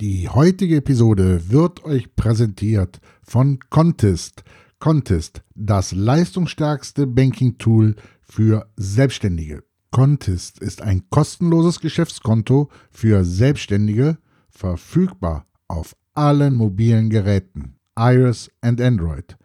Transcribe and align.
Die 0.00 0.28
heutige 0.28 0.78
Episode 0.78 1.50
wird 1.50 1.84
euch 1.84 2.16
präsentiert 2.16 3.00
von 3.22 3.60
Contest. 3.70 4.42
Contest, 4.80 5.44
das 5.54 5.92
leistungsstärkste 5.92 7.06
Banking-Tool 7.06 7.94
für 8.20 8.68
Selbstständige. 8.74 9.62
Contest 9.92 10.58
ist 10.58 10.82
ein 10.82 11.08
kostenloses 11.10 11.78
Geschäftskonto 11.78 12.70
für 12.90 13.24
Selbstständige, 13.24 14.18
verfügbar 14.48 15.46
auf 15.68 15.94
allen 16.12 16.56
mobilen 16.56 17.08
Geräten, 17.08 17.76
iOS 17.96 18.50
und 18.64 18.80
Android. 18.80 19.36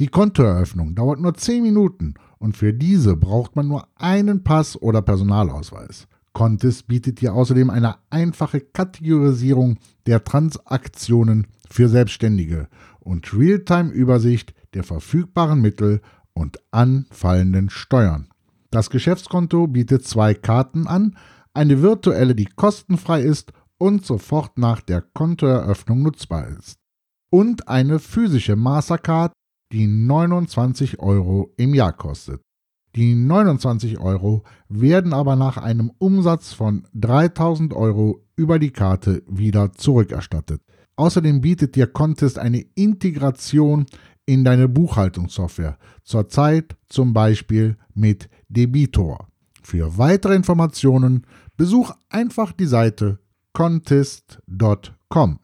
Die 0.00 0.08
Kontoeröffnung 0.08 0.94
dauert 0.94 1.20
nur 1.20 1.34
10 1.34 1.62
Minuten 1.62 2.14
und 2.38 2.56
für 2.56 2.72
diese 2.72 3.14
braucht 3.14 3.56
man 3.56 3.68
nur 3.68 3.86
einen 3.96 4.42
Pass 4.42 4.80
oder 4.80 5.02
Personalausweis. 5.02 6.08
Contest 6.32 6.86
bietet 6.86 7.20
dir 7.20 7.34
außerdem 7.34 7.70
eine 7.70 7.96
einfache 8.10 8.60
Kategorisierung 8.60 9.78
der 10.06 10.24
Transaktionen 10.24 11.46
für 11.68 11.88
Selbstständige 11.88 12.68
und 13.00 13.32
Realtime-Übersicht 13.34 14.54
der 14.74 14.84
verfügbaren 14.84 15.60
Mittel 15.60 16.00
und 16.32 16.58
anfallenden 16.70 17.70
Steuern. 17.70 18.28
Das 18.70 18.88
Geschäftskonto 18.88 19.66
bietet 19.66 20.06
zwei 20.06 20.34
Karten 20.34 20.86
an, 20.86 21.16
eine 21.52 21.82
virtuelle, 21.82 22.34
die 22.34 22.46
kostenfrei 22.46 23.22
ist 23.22 23.52
und 23.78 24.06
sofort 24.06 24.56
nach 24.56 24.80
der 24.80 25.02
Kontoeröffnung 25.02 26.02
nutzbar 26.02 26.48
ist, 26.48 26.78
und 27.30 27.68
eine 27.68 27.98
physische 27.98 28.56
Mastercard, 28.56 29.32
die 29.72 29.86
29 29.86 31.00
Euro 31.00 31.52
im 31.56 31.74
Jahr 31.74 31.92
kostet. 31.92 32.40
Die 32.94 33.14
29 33.14 33.98
Euro 33.98 34.42
werden 34.68 35.14
aber 35.14 35.34
nach 35.36 35.56
einem 35.56 35.92
Umsatz 35.98 36.52
von 36.52 36.86
3000 36.94 37.72
Euro 37.72 38.22
über 38.36 38.58
die 38.58 38.70
Karte 38.70 39.22
wieder 39.26 39.72
zurückerstattet. 39.72 40.60
Außerdem 40.96 41.40
bietet 41.40 41.74
dir 41.74 41.86
Contest 41.86 42.38
eine 42.38 42.60
Integration 42.74 43.86
in 44.26 44.44
deine 44.44 44.68
Buchhaltungssoftware, 44.68 45.78
zurzeit 46.04 46.76
zum 46.88 47.12
Beispiel 47.12 47.76
mit 47.94 48.28
Debitor. 48.48 49.26
Für 49.62 49.96
weitere 49.96 50.34
Informationen 50.34 51.26
besuch 51.56 51.92
einfach 52.10 52.52
die 52.52 52.66
Seite 52.66 53.20
contest.com. 53.52 55.38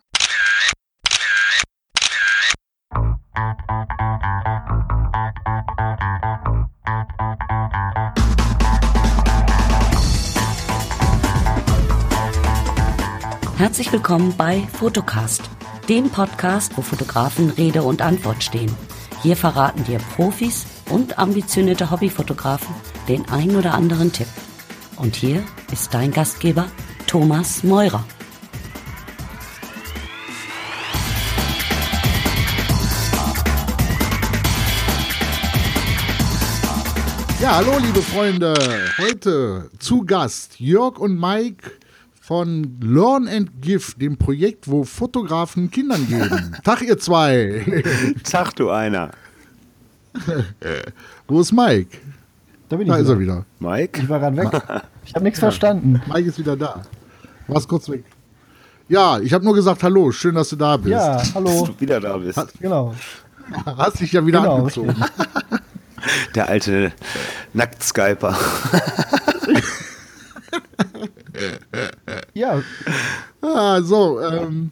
Herzlich 13.59 13.93
willkommen 13.93 14.37
bei 14.37 14.61
Fotocast, 14.79 15.51
dem 15.89 16.11
Podcast, 16.11 16.77
wo 16.77 16.83
Fotografen 16.83 17.51
Rede 17.51 17.83
und 17.83 18.03
Antwort 18.03 18.45
stehen. 18.45 18.73
Hier 19.21 19.37
verraten 19.37 19.83
dir 19.83 19.99
Profis 20.15 20.65
und 20.91 21.19
ambitionierte 21.19 21.91
Hobbyfotografen 21.91 22.73
den 23.09 23.29
ein 23.29 23.57
oder 23.57 23.75
anderen 23.75 24.13
Tipp. 24.13 24.29
Und 24.95 25.17
hier 25.17 25.43
ist 25.73 25.93
dein 25.93 26.13
Gastgeber 26.13 26.71
Thomas 27.09 27.65
Meurer. 27.65 28.05
Ja, 37.41 37.57
hallo 37.57 37.79
liebe 37.79 38.03
Freunde. 38.03 38.55
Heute 38.99 39.69
zu 39.81 40.05
Gast 40.05 40.61
Jörg 40.61 40.99
und 40.99 41.19
Mike 41.19 41.73
von 42.29 42.77
Learn 42.83 43.27
and 43.27 43.63
Give, 43.63 43.95
dem 43.97 44.19
Projekt, 44.19 44.69
wo 44.69 44.85
Fotografen 44.85 45.71
Kindern 45.71 46.07
geben. 46.07 46.55
Tag, 46.63 46.83
ihr 46.83 46.99
zwei. 46.99 47.65
Tag, 48.23 48.55
du 48.57 48.69
einer. 48.69 49.13
wo 51.27 51.41
ist 51.41 51.53
Mike? 51.53 51.97
Da 52.69 52.77
bin 52.77 52.87
ich 52.87 52.93
Da 52.93 52.99
ist 52.99 53.05
wieder. 53.07 53.15
er 53.15 53.21
wieder. 53.21 53.45
Mike? 53.61 54.03
Ich 54.03 54.09
war 54.11 54.21
gerade 54.21 54.37
weg. 54.37 54.63
Ich 55.07 55.15
habe 55.15 55.25
nichts 55.25 55.39
verstanden. 55.41 56.03
Mike 56.07 56.29
ist 56.29 56.39
wieder 56.39 56.55
da. 56.55 56.83
Warst 57.47 57.67
kurz 57.67 57.89
weg. 57.89 58.05
Ja, 58.89 59.19
ich 59.21 59.33
habe 59.33 59.43
nur 59.43 59.55
gesagt, 59.55 59.83
hallo, 59.83 60.13
schön, 60.13 60.35
dass 60.35 60.51
du 60.51 60.57
da 60.57 60.77
bist. 60.77 60.89
Ja, 60.91 61.15
Dass 61.17 61.35
hallo. 61.35 61.65
du 61.67 61.81
wieder 61.81 61.99
da 61.99 62.19
bist. 62.19 62.39
Genau. 62.61 62.95
Hast 63.65 64.01
dich 64.01 64.13
ja 64.13 64.27
wieder 64.27 64.41
Genau, 64.43 64.57
angezogen. 64.59 64.95
Der 66.35 66.47
alte 66.47 66.93
Nackt-Skyper. 67.55 68.37
Ja, 72.39 72.63
Ah, 73.41 73.81
so, 73.83 74.21
ähm, 74.21 74.71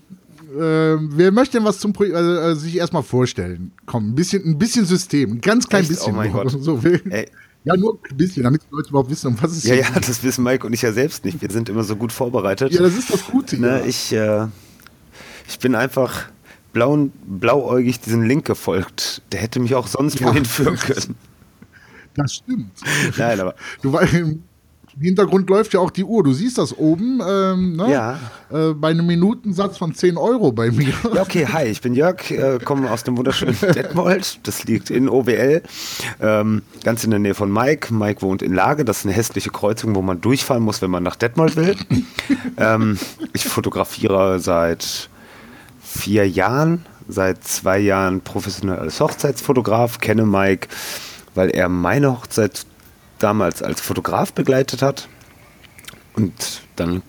ähm, 0.59 1.11
wer 1.13 1.31
möchte 1.33 1.59
denn 1.59 1.65
was 1.67 1.79
zum 1.79 1.93
Projekt, 1.93 2.17
also, 2.17 2.31
äh, 2.35 2.57
sich 2.57 2.77
erstmal 2.77 3.03
vorstellen? 3.03 3.73
Komm, 3.87 4.11
ein 4.11 4.15
bisschen, 4.15 4.45
ein 4.45 4.59
bisschen 4.59 4.85
System, 4.87 5.33
ein 5.35 5.41
ganz 5.41 5.69
klein 5.69 5.83
Echt? 5.83 5.91
bisschen. 5.91 6.15
Oh 6.15 6.17
mein. 6.17 6.33
Gott. 6.33 6.51
So, 6.51 6.83
will- 6.83 7.03
Ey. 7.11 7.29
Ja, 7.65 7.77
nur 7.77 7.99
ein 8.11 8.17
bisschen, 8.17 8.45
damit 8.45 8.63
die 8.63 8.75
Leute 8.75 8.91
überhaupt 8.91 9.11
wissen, 9.11 9.27
um 9.29 9.43
was 9.43 9.53
es 9.53 9.65
Ja, 9.65 9.75
hier 9.75 9.83
ja, 9.85 9.91
geht. 9.91 10.09
das 10.09 10.23
wissen 10.23 10.45
Mike 10.45 10.65
und 10.67 10.73
ich 10.73 10.83
ja 10.83 10.93
selbst 10.93 11.25
nicht. 11.25 11.43
Wir 11.43 11.51
sind 11.51 11.69
immer 11.69 11.83
so 11.83 11.97
gut 11.97 12.13
vorbereitet. 12.13 12.73
Ja, 12.73 12.81
das 12.83 12.97
ist 12.97 13.13
das 13.13 13.25
Gute. 13.27 13.61
ne, 13.61 13.81
ja. 13.81 13.85
ich, 13.85 14.13
äh, 14.13 14.47
ich 15.49 15.59
bin 15.59 15.75
einfach 15.75 16.27
blau, 16.73 17.09
blauäugig 17.27 17.99
diesem 18.01 18.23
Link 18.23 18.45
gefolgt. 18.45 19.23
Der 19.33 19.41
hätte 19.41 19.59
mich 19.59 19.75
auch 19.75 19.89
sonst 19.89 20.21
Ja. 20.21 20.29
wohin 20.29 20.45
führen 20.45 20.77
können. 20.79 21.17
Das 22.15 22.35
stimmt. 22.35 22.71
Nein, 23.19 23.41
aber 23.41 23.55
Du, 23.83 23.93
weil 23.93 24.39
im 24.97 25.03
Hintergrund 25.03 25.51
läuft 25.51 25.75
ja 25.75 25.81
auch 25.81 25.91
die 25.91 26.05
Uhr. 26.05 26.23
Du 26.23 26.33
siehst 26.33 26.57
das 26.57 26.77
oben, 26.77 27.21
ähm, 27.27 27.77
ne? 27.77 27.91
Ja. 27.91 28.19
Äh, 28.51 28.73
bei 28.73 28.89
einem 28.89 29.07
Minutensatz 29.07 29.77
von 29.77 29.95
10 29.95 30.17
Euro 30.17 30.53
bei 30.53 30.71
mir. 30.71 30.95
Ja, 31.15 31.21
okay, 31.21 31.47
hi, 31.47 31.65
ich 31.65 31.83
bin 31.83 31.95
Jörg, 31.95 32.31
äh, 32.31 32.59
komme 32.65 32.91
aus 32.91 33.05
dem 33.05 33.19
wunderschönen 33.19 33.59
Detmold. 33.61 34.41
Das 34.45 34.65
liegt 34.65 34.89
in 34.89 35.11
OWL, 35.11 35.63
ähm, 36.21 36.63
ganz 36.83 37.05
in 37.05 37.11
der 37.11 37.19
Nähe 37.19 37.35
von 37.35 37.53
Mike. 37.53 37.93
Mike 37.93 38.23
wohnt 38.23 38.41
in 38.41 38.55
Lage, 38.55 38.87
das 38.87 39.01
ist 39.01 39.07
eine 39.07 39.15
hässliche 39.15 39.51
Kreuzung, 39.51 39.95
wo 39.95 40.01
man 40.01 40.23
durchfahren 40.23 40.63
muss, 40.63 40.81
wenn 40.81 40.91
man 40.91 41.03
nach 41.03 41.17
Detmold 41.17 41.57
will. 41.57 41.77
ähm, 42.57 42.99
ich 43.35 43.45
fotografiere 43.45 44.41
seit 44.41 45.11
vier 45.83 46.27
Jahren, 46.27 46.87
seit 47.07 47.45
zwei 47.45 47.79
Jahren 47.79 48.23
professionell 48.23 48.79
als 48.79 48.99
Hochzeitsfotograf, 48.99 49.99
kenne 49.99 50.25
Mike, 50.25 50.69
weil 51.35 51.51
er 51.51 51.69
meine 51.69 52.13
Hochzeit 52.13 52.65
damals 53.19 53.63
als 53.63 53.81
Fotograf 53.81 54.33
begleitet 54.33 54.83
hat. 54.83 55.09
Und 56.15 56.63
dann 56.77 57.03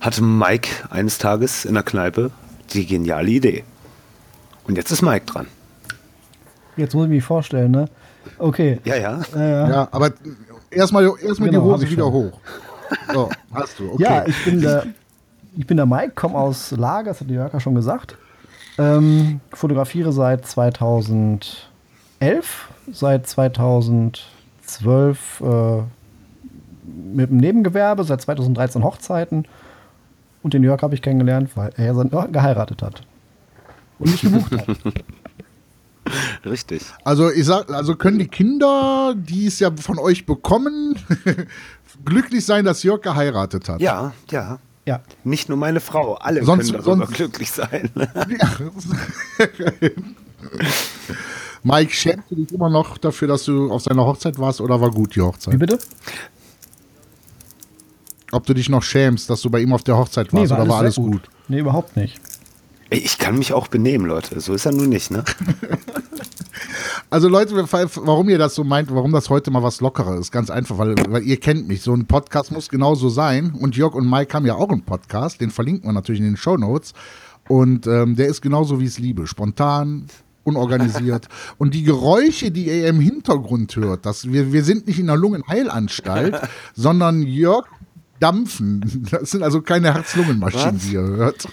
hatte 0.00 0.22
Mike 0.22 0.68
eines 0.90 1.18
Tages 1.18 1.64
in 1.64 1.74
der 1.74 1.82
Kneipe 1.82 2.30
die 2.72 2.86
geniale 2.86 3.28
Idee. 3.30 3.64
Und 4.66 4.76
jetzt 4.76 4.90
ist 4.90 5.02
Mike 5.02 5.26
dran. 5.26 5.46
jetzt 6.76 6.94
muss 6.94 7.04
ich 7.04 7.10
mich 7.10 7.24
vorstellen, 7.24 7.70
ne? 7.70 7.88
Okay. 8.38 8.78
Ja, 8.84 8.96
ja. 8.96 9.20
Ja, 9.34 9.42
ja. 9.46 9.68
Ja, 9.70 9.88
aber 9.90 10.12
erstmal 10.70 11.04
erstmal 11.22 11.48
Genau, 11.50 11.64
die 11.64 11.72
Hose 11.72 11.84
ich 11.84 11.90
wieder 11.90 12.04
schon. 12.04 12.12
hoch. 12.12 12.40
So, 13.12 13.30
hast 13.52 13.78
du. 13.78 13.92
Okay. 13.92 14.02
Ja, 14.02 14.26
ich 14.26 14.44
bin 14.44 14.60
der, 14.60 14.86
ich 15.56 15.66
bin 15.66 15.76
der 15.76 15.86
Mike, 15.86 16.12
komme 16.14 16.36
aus 16.36 16.70
Lager, 16.72 17.10
das 17.10 17.20
hat 17.20 17.28
die 17.30 17.34
Jörg 17.34 17.52
ja 17.52 17.60
schon 17.60 17.74
gesagt. 17.74 18.16
Ähm, 18.78 19.40
fotografiere 19.52 20.12
seit 20.12 20.46
2011, 20.46 21.68
seit 22.92 23.26
2012 24.68 25.40
äh, 25.40 25.82
mit 27.14 27.30
dem 27.30 27.36
Nebengewerbe, 27.38 28.04
seit 28.04 28.20
2013 28.22 28.82
Hochzeiten. 28.84 29.46
Und 30.42 30.54
den 30.54 30.62
Jörg 30.62 30.82
habe 30.82 30.94
ich 30.94 31.02
kennengelernt, 31.02 31.50
weil 31.56 31.72
er 31.76 31.86
ja 31.92 32.26
geheiratet 32.26 32.82
hat. 32.82 33.02
Und 33.98 34.10
mich 34.12 34.20
gebucht 34.22 34.52
hat. 34.52 34.66
Richtig. 36.46 36.82
Also 37.04 37.30
ich 37.30 37.44
sag, 37.44 37.70
also 37.70 37.94
können 37.96 38.18
die 38.18 38.28
Kinder, 38.28 39.14
die 39.16 39.46
es 39.46 39.58
ja 39.58 39.70
von 39.76 39.98
euch 39.98 40.24
bekommen, 40.24 40.94
glücklich 42.04 42.46
sein, 42.46 42.64
dass 42.64 42.82
Jörg 42.82 43.02
geheiratet 43.02 43.68
hat. 43.68 43.80
Ja, 43.80 44.12
ja. 44.30 44.58
Ja. 44.86 45.00
Nicht 45.22 45.50
nur 45.50 45.58
meine 45.58 45.80
Frau, 45.80 46.14
alle 46.14 46.42
Sonst- 46.42 46.70
können 46.72 46.82
darüber 46.82 47.04
sonst- 47.04 47.16
glücklich 47.16 47.50
sein. 47.50 47.90
Mike, 51.62 51.92
schämst 51.92 52.30
du 52.30 52.36
dich 52.36 52.52
immer 52.52 52.70
noch 52.70 52.98
dafür, 52.98 53.28
dass 53.28 53.44
du 53.44 53.70
auf 53.72 53.82
seiner 53.82 54.04
Hochzeit 54.04 54.38
warst 54.38 54.60
oder 54.60 54.80
war 54.80 54.90
gut 54.90 55.14
die 55.14 55.20
Wie 55.20 55.24
Hochzeit? 55.24 55.58
bitte? 55.58 55.78
Ob 58.30 58.44
du 58.46 58.54
dich 58.54 58.68
noch 58.68 58.82
schämst, 58.82 59.30
dass 59.30 59.40
du 59.40 59.50
bei 59.50 59.60
ihm 59.60 59.72
auf 59.72 59.82
der 59.82 59.96
Hochzeit 59.96 60.32
warst 60.32 60.52
oder 60.52 60.68
war 60.68 60.78
alles 60.78 60.96
sehr 60.96 61.04
gut? 61.04 61.22
Nee, 61.48 61.60
überhaupt 61.60 61.96
nicht. 61.96 62.20
Ey, 62.90 62.98
Ich 63.00 63.18
kann 63.18 63.38
mich 63.38 63.52
auch 63.52 63.68
benehmen, 63.68 64.06
Leute. 64.06 64.38
So 64.40 64.52
ist 64.54 64.66
er 64.66 64.72
nun 64.72 64.88
nicht, 64.88 65.10
ne? 65.10 65.24
Also 67.10 67.28
Leute, 67.28 67.54
warum 67.56 68.28
ihr 68.28 68.36
das 68.36 68.54
so 68.54 68.64
meint, 68.64 68.92
warum 68.92 69.12
das 69.12 69.30
heute 69.30 69.50
mal 69.50 69.62
was 69.62 69.80
lockerer 69.80 70.18
ist, 70.18 70.30
ganz 70.30 70.50
einfach, 70.50 70.76
weil, 70.76 70.94
weil 71.08 71.22
ihr 71.22 71.40
kennt 71.40 71.66
mich. 71.66 71.80
So 71.80 71.94
ein 71.94 72.04
Podcast 72.06 72.52
muss 72.52 72.68
genauso 72.68 73.08
sein. 73.08 73.52
Und 73.58 73.76
Jörg 73.76 73.94
und 73.94 74.10
Mike 74.10 74.34
haben 74.34 74.44
ja 74.44 74.56
auch 74.56 74.68
einen 74.68 74.82
Podcast, 74.82 75.40
den 75.40 75.50
verlinken 75.50 75.88
wir 75.88 75.94
natürlich 75.94 76.20
in 76.20 76.26
den 76.26 76.36
Show 76.36 76.58
Notes. 76.58 76.92
Und 77.48 77.86
ähm, 77.86 78.14
der 78.16 78.26
ist 78.26 78.42
genauso 78.42 78.78
wie 78.78 78.84
es 78.84 78.98
liebe, 78.98 79.26
spontan, 79.26 80.06
unorganisiert. 80.44 81.28
und 81.58 81.74
die 81.74 81.82
Geräusche, 81.82 82.50
die 82.50 82.66
ihr 82.66 82.88
im 82.88 83.00
Hintergrund 83.00 83.76
hört, 83.76 84.06
das, 84.06 84.30
wir, 84.30 84.52
wir 84.52 84.64
sind 84.64 84.86
nicht 84.86 84.98
in 84.98 85.06
der 85.06 85.16
Lungenheilanstalt, 85.16 86.40
sondern 86.74 87.22
Jörg 87.22 87.66
dampfen. 88.20 89.06
Das 89.10 89.30
sind 89.30 89.42
also 89.42 89.62
keine 89.62 89.94
Herz-Lungen-Maschinen, 89.94 90.78
die 90.78 90.94
ihr 90.94 91.02
hört. 91.02 91.46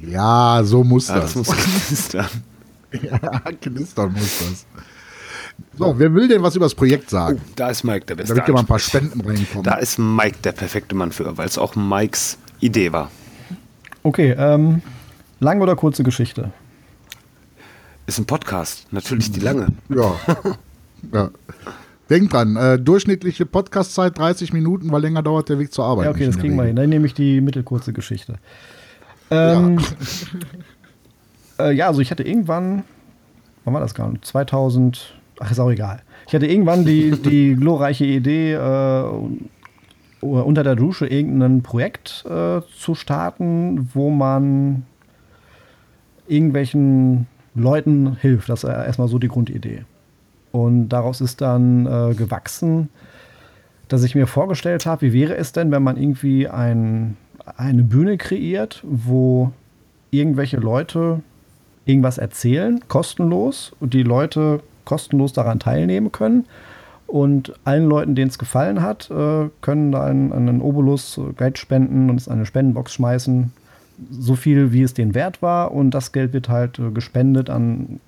Ja, 0.00 0.62
so 0.64 0.84
muss 0.84 1.08
Ja, 1.08 1.16
das. 1.16 1.34
das 1.34 1.36
muss 1.36 1.56
knistern. 1.56 2.28
ja, 3.02 3.18
knistern 3.60 4.12
muss 4.12 4.38
das. 4.38 4.66
So, 5.76 5.98
wer 5.98 6.12
will 6.14 6.28
denn 6.28 6.42
was 6.42 6.56
über 6.56 6.66
das 6.66 6.74
Projekt 6.74 7.10
sagen? 7.10 7.40
Da 7.56 7.68
ist 7.70 7.84
Mike 7.84 8.06
der 8.06 8.16
beste 8.16 8.34
Damit 8.34 8.46
hier 8.46 8.54
mal 8.54 8.60
ein 8.60 8.66
paar 8.66 8.78
Spenden 8.78 9.20
reinkommen. 9.20 9.62
Da 9.62 9.74
ist 9.74 9.98
Mike 9.98 10.38
der 10.42 10.52
perfekte 10.52 10.94
Mann 10.94 11.12
für, 11.12 11.36
weil 11.36 11.46
es 11.46 11.58
auch 11.58 11.76
Mikes 11.76 12.38
Idee 12.60 12.92
war. 12.92 13.10
Okay, 14.02 14.34
ähm, 14.36 14.82
lange 15.44 15.62
oder 15.62 15.76
kurze 15.76 16.02
Geschichte? 16.02 16.50
Ist 18.06 18.18
ein 18.18 18.26
Podcast, 18.26 18.92
natürlich 18.92 19.30
die 19.30 19.40
lange. 19.40 19.68
Ja. 19.88 20.14
ja. 21.12 21.30
Denkt 22.10 22.32
dran, 22.32 22.56
äh, 22.56 22.78
durchschnittliche 22.78 23.46
Podcastzeit 23.46 24.18
30 24.18 24.52
Minuten, 24.52 24.90
weil 24.90 25.00
länger 25.00 25.22
dauert 25.22 25.48
der 25.48 25.58
Weg 25.58 25.72
zur 25.72 25.84
Arbeit. 25.84 26.06
Ja, 26.06 26.10
okay, 26.10 26.26
das 26.26 26.38
kriegen 26.38 26.56
wir 26.56 26.64
hin. 26.64 26.76
Dann 26.76 26.90
nehme 26.90 27.06
ich 27.06 27.14
die 27.14 27.40
mittelkurze 27.40 27.92
Geschichte. 27.92 28.34
Ähm, 29.30 29.78
ja. 29.78 29.84
Äh, 31.56 31.70
ja, 31.70 31.86
also 31.86 32.00
ich 32.00 32.10
hatte 32.10 32.24
irgendwann, 32.24 32.82
wann 33.64 33.74
war 33.74 33.80
das 33.80 33.94
gar 33.94 34.10
nicht? 34.10 34.24
2000, 34.24 35.14
ach, 35.38 35.52
ist 35.52 35.60
auch 35.60 35.70
egal. 35.70 36.02
Ich 36.26 36.34
hatte 36.34 36.48
irgendwann 36.48 36.84
die, 36.84 37.12
die 37.22 37.54
glorreiche 37.54 38.04
Idee, 38.04 38.54
äh, 38.54 39.04
unter 40.20 40.64
der 40.64 40.74
Dusche 40.74 41.06
irgendein 41.06 41.62
Projekt 41.62 42.24
äh, 42.28 42.60
zu 42.76 42.96
starten, 42.96 43.88
wo 43.94 44.10
man 44.10 44.84
irgendwelchen 46.26 47.26
Leuten 47.54 48.16
hilft. 48.16 48.48
Das 48.48 48.64
ist 48.64 48.70
erstmal 48.70 49.08
so 49.08 49.18
die 49.18 49.28
Grundidee. 49.28 49.84
Und 50.52 50.88
daraus 50.90 51.20
ist 51.20 51.40
dann 51.40 51.86
äh, 51.86 52.14
gewachsen, 52.14 52.88
dass 53.88 54.04
ich 54.04 54.14
mir 54.14 54.26
vorgestellt 54.26 54.86
habe, 54.86 55.02
wie 55.02 55.12
wäre 55.12 55.36
es 55.36 55.52
denn, 55.52 55.70
wenn 55.70 55.82
man 55.82 55.96
irgendwie 55.96 56.48
ein, 56.48 57.16
eine 57.56 57.82
Bühne 57.82 58.16
kreiert, 58.16 58.82
wo 58.84 59.52
irgendwelche 60.10 60.58
Leute 60.58 61.20
irgendwas 61.84 62.18
erzählen, 62.18 62.80
kostenlos, 62.88 63.74
und 63.80 63.94
die 63.94 64.02
Leute 64.02 64.60
kostenlos 64.84 65.32
daran 65.32 65.58
teilnehmen 65.58 66.12
können. 66.12 66.46
Und 67.06 67.52
allen 67.64 67.86
Leuten, 67.86 68.14
denen 68.14 68.30
es 68.30 68.38
gefallen 68.38 68.80
hat, 68.82 69.10
äh, 69.10 69.48
können 69.60 69.92
da 69.92 70.04
einen, 70.04 70.32
einen 70.32 70.62
Obolus 70.62 71.18
äh, 71.18 71.32
Geld 71.36 71.58
spenden 71.58 72.08
und 72.08 72.16
es 72.16 72.26
in 72.26 72.32
eine 72.32 72.46
Spendenbox 72.46 72.94
schmeißen. 72.94 73.52
So 74.10 74.34
viel, 74.36 74.72
wie 74.72 74.82
es 74.82 74.94
denen 74.94 75.14
wert 75.14 75.42
war. 75.42 75.72
Und 75.72 75.92
das 75.92 76.12
Geld 76.12 76.32
wird 76.32 76.48
halt 76.48 76.78
äh, 76.78 76.90
gespendet 76.90 77.50
an 77.50 78.00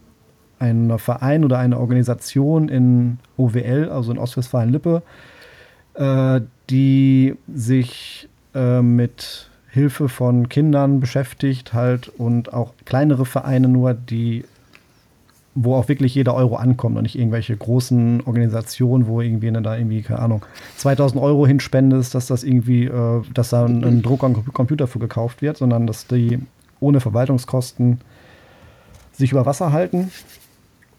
einen 0.58 0.98
Verein 0.98 1.44
oder 1.44 1.58
eine 1.58 1.78
Organisation 1.78 2.68
in 2.68 3.18
OWL, 3.36 3.90
also 3.90 4.12
in 4.12 4.18
Ostwestfalen-Lippe, 4.18 5.02
äh, 5.94 6.40
die 6.70 7.36
sich 7.52 8.28
äh, 8.54 8.80
mit 8.80 9.50
Hilfe 9.68 10.08
von 10.08 10.48
Kindern 10.48 11.00
beschäftigt 11.00 11.74
halt 11.74 12.08
und 12.08 12.54
auch 12.54 12.72
kleinere 12.86 13.26
Vereine 13.26 13.68
nur, 13.68 13.92
die 13.92 14.44
wo 15.58 15.74
auch 15.74 15.88
wirklich 15.88 16.14
jeder 16.14 16.34
Euro 16.34 16.56
ankommt 16.56 16.96
und 16.96 17.02
nicht 17.04 17.18
irgendwelche 17.18 17.56
großen 17.56 18.20
Organisationen, 18.26 19.06
wo 19.06 19.22
irgendwie 19.22 19.50
ne, 19.50 19.62
da 19.62 19.76
irgendwie, 19.76 20.02
keine 20.02 20.20
Ahnung, 20.20 20.44
2000 20.76 21.20
Euro 21.20 21.46
hinspendest, 21.46 22.14
dass 22.14 22.26
das 22.26 22.44
irgendwie, 22.44 22.84
äh, 22.84 23.22
dass 23.32 23.48
da 23.50 23.64
ein, 23.64 23.82
ein 23.82 24.02
Drucker 24.02 24.26
und 24.26 24.52
Computer 24.52 24.86
für 24.86 24.98
gekauft 24.98 25.40
wird, 25.40 25.56
sondern 25.56 25.86
dass 25.86 26.06
die 26.06 26.38
ohne 26.78 27.00
Verwaltungskosten 27.00 28.00
sich 29.12 29.32
über 29.32 29.46
Wasser 29.46 29.72
halten 29.72 30.10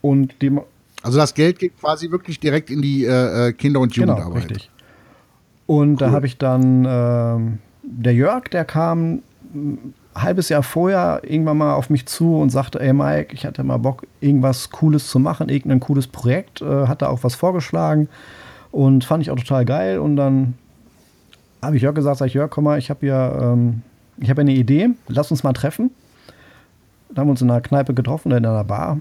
und 0.02 0.42
dem 0.42 0.60
Also 1.04 1.20
das 1.20 1.36
Geld 1.36 1.60
geht 1.60 1.80
quasi 1.80 2.10
wirklich 2.10 2.40
direkt 2.40 2.72
in 2.72 2.82
die 2.82 3.06
äh, 3.06 3.50
äh, 3.50 3.54
Kinder- 3.54 3.80
und 3.80 3.94
Genau, 3.94 4.14
Jugendarbeit. 4.14 4.50
richtig. 4.50 4.72
Und 5.68 5.98
da 6.02 6.12
habe 6.12 6.26
ich 6.26 6.38
dann 6.38 6.86
ähm, 6.90 7.58
der 7.84 8.14
Jörg, 8.14 8.46
der 8.46 8.66
kam 8.66 9.22
halbes 10.22 10.50
Jahr 10.50 10.64
vorher 10.64 11.22
irgendwann 11.24 11.58
mal 11.58 11.74
auf 11.74 11.90
mich 11.90 12.06
zu 12.06 12.38
und 12.38 12.50
sagte, 12.50 12.80
ey 12.80 12.94
Mike, 12.94 13.34
ich 13.34 13.46
hatte 13.46 13.64
mal 13.64 13.78
Bock, 13.78 14.06
irgendwas 14.22 14.70
Cooles 14.70 15.08
zu 15.10 15.20
machen, 15.20 15.50
irgendein 15.50 15.80
cooles 15.80 16.08
Projekt, 16.08 16.62
äh, 16.62 16.88
hat 16.88 17.02
da 17.02 17.08
auch 17.08 17.24
was 17.24 17.36
vorgeschlagen 17.36 18.10
und 18.72 19.04
fand 19.04 19.24
ich 19.24 19.32
auch 19.32 19.38
total 19.38 19.66
geil. 19.66 20.00
Und 20.00 20.16
dann 20.16 20.56
habe 21.62 21.76
ich 21.78 21.82
Jörg 21.82 21.96
gesagt, 21.96 22.18
sag 22.18 22.28
ich, 22.28 22.34
Jörg, 22.34 22.50
komm 22.50 22.66
mal, 22.66 22.78
ich 22.78 22.90
habe 22.90 23.00
hier, 23.02 23.40
ähm, 23.42 23.82
ich 24.20 24.30
habe 24.30 24.42
eine 24.42 24.54
Idee, 24.54 24.90
lass 25.08 25.32
uns 25.32 25.44
mal 25.44 25.54
treffen. 25.54 25.92
Da 27.10 27.22
haben 27.22 27.28
wir 27.28 27.32
uns 27.32 27.42
in 27.42 27.50
einer 27.50 27.62
Kneipe 27.62 27.94
getroffen 27.94 28.32
in 28.32 28.46
einer 28.46 28.64
Bar. 28.64 29.00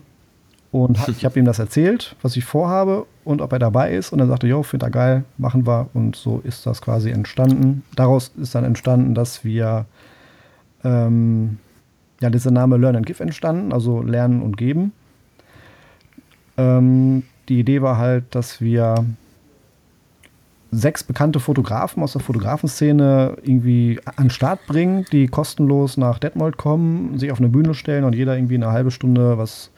Und 0.73 1.09
ich 1.09 1.25
habe 1.25 1.39
ihm 1.39 1.45
das 1.45 1.59
erzählt, 1.59 2.17
was 2.23 2.37
ich 2.37 2.45
vorhabe 2.45 3.07
und 3.25 3.41
ob 3.41 3.53
er 3.53 3.59
dabei 3.59 3.93
ist. 3.93 4.13
Und 4.13 4.21
er 4.21 4.27
sagte, 4.27 4.47
jo, 4.47 4.63
find 4.63 4.83
er 4.83 4.91
geil, 4.91 5.25
machen 5.39 5.67
wir. 5.67 5.89
Und 5.95 6.17
so 6.17 6.41
ist 6.45 6.67
das 6.67 6.83
quasi 6.83 7.11
entstanden. 7.11 7.83
Daraus 7.95 8.33
ist 8.41 8.55
dann 8.55 8.65
entstanden, 8.65 9.15
dass 9.15 9.45
wir, 9.45 9.87
ähm, 10.87 11.59
ja, 12.21 12.31
dieser 12.31 12.51
Name 12.51 12.77
Learn 12.77 12.97
and 12.97 13.07
Give 13.07 13.23
entstanden, 13.23 13.73
also 13.73 14.01
Lernen 14.01 14.41
und 14.41 14.57
Geben. 14.57 14.93
Ähm, 16.57 17.25
die 17.49 17.61
Idee 17.61 17.83
war 17.83 17.99
halt, 17.99 18.25
dass 18.35 18.61
wir 18.61 19.05
sechs 20.71 21.05
bekannte 21.05 21.41
Fotografen 21.41 22.03
aus 22.03 22.13
der 22.13 22.23
Fotografenszene 22.23 23.37
irgendwie 23.43 24.01
an 24.05 24.27
den 24.27 24.31
Start 24.31 24.67
bringen, 24.67 25.05
die 25.13 25.27
kostenlos 25.27 25.97
nach 25.97 26.19
Detmold 26.19 26.57
kommen, 26.57 27.19
sich 27.19 27.31
auf 27.33 27.39
eine 27.39 27.49
Bühne 27.49 27.75
stellen 27.75 28.05
und 28.05 28.15
jeder 28.15 28.37
irgendwie 28.37 28.57
eine 28.57 28.73
halbe 28.73 28.91
Stunde 28.91 29.39
was, 29.39 29.71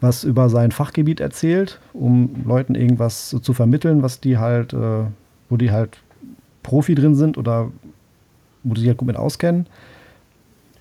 was 0.00 0.24
über 0.24 0.48
sein 0.48 0.72
Fachgebiet 0.72 1.20
erzählt, 1.20 1.80
um 1.92 2.44
Leuten 2.44 2.74
irgendwas 2.74 3.36
zu 3.40 3.52
vermitteln, 3.52 4.02
was 4.02 4.20
die 4.20 4.38
halt, 4.38 4.72
äh, 4.72 5.04
wo 5.48 5.56
die 5.56 5.70
halt 5.70 5.98
Profi 6.62 6.94
drin 6.94 7.14
sind 7.14 7.38
oder 7.38 7.70
wo 8.62 8.74
die 8.74 8.80
sich 8.80 8.88
halt 8.88 8.98
gut 8.98 9.08
mit 9.08 9.16
auskennen. 9.16 9.66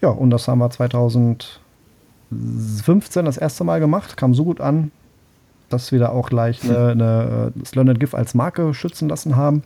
Ja, 0.06 0.12
und 0.12 0.30
das 0.30 0.48
haben 0.48 0.60
wir 0.60 0.69
2015 0.69 3.25
das 3.25 3.38
erste 3.38 3.63
Mal 3.63 3.80
gemacht, 3.80 4.18
kam 4.18 4.36
so 4.36 4.44
gut 4.44 4.62
an, 4.62 4.92
dass 5.69 5.92
wir 5.92 5.98
da 5.98 6.10
auch 6.10 6.30
gleich 6.30 6.63
eine, 6.63 6.90
eine, 6.90 7.52
äh, 7.56 7.60
das 7.60 7.75
and 7.75 8.00
Give 8.00 8.16
als 8.16 8.36
Marke 8.36 8.72
schützen 8.75 9.10
lassen 9.10 9.36
haben. 9.36 9.63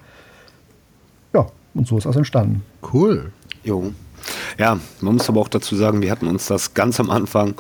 Ja, 1.34 1.48
und 1.74 1.90
so 1.90 1.98
ist 1.98 2.06
das 2.06 2.16
entstanden. 2.16 2.64
Cool. 2.94 3.34
Jo. 3.66 3.92
Ja, 4.58 4.80
man 5.02 5.16
muss 5.16 5.28
aber 5.28 5.42
auch 5.42 5.50
dazu 5.50 5.76
sagen, 5.76 6.02
wir 6.02 6.10
hatten 6.10 6.28
uns 6.28 6.48
das 6.48 6.74
ganz 6.74 7.02
am 7.02 7.10
Anfang 7.10 7.56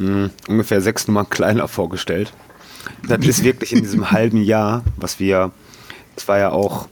mh, 0.00 0.30
ungefähr 0.48 0.80
sechs 0.80 1.06
Nummern 1.06 1.30
kleiner 1.30 1.68
vorgestellt. 1.68 2.32
Das 3.06 3.24
ist 3.24 3.44
wirklich 3.48 3.72
in 3.72 3.82
diesem 3.82 4.10
halben 4.10 4.42
Jahr, 4.42 4.82
was 4.96 5.20
wir, 5.20 5.52
das 6.16 6.26
war 6.26 6.40
ja 6.40 6.50
auch, 6.50 6.88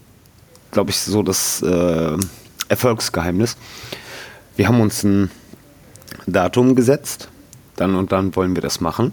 glaube 0.71 0.91
ich, 0.91 1.01
so 1.01 1.25
das 1.25 1.63
äh, 1.63 2.17
Erfolgsgeheimnis. 2.69 3.57
Wir 4.61 4.69
haben 4.69 4.83
uns 4.83 5.03
ein 5.05 5.31
Datum 6.27 6.75
gesetzt, 6.75 7.31
dann 7.77 7.95
und 7.95 8.13
dann 8.13 8.37
wollen 8.37 8.55
wir 8.55 8.61
das 8.61 8.83
machen 8.83 9.13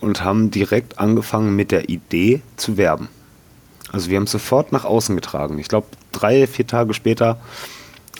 und 0.00 0.22
haben 0.22 0.50
direkt 0.50 0.98
angefangen 0.98 1.56
mit 1.56 1.70
der 1.70 1.88
Idee 1.88 2.42
zu 2.56 2.76
werben. 2.76 3.08
Also 3.90 4.10
wir 4.10 4.18
haben 4.18 4.24
es 4.24 4.32
sofort 4.32 4.70
nach 4.70 4.84
außen 4.84 5.16
getragen. 5.16 5.58
Ich 5.58 5.68
glaube, 5.68 5.86
drei, 6.12 6.46
vier 6.46 6.66
Tage 6.66 6.92
später 6.92 7.40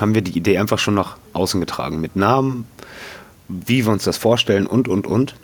haben 0.01 0.15
wir 0.15 0.23
die 0.23 0.35
Idee 0.35 0.57
einfach 0.57 0.79
schon 0.79 0.95
nach 0.95 1.19
außen 1.35 1.61
getragen. 1.61 2.01
Mit 2.01 2.17
Namen, 2.17 2.67
wie 3.49 3.85
wir 3.85 3.93
uns 3.93 4.05
das 4.05 4.17
vorstellen 4.17 4.67
und, 4.67 4.89
und, 4.89 5.07
und. 5.07 5.35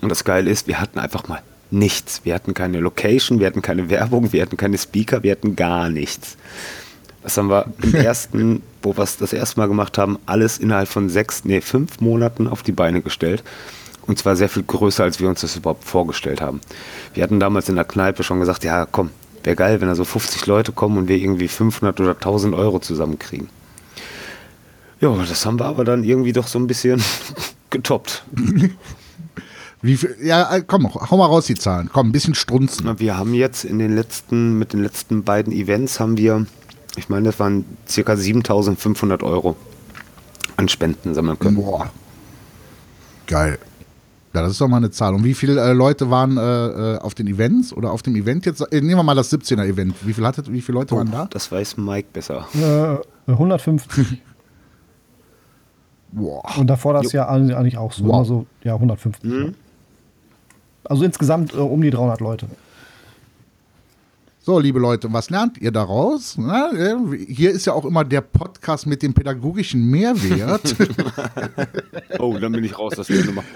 Und 0.00 0.08
das 0.08 0.24
Geile 0.24 0.48
ist, 0.48 0.66
wir 0.66 0.80
hatten 0.80 0.98
einfach 0.98 1.28
mal 1.28 1.42
nichts. 1.70 2.22
Wir 2.24 2.34
hatten 2.34 2.54
keine 2.54 2.80
Location, 2.80 3.38
wir 3.38 3.46
hatten 3.46 3.60
keine 3.60 3.90
Werbung, 3.90 4.32
wir 4.32 4.40
hatten 4.40 4.56
keine 4.56 4.78
Speaker, 4.78 5.22
wir 5.22 5.32
hatten 5.32 5.56
gar 5.56 5.90
nichts. 5.90 6.38
Das 7.28 7.36
haben 7.36 7.50
wir 7.50 7.66
im 7.82 7.94
ersten, 7.94 8.62
wo 8.82 8.96
wir 8.96 9.02
es 9.02 9.18
das 9.18 9.34
erste 9.34 9.60
Mal 9.60 9.68
gemacht 9.68 9.98
haben, 9.98 10.18
alles 10.24 10.56
innerhalb 10.56 10.88
von 10.88 11.10
sechs, 11.10 11.44
nee, 11.44 11.60
fünf 11.60 12.00
Monaten 12.00 12.48
auf 12.48 12.62
die 12.62 12.72
Beine 12.72 13.02
gestellt. 13.02 13.44
Und 14.06 14.18
zwar 14.18 14.34
sehr 14.34 14.48
viel 14.48 14.62
größer, 14.62 15.04
als 15.04 15.20
wir 15.20 15.28
uns 15.28 15.42
das 15.42 15.54
überhaupt 15.54 15.84
vorgestellt 15.84 16.40
haben. 16.40 16.62
Wir 17.12 17.22
hatten 17.22 17.38
damals 17.38 17.68
in 17.68 17.74
der 17.74 17.84
Kneipe 17.84 18.22
schon 18.22 18.40
gesagt, 18.40 18.64
ja 18.64 18.86
komm, 18.90 19.10
wäre 19.44 19.56
geil, 19.56 19.78
wenn 19.82 19.88
da 19.88 19.94
so 19.94 20.06
50 20.06 20.46
Leute 20.46 20.72
kommen 20.72 20.96
und 20.96 21.08
wir 21.08 21.18
irgendwie 21.18 21.48
500 21.48 22.00
oder 22.00 22.12
1000 22.12 22.54
Euro 22.54 22.78
zusammenkriegen. 22.78 23.50
Ja, 25.02 25.14
das 25.28 25.44
haben 25.44 25.60
wir 25.60 25.66
aber 25.66 25.84
dann 25.84 26.02
irgendwie 26.02 26.32
doch 26.32 26.46
so 26.46 26.58
ein 26.58 26.66
bisschen 26.66 27.02
getoppt. 27.68 28.24
Wie 29.82 29.96
viel, 29.96 30.16
ja, 30.22 30.56
äh, 30.56 30.62
komm, 30.66 30.92
hau 30.92 31.16
mal 31.18 31.26
raus 31.26 31.44
die 31.46 31.54
Zahlen. 31.54 31.90
Komm, 31.92 32.08
ein 32.08 32.12
bisschen 32.12 32.34
strunzen. 32.34 32.98
Wir 32.98 33.16
haben 33.16 33.32
jetzt 33.34 33.64
in 33.64 33.78
den 33.78 33.94
letzten, 33.94 34.58
mit 34.58 34.72
den 34.72 34.82
letzten 34.82 35.22
beiden 35.22 35.52
Events 35.52 36.00
haben 36.00 36.16
wir, 36.16 36.46
ich 36.96 37.08
meine, 37.08 37.26
das 37.26 37.38
waren 37.38 37.64
circa 37.86 38.16
7500 38.16 39.22
Euro 39.22 39.56
an 40.56 40.68
Spenden 40.68 41.14
sammeln 41.14 41.38
können. 41.38 41.56
Boah. 41.56 41.90
Geil. 43.26 43.58
Ja, 44.34 44.42
das 44.42 44.52
ist 44.52 44.60
doch 44.60 44.68
mal 44.68 44.76
eine 44.76 44.90
Zahl. 44.90 45.14
Und 45.14 45.24
wie 45.24 45.34
viele 45.34 45.60
äh, 45.60 45.72
Leute 45.72 46.10
waren 46.10 46.36
äh, 46.36 46.40
äh, 46.40 46.98
auf 46.98 47.14
den 47.14 47.26
Events 47.26 47.72
oder 47.72 47.92
auf 47.92 48.02
dem 48.02 48.14
Event 48.14 48.46
jetzt? 48.46 48.60
Äh, 48.72 48.80
nehmen 48.80 48.96
wir 48.96 49.02
mal 49.02 49.14
das 49.14 49.32
17er 49.32 49.64
Event. 49.64 49.94
Wie, 50.02 50.12
viel 50.12 50.26
hattet, 50.26 50.52
wie 50.52 50.60
viele 50.60 50.78
Leute 50.78 50.96
waren 50.96 51.10
da? 51.10 51.26
Das 51.30 51.50
weiß 51.50 51.76
Mike 51.76 52.08
besser. 52.12 52.46
Äh, 52.54 53.32
150. 53.32 54.22
Boah. 56.12 56.42
Und 56.58 56.68
davor 56.68 56.94
das 56.94 57.12
ja 57.12 57.28
eigentlich 57.28 57.78
auch 57.78 57.92
so. 57.92 58.04
Wow. 58.04 58.14
Immer 58.14 58.24
so, 58.24 58.46
ja, 58.64 58.74
150. 58.74 59.24
Mhm. 59.24 59.54
Also 60.84 61.04
insgesamt 61.04 61.54
äh, 61.54 61.58
um 61.58 61.80
die 61.80 61.90
300 61.90 62.20
Leute. 62.20 62.46
So, 64.48 64.58
liebe 64.58 64.78
Leute, 64.78 65.12
was 65.12 65.28
lernt 65.28 65.58
ihr 65.58 65.70
daraus? 65.70 66.38
Na, 66.38 66.70
hier 67.26 67.50
ist 67.50 67.66
ja 67.66 67.74
auch 67.74 67.84
immer 67.84 68.02
der 68.02 68.22
Podcast 68.22 68.86
mit 68.86 69.02
dem 69.02 69.12
pädagogischen 69.12 69.90
Mehrwert. 69.90 70.74
oh, 72.18 72.34
dann 72.38 72.52
bin 72.52 72.64
ich 72.64 72.78
raus, 72.78 72.94
das 72.96 73.10
wir 73.10 73.30
machen. 73.30 73.46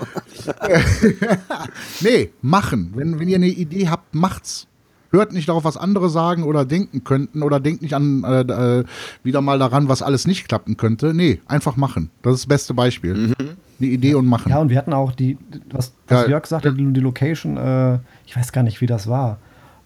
nee, 2.03 2.31
machen. 2.43 2.93
Wenn, 2.95 3.19
wenn 3.19 3.27
ihr 3.27 3.37
eine 3.37 3.47
Idee 3.47 3.89
habt, 3.89 4.15
macht's. 4.15 4.67
Hört 5.13 5.33
nicht 5.33 5.49
darauf, 5.49 5.65
was 5.65 5.79
andere 5.79 6.11
sagen 6.11 6.43
oder 6.43 6.67
denken 6.67 7.05
könnten 7.05 7.43
oder 7.43 7.59
denkt 7.59 7.81
nicht 7.81 7.95
an 7.95 8.23
äh, 8.25 8.41
äh, 8.81 8.85
wieder 9.23 9.41
mal 9.41 9.59
daran, 9.59 9.89
was 9.89 10.03
alles 10.03 10.27
nicht 10.27 10.47
klappen 10.47 10.77
könnte. 10.77 11.15
Nee, 11.15 11.41
einfach 11.47 11.77
machen. 11.77 12.11
Das 12.21 12.35
ist 12.35 12.43
das 12.43 12.49
beste 12.49 12.75
Beispiel. 12.75 13.15
Mhm. 13.15 13.35
Eine 13.81 13.89
Idee 13.89 14.15
und 14.15 14.27
machen. 14.27 14.51
Ja, 14.51 14.59
und 14.59 14.69
wir 14.69 14.77
hatten 14.77 14.93
auch 14.93 15.13
die, 15.13 15.39
was, 15.71 15.95
was 16.09 16.29
Jörg 16.29 16.45
sagte, 16.45 16.75
die, 16.75 16.93
die 16.93 17.01
Location, 17.01 17.57
äh, 17.57 17.99
ich 18.27 18.37
weiß 18.37 18.53
gar 18.53 18.63
nicht, 18.63 18.83
wie 18.83 18.87
das 18.87 19.07
war. 19.07 19.39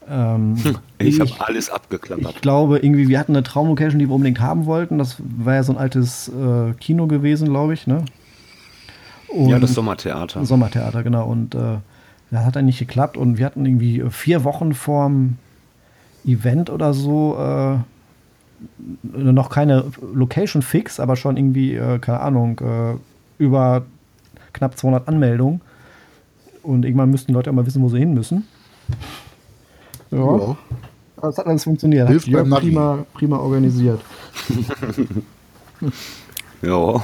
Ähm, 0.08 0.56
ich 0.98 1.20
habe 1.20 1.30
alles 1.38 1.70
abgeklappert. 1.70 2.34
Ich 2.36 2.40
glaube, 2.40 2.78
irgendwie, 2.78 3.08
wir 3.08 3.18
hatten 3.18 3.32
eine 3.32 3.42
Traumlocation, 3.42 3.98
die 3.98 4.08
wir 4.08 4.14
unbedingt 4.14 4.40
haben 4.40 4.66
wollten. 4.66 4.98
Das 4.98 5.16
war 5.18 5.54
ja 5.54 5.62
so 5.62 5.72
ein 5.72 5.78
altes 5.78 6.28
äh, 6.28 6.72
Kino 6.74 7.06
gewesen, 7.06 7.48
glaube 7.48 7.74
ich. 7.74 7.86
Ne? 7.86 8.04
Und 9.28 9.48
ja, 9.48 9.58
das 9.58 9.74
Sommertheater. 9.74 10.44
Sommertheater, 10.44 11.02
genau. 11.02 11.26
Und 11.26 11.54
äh, 11.54 11.78
das 12.30 12.44
hat 12.44 12.56
dann 12.56 12.66
nicht 12.66 12.78
geklappt. 12.78 13.16
Und 13.16 13.38
wir 13.38 13.46
hatten 13.46 13.66
irgendwie 13.66 14.04
vier 14.10 14.44
Wochen 14.44 14.74
vorm 14.74 15.38
Event 16.24 16.70
oder 16.70 16.94
so 16.94 17.36
äh, 17.38 17.78
noch 19.02 19.50
keine 19.50 19.84
Location 20.14 20.62
fix, 20.62 20.98
aber 21.00 21.16
schon 21.16 21.36
irgendwie, 21.36 21.74
äh, 21.74 21.98
keine 21.98 22.20
Ahnung, 22.20 22.60
äh, 22.60 22.94
über 23.38 23.84
knapp 24.52 24.78
200 24.78 25.08
Anmeldungen. 25.08 25.60
Und 26.62 26.84
irgendwann 26.84 27.10
müssten 27.10 27.28
die 27.28 27.34
Leute 27.34 27.50
auch 27.50 27.54
mal 27.54 27.66
wissen, 27.66 27.82
wo 27.82 27.88
sie 27.88 27.98
hin 27.98 28.14
müssen. 28.14 28.46
Ja. 30.10 30.18
ja. 30.18 30.56
Das 31.20 31.38
hat 31.38 31.46
alles 31.46 31.64
funktioniert. 31.64 32.08
Hilft 32.08 32.26
hat 32.26 32.32
Jörg 32.32 32.60
prima, 32.60 33.06
prima 33.14 33.38
organisiert. 33.38 34.00
ja. 36.62 37.02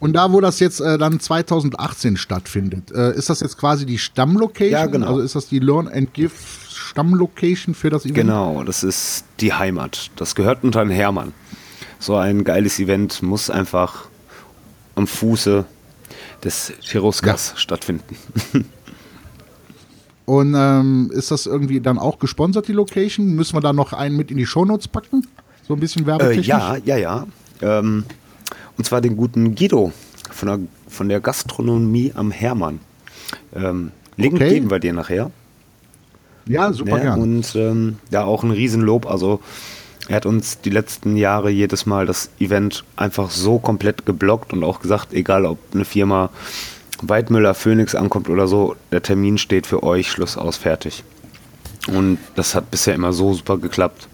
Und 0.00 0.12
da, 0.12 0.32
wo 0.32 0.40
das 0.40 0.60
jetzt 0.60 0.80
äh, 0.80 0.96
dann 0.96 1.18
2018 1.18 2.16
stattfindet, 2.16 2.92
äh, 2.92 3.14
ist 3.16 3.30
das 3.30 3.40
jetzt 3.40 3.58
quasi 3.58 3.84
die 3.84 3.98
Stammlocation? 3.98 4.72
Ja, 4.72 4.86
genau. 4.86 5.08
Also 5.08 5.20
ist 5.20 5.34
das 5.34 5.48
die 5.48 5.58
Learn 5.58 5.88
and 5.88 6.14
Give 6.14 6.32
Stammlocation 6.70 7.74
für 7.74 7.90
das 7.90 8.04
Event? 8.04 8.16
Genau, 8.16 8.62
das 8.62 8.84
ist 8.84 9.24
die 9.40 9.52
Heimat. 9.52 10.10
Das 10.14 10.36
gehört 10.36 10.62
unter 10.62 10.84
den 10.84 10.90
Hermann. 10.90 11.32
So 11.98 12.14
ein 12.14 12.44
geiles 12.44 12.78
Event 12.78 13.22
muss 13.22 13.50
einfach 13.50 14.06
am 14.94 15.08
Fuße 15.08 15.64
des 16.44 16.72
Cheruskas 16.80 17.50
ja. 17.50 17.56
stattfinden. 17.56 18.16
Und 20.28 20.54
ähm, 20.54 21.10
ist 21.10 21.30
das 21.30 21.46
irgendwie 21.46 21.80
dann 21.80 21.98
auch 21.98 22.18
gesponsert, 22.18 22.68
die 22.68 22.74
Location? 22.74 23.34
Müssen 23.34 23.56
wir 23.56 23.62
da 23.62 23.72
noch 23.72 23.94
einen 23.94 24.14
mit 24.14 24.30
in 24.30 24.36
die 24.36 24.44
Shownotes 24.44 24.86
packen? 24.86 25.26
So 25.66 25.72
ein 25.72 25.80
bisschen 25.80 26.04
werbetechnisch? 26.04 26.48
Äh, 26.48 26.50
ja, 26.50 26.76
ja, 26.84 26.96
ja. 26.98 27.26
Ähm, 27.62 28.04
und 28.76 28.84
zwar 28.84 29.00
den 29.00 29.16
guten 29.16 29.54
Guido 29.54 29.90
von 30.30 30.48
der, 30.48 30.58
von 30.86 31.08
der 31.08 31.20
Gastronomie 31.20 32.12
am 32.14 32.30
Hermann. 32.30 32.80
Ähm, 33.54 33.90
Link 34.18 34.34
okay. 34.34 34.50
geben 34.50 34.70
wir 34.70 34.78
dir 34.80 34.92
nachher. 34.92 35.30
Ja, 36.44 36.74
super 36.74 36.96
ne? 36.96 37.02
gern. 37.04 37.22
Und 37.22 37.56
ähm, 37.56 37.96
ja, 38.10 38.24
auch 38.24 38.42
ein 38.42 38.50
Riesenlob. 38.50 39.06
Also 39.06 39.40
er 40.08 40.16
hat 40.16 40.26
uns 40.26 40.60
die 40.60 40.68
letzten 40.68 41.16
Jahre 41.16 41.48
jedes 41.48 41.86
Mal 41.86 42.04
das 42.04 42.28
Event 42.38 42.84
einfach 42.96 43.30
so 43.30 43.58
komplett 43.58 44.04
geblockt 44.04 44.52
und 44.52 44.62
auch 44.62 44.80
gesagt, 44.80 45.14
egal 45.14 45.46
ob 45.46 45.58
eine 45.72 45.86
Firma 45.86 46.28
Weidmüller, 47.02 47.54
Phoenix 47.54 47.94
ankommt 47.94 48.28
oder 48.28 48.48
so, 48.48 48.76
der 48.92 49.02
Termin 49.02 49.38
steht 49.38 49.66
für 49.66 49.82
euch, 49.82 50.10
Schluss 50.10 50.36
aus, 50.36 50.56
fertig. 50.56 51.04
Und 51.86 52.18
das 52.34 52.54
hat 52.54 52.70
bisher 52.70 52.94
immer 52.94 53.12
so 53.12 53.32
super 53.34 53.58
geklappt. 53.58 54.08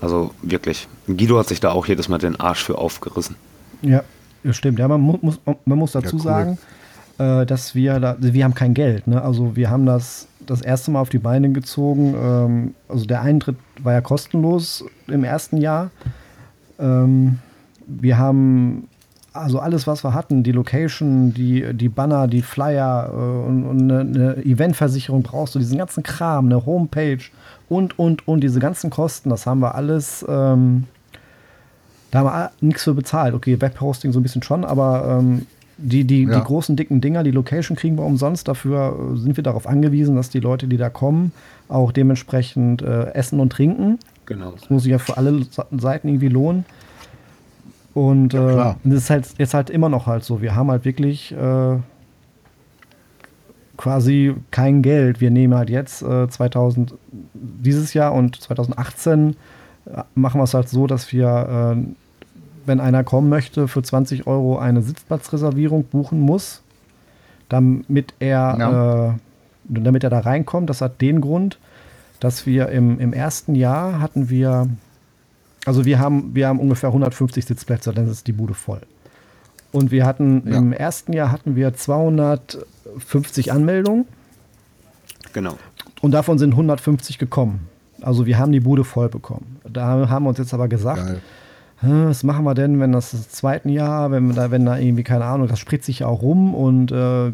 Also 0.00 0.32
wirklich. 0.42 0.88
Guido 1.06 1.38
hat 1.38 1.48
sich 1.48 1.60
da 1.60 1.70
auch 1.70 1.86
jedes 1.86 2.08
Mal 2.08 2.18
den 2.18 2.38
Arsch 2.38 2.64
für 2.64 2.76
aufgerissen. 2.78 3.36
Ja, 3.82 4.02
das 4.44 4.56
stimmt. 4.56 4.78
Ja, 4.78 4.88
man 4.88 5.00
muss, 5.00 5.40
man 5.44 5.78
muss 5.78 5.92
dazu 5.92 6.16
ja, 6.16 6.22
cool. 6.22 6.22
sagen, 6.22 6.58
äh, 7.18 7.46
dass 7.46 7.74
wir 7.74 7.98
da, 8.00 8.16
wir 8.18 8.44
haben 8.44 8.54
kein 8.54 8.74
Geld. 8.74 9.06
Ne? 9.06 9.22
Also 9.22 9.56
wir 9.56 9.70
haben 9.70 9.86
das 9.86 10.28
das 10.44 10.62
erste 10.62 10.90
Mal 10.90 11.00
auf 11.00 11.08
die 11.08 11.18
Beine 11.18 11.50
gezogen. 11.50 12.14
Ähm, 12.14 12.74
also 12.88 13.06
der 13.06 13.22
Eintritt 13.22 13.56
war 13.82 13.92
ja 13.92 14.00
kostenlos 14.00 14.84
im 15.06 15.24
ersten 15.24 15.56
Jahr. 15.56 15.90
Ähm, 16.78 17.38
wir 17.86 18.18
haben 18.18 18.88
also 19.38 19.58
alles, 19.58 19.86
was 19.86 20.04
wir 20.04 20.14
hatten, 20.14 20.42
die 20.42 20.52
Location, 20.52 21.32
die, 21.32 21.72
die 21.74 21.88
Banner, 21.88 22.28
die 22.28 22.42
Flyer 22.42 23.10
äh, 23.12 23.46
und, 23.46 23.64
und 23.64 23.90
eine, 23.90 24.00
eine, 24.00 24.36
Eventversicherung 24.44 25.22
brauchst 25.22 25.54
du, 25.54 25.58
diesen 25.58 25.78
ganzen 25.78 26.02
Kram, 26.02 26.46
eine 26.46 26.66
Homepage 26.66 27.18
und, 27.68 27.98
und, 27.98 28.26
und, 28.26 28.40
diese 28.42 28.60
ganzen 28.60 28.90
Kosten, 28.90 29.30
das 29.30 29.46
haben 29.46 29.60
wir 29.60 29.74
alles, 29.74 30.24
ähm, 30.28 30.84
da 32.10 32.20
haben 32.20 32.26
wir 32.26 32.50
nichts 32.60 32.84
für 32.84 32.94
bezahlt. 32.94 33.34
Okay, 33.34 33.60
Webhosting 33.60 34.12
so 34.12 34.20
ein 34.20 34.22
bisschen 34.22 34.42
schon, 34.42 34.64
aber 34.64 35.18
ähm, 35.18 35.46
die, 35.78 36.04
die, 36.04 36.24
ja. 36.24 36.38
die 36.38 36.44
großen, 36.44 36.76
dicken 36.76 37.00
Dinger, 37.00 37.22
die 37.22 37.30
Location 37.30 37.76
kriegen 37.76 37.96
wir 37.96 38.04
umsonst. 38.04 38.48
Dafür 38.48 39.14
äh, 39.14 39.18
sind 39.18 39.36
wir 39.36 39.44
darauf 39.44 39.66
angewiesen, 39.66 40.16
dass 40.16 40.30
die 40.30 40.40
Leute, 40.40 40.66
die 40.66 40.78
da 40.78 40.88
kommen, 40.88 41.32
auch 41.68 41.92
dementsprechend 41.92 42.82
äh, 42.82 43.12
essen 43.12 43.40
und 43.40 43.50
trinken. 43.50 43.98
Genau. 44.24 44.52
Das 44.52 44.70
muss 44.70 44.84
sich 44.84 44.92
ja 44.92 44.98
für 44.98 45.16
alle 45.16 45.46
Seiten 45.78 46.08
irgendwie 46.08 46.28
lohnen. 46.28 46.64
Und 47.96 48.34
ja, 48.34 48.72
äh, 48.72 48.74
das 48.84 49.04
ist 49.04 49.10
halt 49.10 49.26
jetzt 49.38 49.54
halt 49.54 49.70
immer 49.70 49.88
noch 49.88 50.06
halt 50.06 50.22
so. 50.22 50.42
Wir 50.42 50.54
haben 50.54 50.70
halt 50.70 50.84
wirklich 50.84 51.32
äh, 51.32 51.78
quasi 53.78 54.34
kein 54.50 54.82
Geld. 54.82 55.22
Wir 55.22 55.30
nehmen 55.30 55.54
halt 55.54 55.70
jetzt 55.70 56.02
äh, 56.02 56.28
2000 56.28 56.92
dieses 57.32 57.94
Jahr 57.94 58.12
und 58.12 58.38
2018 58.38 59.30
äh, 59.86 60.02
machen 60.14 60.38
wir 60.38 60.44
es 60.44 60.52
halt 60.52 60.68
so, 60.68 60.86
dass 60.86 61.10
wir, 61.10 61.74
äh, 61.74 61.82
wenn 62.66 62.80
einer 62.80 63.02
kommen 63.02 63.30
möchte, 63.30 63.66
für 63.66 63.82
20 63.82 64.26
Euro 64.26 64.58
eine 64.58 64.82
Sitzplatzreservierung 64.82 65.84
buchen 65.84 66.20
muss, 66.20 66.62
damit 67.48 68.12
er, 68.18 68.56
ja. 68.58 69.06
Äh, 69.06 69.12
damit 69.68 70.04
er 70.04 70.10
da 70.10 70.18
reinkommt. 70.18 70.68
Das 70.68 70.82
hat 70.82 71.00
den 71.00 71.22
Grund, 71.22 71.58
dass 72.20 72.44
wir 72.44 72.68
im, 72.68 73.00
im 73.00 73.14
ersten 73.14 73.54
Jahr 73.54 74.00
hatten 74.00 74.28
wir 74.28 74.68
also 75.66 75.84
wir 75.84 75.98
haben, 75.98 76.34
wir 76.34 76.48
haben 76.48 76.60
ungefähr 76.60 76.88
150 76.88 77.44
Sitzplätze, 77.44 77.92
dann 77.92 78.08
ist 78.08 78.26
die 78.26 78.32
Bude 78.32 78.54
voll. 78.54 78.80
Und 79.72 79.90
wir 79.90 80.06
hatten 80.06 80.42
ja. 80.46 80.56
im 80.56 80.72
ersten 80.72 81.12
Jahr 81.12 81.32
hatten 81.32 81.56
wir 81.56 81.74
250 81.74 83.52
Anmeldungen. 83.52 84.06
Genau. 85.32 85.58
Und 86.00 86.12
davon 86.12 86.38
sind 86.38 86.52
150 86.52 87.18
gekommen. 87.18 87.68
Also 88.00 88.26
wir 88.26 88.38
haben 88.38 88.52
die 88.52 88.60
Bude 88.60 88.84
voll 88.84 89.08
bekommen. 89.08 89.58
Da 89.70 90.08
haben 90.08 90.24
wir 90.24 90.28
uns 90.28 90.38
jetzt 90.38 90.54
aber 90.54 90.68
gesagt, 90.68 91.20
was 91.82 92.22
machen 92.22 92.44
wir 92.44 92.54
denn, 92.54 92.80
wenn 92.80 92.92
das, 92.92 93.10
das 93.10 93.28
zweite 93.28 93.68
Jahr, 93.68 94.10
wenn 94.10 94.34
da, 94.34 94.50
wenn 94.50 94.64
da 94.64 94.78
irgendwie, 94.78 95.02
keine 95.02 95.24
Ahnung, 95.24 95.48
das 95.48 95.58
spritzt 95.58 95.86
sich 95.86 95.98
ja 96.00 96.06
auch 96.06 96.22
rum 96.22 96.54
und 96.54 96.92
äh, 96.92 97.32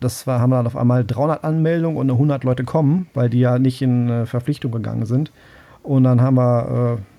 das 0.00 0.26
war, 0.26 0.40
haben 0.40 0.50
wir 0.50 0.56
dann 0.56 0.66
auf 0.66 0.76
einmal 0.76 1.04
300 1.04 1.44
Anmeldungen 1.44 1.96
und 1.96 2.10
100 2.10 2.42
Leute 2.44 2.64
kommen, 2.64 3.08
weil 3.14 3.30
die 3.30 3.40
ja 3.40 3.58
nicht 3.58 3.82
in 3.82 4.08
äh, 4.08 4.26
Verpflichtung 4.26 4.72
gegangen 4.72 5.06
sind. 5.06 5.30
Und 5.82 6.04
dann 6.04 6.20
haben 6.20 6.36
wir 6.36 6.98
äh, 6.98 7.11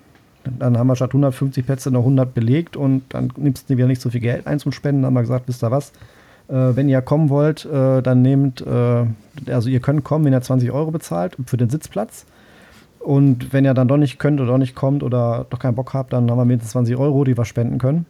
dann 0.58 0.78
haben 0.78 0.86
wir 0.86 0.96
statt 0.96 1.10
150 1.10 1.64
Plätze 1.64 1.90
noch 1.90 2.00
100 2.00 2.34
belegt 2.34 2.76
und 2.76 3.02
dann 3.10 3.32
nimmst 3.36 3.68
du 3.68 3.76
wieder 3.76 3.86
nicht 3.86 4.00
so 4.00 4.10
viel 4.10 4.20
Geld 4.20 4.46
ein 4.46 4.58
zum 4.58 4.72
Spenden. 4.72 5.02
Dann 5.02 5.08
haben 5.08 5.14
wir 5.14 5.22
gesagt, 5.22 5.48
wisst 5.48 5.62
ihr 5.62 5.70
was? 5.70 5.92
Äh, 6.48 6.76
wenn 6.76 6.88
ihr 6.88 7.00
kommen 7.02 7.30
wollt, 7.30 7.64
äh, 7.64 8.02
dann 8.02 8.22
nehmt, 8.22 8.60
äh, 8.60 9.06
also 9.46 9.68
ihr 9.68 9.80
könnt 9.80 10.04
kommen, 10.04 10.24
wenn 10.24 10.32
ihr 10.32 10.42
20 10.42 10.70
Euro 10.70 10.90
bezahlt 10.90 11.36
für 11.46 11.56
den 11.56 11.70
Sitzplatz. 11.70 12.26
Und 13.00 13.52
wenn 13.52 13.64
ihr 13.64 13.74
dann 13.74 13.88
doch 13.88 13.98
nicht 13.98 14.18
könnt 14.18 14.40
oder 14.40 14.52
doch 14.52 14.58
nicht 14.58 14.74
kommt 14.74 15.02
oder 15.02 15.46
doch 15.50 15.58
keinen 15.58 15.74
Bock 15.74 15.92
habt, 15.92 16.12
dann 16.12 16.30
haben 16.30 16.38
wir 16.38 16.44
mindestens 16.44 16.72
20 16.72 16.96
Euro, 16.96 17.24
die 17.24 17.36
wir 17.36 17.44
spenden 17.44 17.78
können. 17.78 18.06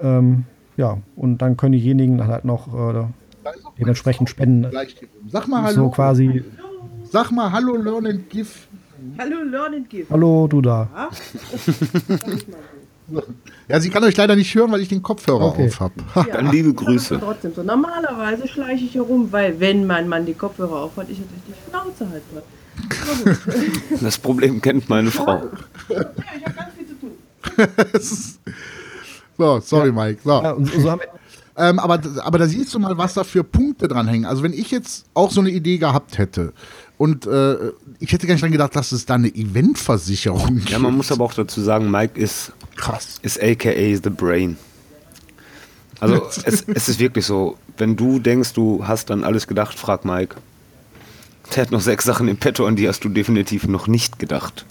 Ähm, 0.00 0.44
ja, 0.76 0.98
und 1.16 1.38
dann 1.38 1.56
können 1.56 1.72
diejenigen 1.72 2.26
halt 2.26 2.44
noch 2.44 2.68
äh, 2.68 3.04
dementsprechend 3.78 4.28
spenden. 4.28 4.70
Sag 5.26 5.48
mal 5.48 5.62
Hallo. 5.62 5.74
So 5.74 5.90
quasi. 5.90 6.44
Sag 7.04 7.30
mal 7.30 7.50
Hallo, 7.50 7.76
Learn 7.76 8.06
and 8.06 8.30
Give. 8.30 8.48
Hallo, 9.18 9.42
Learn 9.42 9.74
and 9.74 9.90
Give. 9.90 10.06
Hallo, 10.10 10.46
du 10.48 10.60
da. 10.60 11.10
Ja? 13.68 13.80
sie 13.80 13.90
kann 13.90 14.04
euch 14.04 14.16
leider 14.16 14.36
nicht 14.36 14.54
hören, 14.54 14.70
weil 14.72 14.80
ich 14.80 14.88
den 14.88 15.02
Kopfhörer 15.02 15.46
okay. 15.46 15.68
auf 15.68 15.80
habe. 15.80 15.94
Ja, 16.14 16.24
Dann 16.24 16.50
liebe 16.50 16.74
Grüße. 16.74 17.18
Trotzdem 17.20 17.54
so. 17.54 17.62
Normalerweise 17.62 18.48
schleiche 18.48 18.84
ich 18.84 18.94
herum, 18.94 19.28
weil 19.30 19.60
wenn 19.60 19.86
mein 19.86 20.08
Mann 20.08 20.26
die 20.26 20.34
Kopfhörer 20.34 20.82
auf 20.82 20.96
hat, 20.96 21.08
ich 21.08 21.18
natürlich 21.18 21.42
die 21.48 21.70
Schnauze 21.70 22.08
halt 22.10 22.22
Das 24.00 24.18
Problem 24.18 24.60
kennt 24.60 24.88
meine 24.88 25.10
Frau. 25.10 25.42
Ja, 25.88 26.04
ich 26.36 26.44
habe 26.44 26.54
ganz 26.54 26.74
viel 26.76 26.86
zu 26.86 26.94
tun. 27.00 27.12
so, 29.38 29.60
sorry, 29.60 29.88
ja. 29.88 29.92
Mike. 29.92 30.20
So. 30.24 30.30
Ja, 30.30 30.56
so 30.56 30.90
haben 30.90 31.00
wir 31.00 31.08
ähm, 31.60 31.80
aber, 31.80 32.00
aber 32.22 32.38
da 32.38 32.46
siehst 32.46 32.72
du 32.72 32.78
mal, 32.78 32.96
was 32.96 33.14
da 33.14 33.24
für 33.24 33.42
Punkte 33.42 33.88
dran 33.88 34.06
hängen. 34.06 34.26
Also 34.26 34.44
wenn 34.44 34.52
ich 34.52 34.70
jetzt 34.70 35.06
auch 35.12 35.32
so 35.32 35.40
eine 35.40 35.50
Idee 35.50 35.78
gehabt 35.78 36.16
hätte 36.16 36.52
und 36.98 37.26
äh, 37.26 37.70
ich 38.00 38.12
hätte 38.12 38.26
gar 38.26 38.34
nicht 38.34 38.42
dran 38.42 38.50
gedacht, 38.50 38.74
dass 38.74 38.90
es 38.90 39.06
da 39.06 39.14
eine 39.14 39.28
Eventversicherung 39.28 40.56
gibt. 40.56 40.70
Ja, 40.70 40.80
man 40.80 40.96
muss 40.96 41.12
aber 41.12 41.24
auch 41.24 41.32
dazu 41.32 41.60
sagen, 41.60 41.90
Mike 41.90 42.20
ist 42.20 42.52
krass. 42.76 43.18
Ist 43.22 43.40
aka 43.40 43.70
The 43.70 44.10
Brain. 44.10 44.56
Also 46.00 46.26
es, 46.44 46.64
es 46.66 46.88
ist 46.88 46.98
wirklich 46.98 47.24
so, 47.24 47.56
wenn 47.76 47.94
du 47.94 48.18
denkst, 48.18 48.52
du 48.52 48.86
hast 48.86 49.10
dann 49.10 49.22
alles 49.22 49.46
gedacht, 49.46 49.78
frag 49.78 50.04
Mike. 50.04 50.36
Der 51.54 51.62
hat 51.62 51.70
noch 51.70 51.80
sechs 51.80 52.04
Sachen 52.04 52.26
im 52.26 52.36
Petto, 52.36 52.66
an 52.66 52.74
die 52.74 52.88
hast 52.88 53.04
du 53.04 53.08
definitiv 53.08 53.66
noch 53.68 53.86
nicht 53.86 54.18
gedacht. 54.18 54.66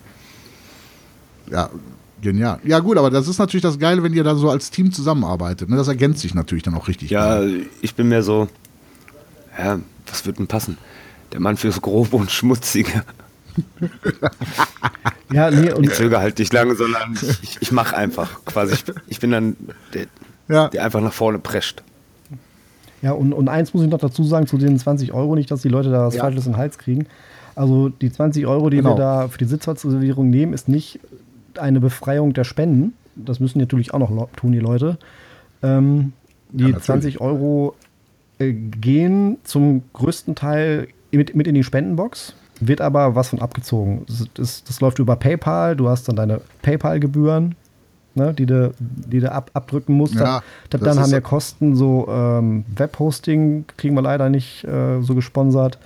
Ja, 1.49 1.69
genial. 2.21 2.59
Ja, 2.65 2.79
gut, 2.79 2.97
aber 2.97 3.09
das 3.09 3.29
ist 3.29 3.39
natürlich 3.39 3.63
das 3.63 3.79
Geile, 3.79 4.03
wenn 4.03 4.13
ihr 4.13 4.25
da 4.25 4.35
so 4.35 4.49
als 4.49 4.69
Team 4.69 4.91
zusammenarbeitet. 4.91 5.69
Ne? 5.69 5.77
Das 5.77 5.87
ergänzt 5.87 6.19
sich 6.19 6.35
natürlich 6.35 6.63
dann 6.63 6.75
auch 6.75 6.89
richtig. 6.89 7.09
Ja, 7.09 7.39
geil. 7.39 7.67
ich 7.81 7.95
bin 7.95 8.09
mehr 8.09 8.21
so, 8.21 8.49
ja, 9.57 9.79
was 10.05 10.25
wird 10.25 10.39
denn 10.39 10.47
passen? 10.47 10.77
Der 11.33 11.39
Mann 11.39 11.57
fürs 11.57 11.81
Grobe 11.81 12.15
und 12.17 12.31
Schmutzige. 12.31 13.03
Ja, 15.31 15.51
nee, 15.51 15.67
Ich 15.67 15.75
und 15.75 15.93
zögere 15.93 16.21
halt 16.21 16.39
nicht 16.39 16.53
lange, 16.53 16.75
sondern 16.75 17.17
ich, 17.41 17.57
ich 17.59 17.71
mache 17.71 17.97
einfach. 17.97 18.45
Quasi, 18.45 18.75
ich, 18.75 18.85
ich 19.07 19.19
bin 19.19 19.31
dann 19.31 19.57
der, 19.93 20.05
ja. 20.47 20.69
der 20.69 20.85
einfach 20.85 21.01
nach 21.01 21.11
vorne 21.11 21.39
prescht. 21.39 21.83
Ja, 23.01 23.11
und, 23.11 23.33
und 23.33 23.49
eins 23.49 23.73
muss 23.73 23.83
ich 23.83 23.89
noch 23.89 23.99
dazu 23.99 24.23
sagen 24.23 24.47
zu 24.47 24.57
den 24.57 24.79
20 24.79 25.13
Euro, 25.13 25.35
nicht, 25.35 25.51
dass 25.51 25.61
die 25.61 25.69
Leute 25.69 25.89
da 25.89 26.05
was 26.07 26.15
Ja. 26.15 26.21
Falsches 26.21 26.45
in 26.45 26.53
den 26.53 26.57
Hals 26.57 26.77
kriegen. 26.77 27.07
Also 27.55 27.89
die 27.89 28.11
20 28.11 28.47
Euro, 28.47 28.69
die 28.69 28.77
Genau. 28.77 28.91
wir 28.91 28.95
da 28.95 29.27
für 29.27 29.37
die 29.37 29.45
Sitzplatzreservierung 29.45 30.29
nehmen, 30.29 30.53
ist 30.53 30.69
nicht 30.69 30.99
eine 31.57 31.79
Befreiung 31.79 32.33
der 32.33 32.43
Spenden. 32.45 32.93
Das 33.15 33.39
müssen 33.39 33.59
natürlich 33.59 33.93
auch 33.93 33.99
noch 33.99 34.29
tun, 34.35 34.51
die 34.53 34.59
Leute. 34.59 34.97
Ähm, 35.61 36.13
die 36.51 36.63
natürlich. 36.63 36.83
20 36.85 37.21
Euro 37.21 37.75
äh, 38.39 38.53
gehen 38.53 39.37
zum 39.43 39.83
größten 39.93 40.35
Teil 40.35 40.87
mit, 41.11 41.35
mit 41.35 41.47
in 41.47 41.55
die 41.55 41.63
Spendenbox, 41.63 42.35
wird 42.59 42.81
aber 42.81 43.15
was 43.15 43.29
von 43.29 43.39
abgezogen. 43.39 44.03
Das, 44.07 44.25
das, 44.33 44.63
das 44.63 44.81
läuft 44.81 44.99
über 44.99 45.15
PayPal, 45.15 45.75
du 45.75 45.89
hast 45.89 46.07
dann 46.07 46.15
deine 46.15 46.41
PayPal-Gebühren, 46.61 47.55
ne, 48.15 48.33
die 48.33 48.45
du, 48.45 48.73
die 48.79 49.25
ab, 49.25 49.51
abdrücken 49.53 49.95
musst. 49.95 50.15
Ja, 50.15 50.41
dann 50.69 50.81
dann 50.81 50.99
haben 50.99 51.11
wir 51.11 51.21
Kosten, 51.21 51.75
so 51.75 52.07
ähm, 52.09 52.65
Webhosting 52.75 53.65
kriegen 53.77 53.95
wir 53.95 54.01
leider 54.01 54.29
nicht 54.29 54.63
äh, 54.65 55.01
so 55.01 55.15
gesponsert. 55.15 55.77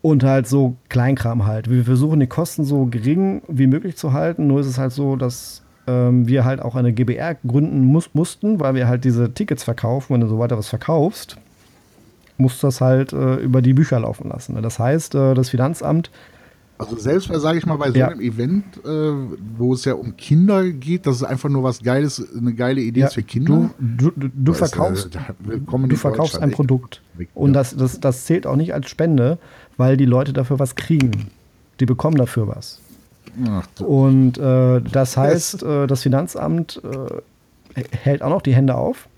Und 0.00 0.22
halt 0.22 0.46
so 0.46 0.76
Kleinkram 0.88 1.44
halt. 1.44 1.68
Wir 1.68 1.84
versuchen 1.84 2.20
die 2.20 2.28
Kosten 2.28 2.64
so 2.64 2.86
gering 2.86 3.42
wie 3.48 3.66
möglich 3.66 3.96
zu 3.96 4.12
halten. 4.12 4.46
Nur 4.46 4.60
ist 4.60 4.68
es 4.68 4.78
halt 4.78 4.92
so, 4.92 5.16
dass 5.16 5.62
ähm, 5.88 6.28
wir 6.28 6.44
halt 6.44 6.62
auch 6.62 6.76
eine 6.76 6.92
GBR 6.92 7.34
gründen 7.46 7.82
muss, 7.84 8.14
mussten, 8.14 8.60
weil 8.60 8.74
wir 8.74 8.86
halt 8.86 9.04
diese 9.04 9.34
Tickets 9.34 9.64
verkaufen. 9.64 10.14
Wenn 10.14 10.20
du 10.20 10.28
so 10.28 10.38
weiter 10.38 10.56
was 10.56 10.68
verkaufst, 10.68 11.36
musst 12.38 12.62
du 12.62 12.66
das 12.68 12.80
halt 12.80 13.12
äh, 13.12 13.36
über 13.36 13.60
die 13.62 13.74
Bücher 13.74 14.00
laufen 14.00 14.28
lassen. 14.30 14.54
ne? 14.54 14.62
Das 14.62 14.78
heißt, 14.78 15.14
äh, 15.14 15.34
das 15.34 15.50
Finanzamt 15.50 16.10
Also 16.78 16.96
selbst, 16.96 17.28
sage 17.34 17.58
ich 17.58 17.66
mal, 17.66 17.76
bei 17.76 17.90
so 17.90 17.98
Ja. 17.98 18.08
einem 18.08 18.20
Event, 18.20 18.64
äh, 18.84 19.12
wo 19.58 19.74
es 19.74 19.84
ja 19.84 19.94
um 19.94 20.16
Kinder 20.16 20.64
geht, 20.70 21.06
das 21.06 21.16
ist 21.16 21.24
einfach 21.24 21.48
nur 21.48 21.64
was 21.64 21.82
Geiles, 21.82 22.24
eine 22.36 22.54
geile 22.54 22.80
Idee 22.80 23.02
ist 23.02 23.14
für 23.14 23.24
Kinder. 23.24 23.70
Du, 23.80 24.12
du, 24.14 24.28
du 24.32 24.52
äh, 24.52 24.54
verkaufst, 24.54 25.10
du 25.68 25.96
verkaufst 25.96 26.38
ein. 26.40 26.52
Produkt. 26.52 27.02
Und 27.34 27.50
ja. 27.50 27.54
das, 27.54 27.74
das, 27.76 27.98
das 28.00 28.24
zählt 28.26 28.46
auch 28.46 28.54
nicht 28.56 28.72
als 28.74 28.88
Spende, 28.88 29.38
weil 29.76 29.96
die 29.96 30.06
Leute 30.06 30.32
dafür 30.32 30.58
was 30.60 30.76
kriegen. 30.76 31.30
Die 31.80 31.86
bekommen 31.86 32.16
dafür 32.16 32.46
was. 32.48 32.78
Ach, 33.48 33.66
du- 33.76 33.84
Und 33.84 34.38
äh, 34.38 34.80
das 34.80 35.16
heißt, 35.16 35.62
äh, 35.64 35.86
das 35.88 36.02
Finanzamt 36.02 36.80
äh, 36.84 37.82
hält 37.96 38.22
auch 38.22 38.30
noch 38.30 38.42
die 38.42 38.54
Hände 38.54 38.76
auf. 38.76 39.08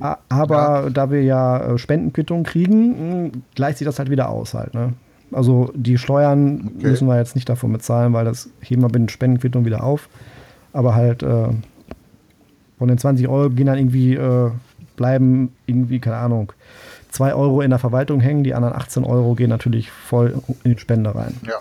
A- 0.00 0.18
Aber 0.28 0.90
da 0.92 1.10
wir 1.10 1.22
ja 1.22 1.58
äh, 1.74 1.78
Spendenquittungen 1.78 2.44
kriegen, 2.44 3.24
mh, 3.26 3.30
gleicht 3.54 3.78
sich 3.78 3.84
das 3.84 3.98
halt 3.98 4.10
wieder 4.10 4.28
aus 4.30 4.54
halt. 4.54 4.74
Ne? 4.74 4.94
Also 5.32 5.70
die 5.74 5.98
Steuern 5.98 6.70
Okay. 6.78 6.88
müssen 6.88 7.06
wir 7.08 7.16
jetzt 7.18 7.34
nicht 7.34 7.48
davon 7.48 7.72
bezahlen, 7.72 8.12
weil 8.12 8.24
das 8.24 8.48
heben 8.60 8.82
wir 8.82 8.86
mit 8.88 8.94
den 8.96 9.08
Spendenquittungen 9.08 9.64
wieder 9.66 9.84
auf. 9.84 10.08
Aber 10.72 10.94
halt 10.94 11.22
äh, 11.22 11.48
von 12.78 12.88
den 12.88 12.98
20 12.98 13.28
Euro 13.28 13.50
gehen 13.50 13.66
dann 13.66 13.78
irgendwie, 13.78 14.14
äh, 14.14 14.50
bleiben 14.96 15.52
irgendwie, 15.66 15.98
keine 16.00 16.16
Ahnung, 16.16 16.52
2 17.10 17.34
Euro 17.34 17.60
in 17.60 17.70
der 17.70 17.78
Verwaltung 17.78 18.20
hängen, 18.20 18.44
die 18.44 18.54
anderen 18.54 18.74
18 18.74 19.04
Euro 19.04 19.34
gehen 19.34 19.50
natürlich 19.50 19.90
voll 19.90 20.40
in 20.64 20.74
die 20.74 20.78
Spende 20.78 21.14
rein. 21.14 21.34
Ja. 21.46 21.56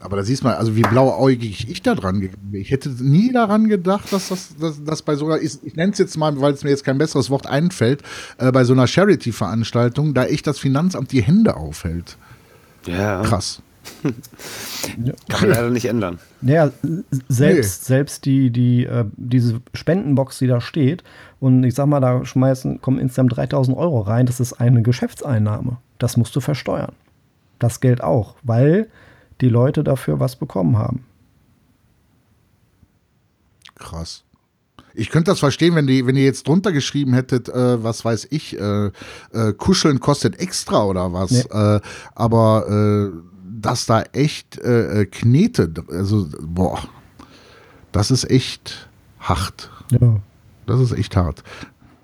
Aber 0.00 0.16
da 0.16 0.22
siehst 0.22 0.42
du 0.42 0.46
mal, 0.46 0.56
also 0.56 0.76
wie 0.76 0.82
blauäugig 0.82 1.68
ich 1.68 1.82
da 1.82 1.94
dran 1.94 2.20
gegangen 2.20 2.50
bin. 2.52 2.60
Ich 2.60 2.70
hätte 2.70 2.88
nie 2.88 3.32
daran 3.32 3.68
gedacht, 3.68 4.12
dass 4.12 4.28
das, 4.28 4.54
dass, 4.60 4.82
dass 4.84 5.02
bei 5.02 5.16
so 5.16 5.26
einer, 5.26 5.40
ich, 5.40 5.58
ich 5.64 5.74
nenne 5.74 5.92
es 5.92 5.98
jetzt 5.98 6.16
mal, 6.16 6.40
weil 6.40 6.52
es 6.52 6.62
mir 6.62 6.70
jetzt 6.70 6.84
kein 6.84 6.98
besseres 6.98 7.30
Wort 7.30 7.46
einfällt, 7.46 8.02
äh, 8.38 8.52
bei 8.52 8.64
so 8.64 8.72
einer 8.72 8.86
Charity-Veranstaltung, 8.86 10.14
da 10.14 10.24
echt 10.24 10.46
das 10.46 10.58
Finanzamt 10.58 11.10
die 11.12 11.22
Hände 11.22 11.56
aufhält. 11.56 12.16
Ja, 12.86 13.22
Krass. 13.22 13.60
kann 15.28 15.40
man 15.40 15.50
leider 15.50 15.70
nicht 15.70 15.86
ändern. 15.86 16.18
Naja, 16.40 16.70
selbst, 17.28 17.86
selbst 17.86 18.24
die, 18.24 18.50
die, 18.50 18.84
äh, 18.84 19.04
diese 19.16 19.60
Spendenbox, 19.74 20.38
die 20.38 20.46
da 20.46 20.60
steht, 20.60 21.02
und 21.40 21.64
ich 21.64 21.74
sag 21.74 21.86
mal, 21.86 22.00
da 22.00 22.24
schmeißen, 22.24 22.80
kommen 22.80 22.98
insgesamt 22.98 23.36
3000 23.36 23.76
Euro 23.76 24.00
rein, 24.00 24.26
das 24.26 24.40
ist 24.40 24.54
eine 24.54 24.82
Geschäftseinnahme. 24.82 25.78
Das 25.98 26.16
musst 26.16 26.34
du 26.36 26.40
versteuern. 26.40 26.92
Das 27.58 27.80
Geld 27.80 28.02
auch, 28.02 28.36
weil 28.42 28.88
die 29.40 29.48
Leute 29.48 29.84
dafür 29.84 30.20
was 30.20 30.36
bekommen 30.36 30.76
haben. 30.76 31.04
Krass. 33.76 34.24
Ich 34.94 35.10
könnte 35.10 35.30
das 35.30 35.38
verstehen, 35.38 35.76
wenn, 35.76 35.86
die, 35.86 36.06
wenn 36.06 36.16
ihr 36.16 36.24
jetzt 36.24 36.48
drunter 36.48 36.72
geschrieben 36.72 37.14
hättet, 37.14 37.48
äh, 37.48 37.82
was 37.82 38.04
weiß 38.04 38.28
ich, 38.30 38.58
äh, 38.58 38.86
äh, 39.32 39.52
Kuscheln 39.56 40.00
kostet 40.00 40.40
extra 40.40 40.84
oder 40.84 41.12
was. 41.12 41.30
Nee. 41.30 41.44
Äh, 41.50 41.80
aber 42.16 43.12
äh, 43.12 43.16
dass 43.60 43.86
da 43.86 44.02
echt 44.12 44.58
äh, 44.58 45.06
Knete, 45.06 45.72
also 45.88 46.28
boah, 46.40 46.80
das 47.92 48.10
ist 48.10 48.28
echt 48.28 48.88
hart. 49.20 49.70
Ja. 49.90 50.20
Das 50.66 50.80
ist 50.80 50.92
echt 50.92 51.16
hart. 51.16 51.42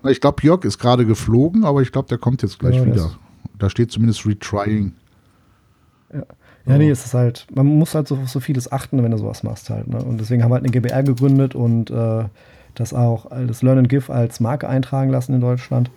Ich 0.05 0.21
glaube, 0.21 0.41
Jörg 0.43 0.63
ist 0.63 0.79
gerade 0.79 1.05
geflogen, 1.05 1.65
aber 1.65 1.81
ich 1.81 1.91
glaube, 1.91 2.07
der 2.07 2.17
kommt 2.17 2.41
jetzt 2.43 2.59
gleich 2.59 2.75
Ja, 2.75 2.85
wieder. 2.85 3.11
Da 3.57 3.69
steht 3.69 3.91
zumindest 3.91 4.25
Retrying. 4.25 4.93
Ja, 6.13 6.23
nee, 6.65 6.89
es 6.89 7.05
ist 7.05 7.13
halt, 7.13 7.45
man 7.53 7.65
muss 7.65 7.93
halt 7.93 8.07
so, 8.07 8.17
so 8.25 8.39
vieles 8.39 8.71
achten, 8.71 9.03
wenn 9.03 9.11
du 9.11 9.17
sowas 9.17 9.43
machst 9.43 9.69
halt. 9.69 9.87
Ne? 9.87 10.03
Und 10.03 10.19
deswegen 10.19 10.43
haben 10.43 10.49
wir 10.49 10.55
halt 10.55 10.63
eine 10.63 10.71
GBR 10.71 11.03
gegründet 11.03 11.53
und 11.55 11.91
äh, 11.91 12.25
das 12.73 12.93
auch, 12.93 13.29
das 13.29 13.61
Learn 13.61 13.79
and 13.79 13.89
Give 13.89 14.11
als 14.11 14.39
Marke 14.39 14.67
eintragen 14.67 15.11
lassen 15.11 15.33
in 15.33 15.41
Deutschland. 15.41 15.89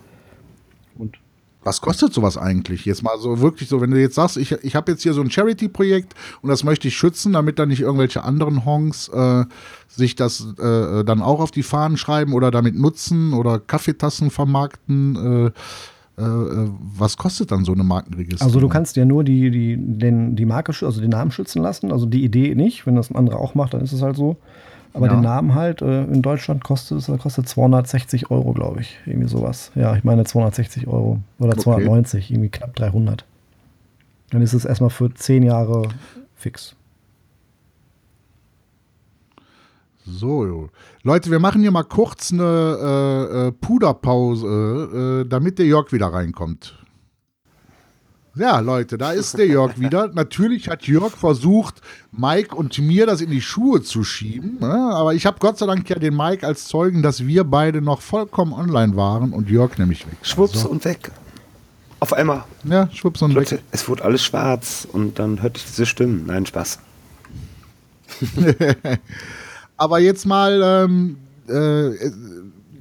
Und 0.97 1.17
Was 1.63 1.81
kostet 1.81 2.13
sowas 2.13 2.37
eigentlich? 2.37 2.85
Jetzt 2.85 3.03
mal 3.03 3.17
so 3.19 3.41
wirklich 3.41 3.67
so, 3.67 3.81
wenn 3.81 3.91
du 3.91 3.99
jetzt 3.99 4.15
sagst, 4.15 4.37
ich, 4.37 4.51
ich 4.51 4.75
habe 4.75 4.91
jetzt 4.91 5.03
hier 5.03 5.13
so 5.13 5.21
ein 5.21 5.31
Charity-Projekt 5.31 6.13
und 6.41 6.49
das 6.49 6.63
möchte 6.63 6.87
ich 6.87 6.95
schützen, 6.95 7.33
damit 7.33 7.59
dann 7.59 7.69
nicht 7.69 7.81
irgendwelche 7.81 8.23
anderen 8.23 8.63
Honks 8.63 9.09
äh, 9.09 9.45
sich 9.87 10.15
das 10.15 10.47
äh, 10.59 11.03
dann 11.03 11.21
auch 11.21 11.41
auf 11.41 11.51
die 11.51 11.63
Fahnen 11.63 11.97
schreiben 11.97 12.33
oder 12.33 12.51
damit 12.51 12.75
nutzen 12.75 13.33
oder 13.33 13.59
Kaffeetassen 13.59 14.29
vermarkten. 14.29 15.47
Äh, 15.47 15.51
was 16.19 17.17
kostet 17.17 17.51
dann 17.51 17.63
so 17.65 17.71
eine 17.73 17.83
Markenregistrierung? 17.83 18.47
Also 18.47 18.59
du 18.59 18.67
kannst 18.67 18.95
ja 18.95 19.05
nur 19.05 19.23
die, 19.23 19.49
die, 19.51 19.77
den, 19.77 20.35
die 20.35 20.45
Marke, 20.45 20.73
also 20.85 21.01
den 21.01 21.09
Namen 21.11 21.31
schützen 21.31 21.61
lassen, 21.61 21.91
also 21.91 22.05
die 22.05 22.23
Idee 22.23 22.55
nicht. 22.55 22.85
Wenn 22.85 22.95
das 22.95 23.09
ein 23.09 23.15
anderer 23.15 23.39
auch 23.39 23.55
macht, 23.55 23.73
dann 23.73 23.81
ist 23.81 23.91
es 23.93 24.01
halt 24.01 24.15
so. 24.15 24.37
Aber 24.93 25.05
Ja. 25.07 25.15
den 25.15 25.21
Namen 25.21 25.55
halt, 25.55 25.81
äh, 25.81 26.03
in 26.05 26.21
Deutschland 26.21 26.63
kostet 26.63 26.97
es 26.97 27.19
kostet 27.19 27.47
260 27.47 28.31
Euro, 28.31 28.53
glaube 28.53 28.81
ich. 28.81 28.97
Irgendwie 29.05 29.27
sowas. 29.29 29.71
Ja, 29.75 29.95
ich 29.95 30.03
meine 30.03 30.23
260 30.25 30.87
Euro 30.87 31.19
oder 31.39 31.51
Okay. 31.51 31.61
290, 31.61 32.31
irgendwie 32.31 32.49
knapp 32.49 32.75
300. 32.75 33.23
Dann 34.31 34.41
ist 34.41 34.53
es 34.53 34.65
erstmal 34.65 34.89
für 34.89 35.13
10 35.13 35.43
Jahre 35.43 35.83
fix. 36.35 36.75
So. 40.11 40.69
Leute, 41.03 41.31
wir 41.31 41.39
machen 41.39 41.61
hier 41.61 41.71
mal 41.71 41.83
kurz 41.83 42.31
eine 42.31 42.43
äh, 42.43 43.47
äh, 43.47 43.51
Puderpause, 43.51 45.23
äh, 45.25 45.29
damit 45.29 45.59
der 45.59 45.65
Jörg 45.65 45.91
wieder 45.91 46.07
reinkommt. 46.07 46.75
Ja, 48.35 48.59
Leute, 48.59 48.97
da 48.97 49.11
ist 49.11 49.37
der 49.37 49.47
Jörg 49.47 49.79
wieder. 49.79 50.07
Natürlich 50.13 50.69
hat 50.69 50.87
Jörg 50.87 51.11
versucht, 51.11 51.81
Mike 52.11 52.55
und 52.55 52.77
mir 52.79 53.05
das 53.05 53.21
in 53.21 53.29
die 53.31 53.41
Schuhe 53.41 53.81
zu 53.81 54.03
schieben. 54.03 54.57
Ne? 54.59 54.73
Aber 54.93 55.13
ich 55.13 55.25
habe 55.25 55.37
Gott 55.39 55.57
sei 55.57 55.65
Dank 55.65 55.89
ja 55.89 55.97
den 55.99 56.15
Mike 56.15 56.45
als 56.45 56.65
Zeugen, 56.67 57.01
dass 57.01 57.25
wir 57.25 57.43
beide 57.43 57.81
noch 57.81 58.01
vollkommen 58.01 58.53
online 58.53 58.95
waren 58.95 59.33
und 59.33 59.49
Jörg 59.49 59.77
nämlich 59.77 60.07
weg. 60.07 60.17
Schwupps 60.21 60.61
So. 60.61 60.69
und 60.69 60.85
weg. 60.85 61.11
Auf 61.99 62.13
einmal. 62.13 62.45
Ja, 62.63 62.89
schwupps 62.93 63.21
und 63.21 63.31
weg. 63.31 63.51
Leute, 63.51 63.59
es 63.71 63.89
wurde 63.89 64.05
alles 64.05 64.23
schwarz 64.23 64.87
und 64.91 65.19
dann 65.19 65.41
hörte 65.41 65.57
ich 65.57 65.65
diese 65.65 65.85
Stimmen. 65.85 66.25
Nein, 66.27 66.45
Spaß. 66.45 66.79
Aber 69.79 69.99
jetzt 69.99 70.25
mal, 70.25 70.61
ähm, 70.63 71.17
äh, 71.47 72.11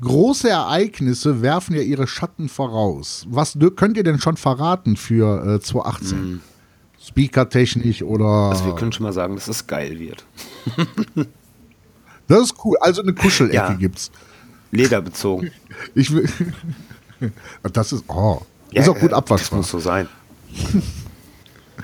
große 0.01 0.49
Ereignisse 0.49 1.43
werfen 1.43 1.75
ja 1.75 1.83
ihre 1.83 2.07
Schatten 2.07 2.49
voraus. 2.49 3.25
Was 3.31 3.57
könnt 3.77 3.97
ihr 3.97 4.05
denn 4.05 4.21
schon 4.21 4.37
verraten 4.37 4.97
für 4.97 5.55
äh, 5.57 5.61
2018? 5.61 6.41
Speaker-technisch 7.01 8.03
oder. 8.03 8.25
Also 8.51 8.67
wir 8.67 8.75
können 8.75 8.93
schon 8.93 9.05
mal 9.05 9.13
sagen, 9.13 9.35
dass 9.37 9.49
es 9.49 9.67
geil 9.67 9.99
wird. 9.99 10.25
das 12.27 12.41
ist 12.43 12.55
cool. 12.65 12.77
Also 12.81 13.01
eine 13.03 13.15
Kuschelecke 13.15 13.55
Ja. 13.55 13.73
gibt's. 13.75 14.11
Lederbezogen. 14.73 15.51
Ich 15.95 16.13
will. 16.13 16.29
das 17.73 17.93
ist. 17.93 18.05
Oh. 18.09 18.43
Ja, 18.73 18.83
ist 18.83 18.89
auch 18.89 18.95
gut 18.95 19.05
äh, 19.05 19.09
Das 19.11 19.19
abwaschbar. 19.19 19.59
muss 19.59 19.71
so 19.71 19.79
sein. 19.79 20.09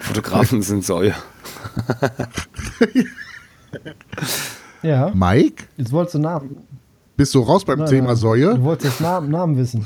Fotografen 0.00 0.61
sind 0.61 0.85
Säue. 0.85 1.14
Ja. 4.85 5.11
Mike, 5.14 5.64
Jetzt 5.77 5.90
wolltest 5.92 6.14
du 6.16 6.18
Namen. 6.20 6.57
bist 7.16 7.35
du 7.35 7.40
raus 7.40 7.64
beim 7.64 7.79
Nein, 7.81 7.88
Thema 7.88 8.07
nein. 8.09 8.16
Säue? 8.16 8.55
Du 8.55 8.62
wolltest 8.62 8.90
jetzt 8.92 9.01
Namen, 9.01 9.31
Namen 9.31 9.57
wissen. 9.57 9.85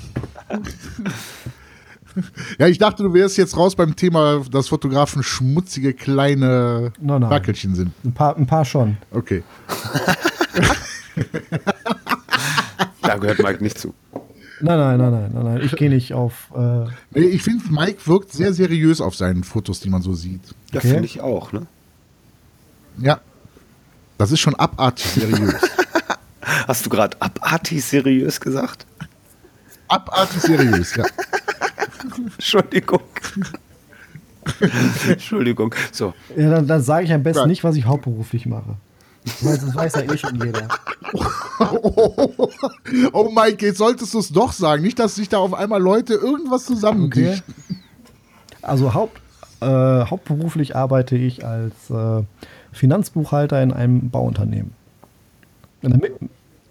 Ja, 2.58 2.66
ich 2.66 2.78
dachte, 2.78 3.04
du 3.04 3.14
wärst 3.14 3.36
jetzt 3.38 3.56
raus 3.56 3.76
beim 3.76 3.94
Thema, 3.94 4.42
dass 4.50 4.68
Fotografen 4.68 5.22
schmutzige 5.22 5.92
kleine 5.94 6.92
Nein, 7.00 7.20
nein. 7.20 7.30
Wackelchen 7.30 7.74
sind. 7.76 7.92
Ein 8.04 8.12
paar, 8.12 8.36
ein 8.36 8.46
paar 8.46 8.64
schon. 8.64 8.96
Okay. 9.12 9.42
Da 13.02 13.16
gehört 13.16 13.38
Mike 13.42 13.62
nicht 13.62 13.78
zu. 13.78 13.94
Nein, 14.60 14.78
nein, 14.78 14.98
nein, 14.98 15.10
nein, 15.12 15.30
nein, 15.32 15.44
nein. 15.44 15.60
Ich 15.62 15.72
gehe 15.76 15.88
nicht 15.88 16.12
auf. 16.12 16.50
Äh, 16.54 16.84
Nee, 17.14 17.26
Ich 17.26 17.42
finde, 17.42 17.64
Mike 17.70 17.98
wirkt 18.06 18.32
sehr 18.32 18.52
seriös 18.52 19.00
auf 19.00 19.14
seinen 19.14 19.44
Fotos, 19.44 19.80
die 19.80 19.88
man 19.88 20.02
so 20.02 20.12
sieht. 20.14 20.42
Ja, 20.72 20.78
Okay. 20.78 20.88
finde 20.88 21.04
ich 21.06 21.20
auch, 21.20 21.52
ne? 21.52 21.66
Ja. 22.98 23.20
Das 24.18 24.32
ist 24.32 24.40
schon 24.40 24.54
abartig 24.56 25.06
seriös. 25.06 25.54
Hast 26.66 26.84
du 26.84 26.90
gerade 26.90 27.16
abartig 27.20 27.84
seriös 27.84 28.40
gesagt? 28.40 28.86
abartig 29.88 30.42
seriös, 30.42 30.94
ja. 30.96 31.04
Entschuldigung. 32.36 33.00
Entschuldigung. 35.08 35.74
So, 35.92 36.14
ja, 36.36 36.50
dann, 36.50 36.66
dann 36.66 36.82
sage 36.82 37.04
ich 37.06 37.12
am 37.12 37.22
besten 37.22 37.40
Ja. 37.40 37.46
nicht, 37.46 37.64
was 37.64 37.76
ich 37.76 37.84
hauptberuflich 37.86 38.46
mache. 38.46 38.76
Weil 39.42 39.58
das 39.58 39.74
weiß 39.74 39.94
ja 39.94 40.00
eh 40.12 40.16
schon 40.18 40.36
jeder. 40.42 40.68
Oh, 41.60 42.50
oh 43.12 43.30
Mike, 43.34 43.64
jetzt 43.66 43.78
solltest 43.78 44.14
du 44.14 44.20
es 44.20 44.28
doch 44.30 44.52
sagen. 44.52 44.82
Nicht, 44.82 44.98
dass 44.98 45.16
sich 45.16 45.28
da 45.28 45.38
auf 45.38 45.52
einmal 45.54 45.80
Leute 45.82 46.14
irgendwas 46.14 46.64
Okay. 46.64 46.74
zusammendichten. 46.74 47.54
Also 48.62 48.94
Haupt, 48.94 49.20
äh, 49.60 49.66
hauptberuflich 49.66 50.76
arbeite 50.76 51.16
ich 51.16 51.44
als 51.44 51.74
äh, 51.90 52.22
Finanzbuchhalter 52.72 53.62
in 53.62 53.72
einem 53.72 54.10
Bauunternehmen. 54.10 54.72
In 55.82 55.90
der 55.90 56.00
Mi- 56.00 56.10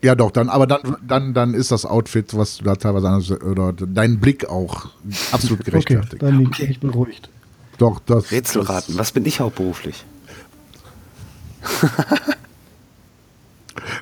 Ja, 0.04 0.16
doch, 0.16 0.32
dann, 0.32 0.50
aber 0.50 0.68
dann, 0.68 0.98
dann, 1.08 1.34
dann 1.34 1.54
ist 1.54 1.72
das 1.72 1.86
Outfit, 1.86 2.36
was 2.38 2.58
du 2.58 2.64
da 2.66 2.76
teilweise 2.76 3.08
anders, 3.10 3.32
oder 3.42 3.74
dein 3.74 4.20
Blick 4.20 4.48
auch 4.50 4.90
absolut 5.32 5.62
Okay, 5.62 5.72
gerechtfertigt. 5.72 6.22
dann 6.22 6.38
bin 6.50 6.52
ich 6.70 6.80
beruhigt. 6.80 7.30
Doch, 7.78 8.00
das. 8.06 8.32
Rätselraten. 8.32 8.98
Was 8.98 9.12
bin 9.12 9.26
ich 9.26 9.40
hauptberuflich? 9.40 10.04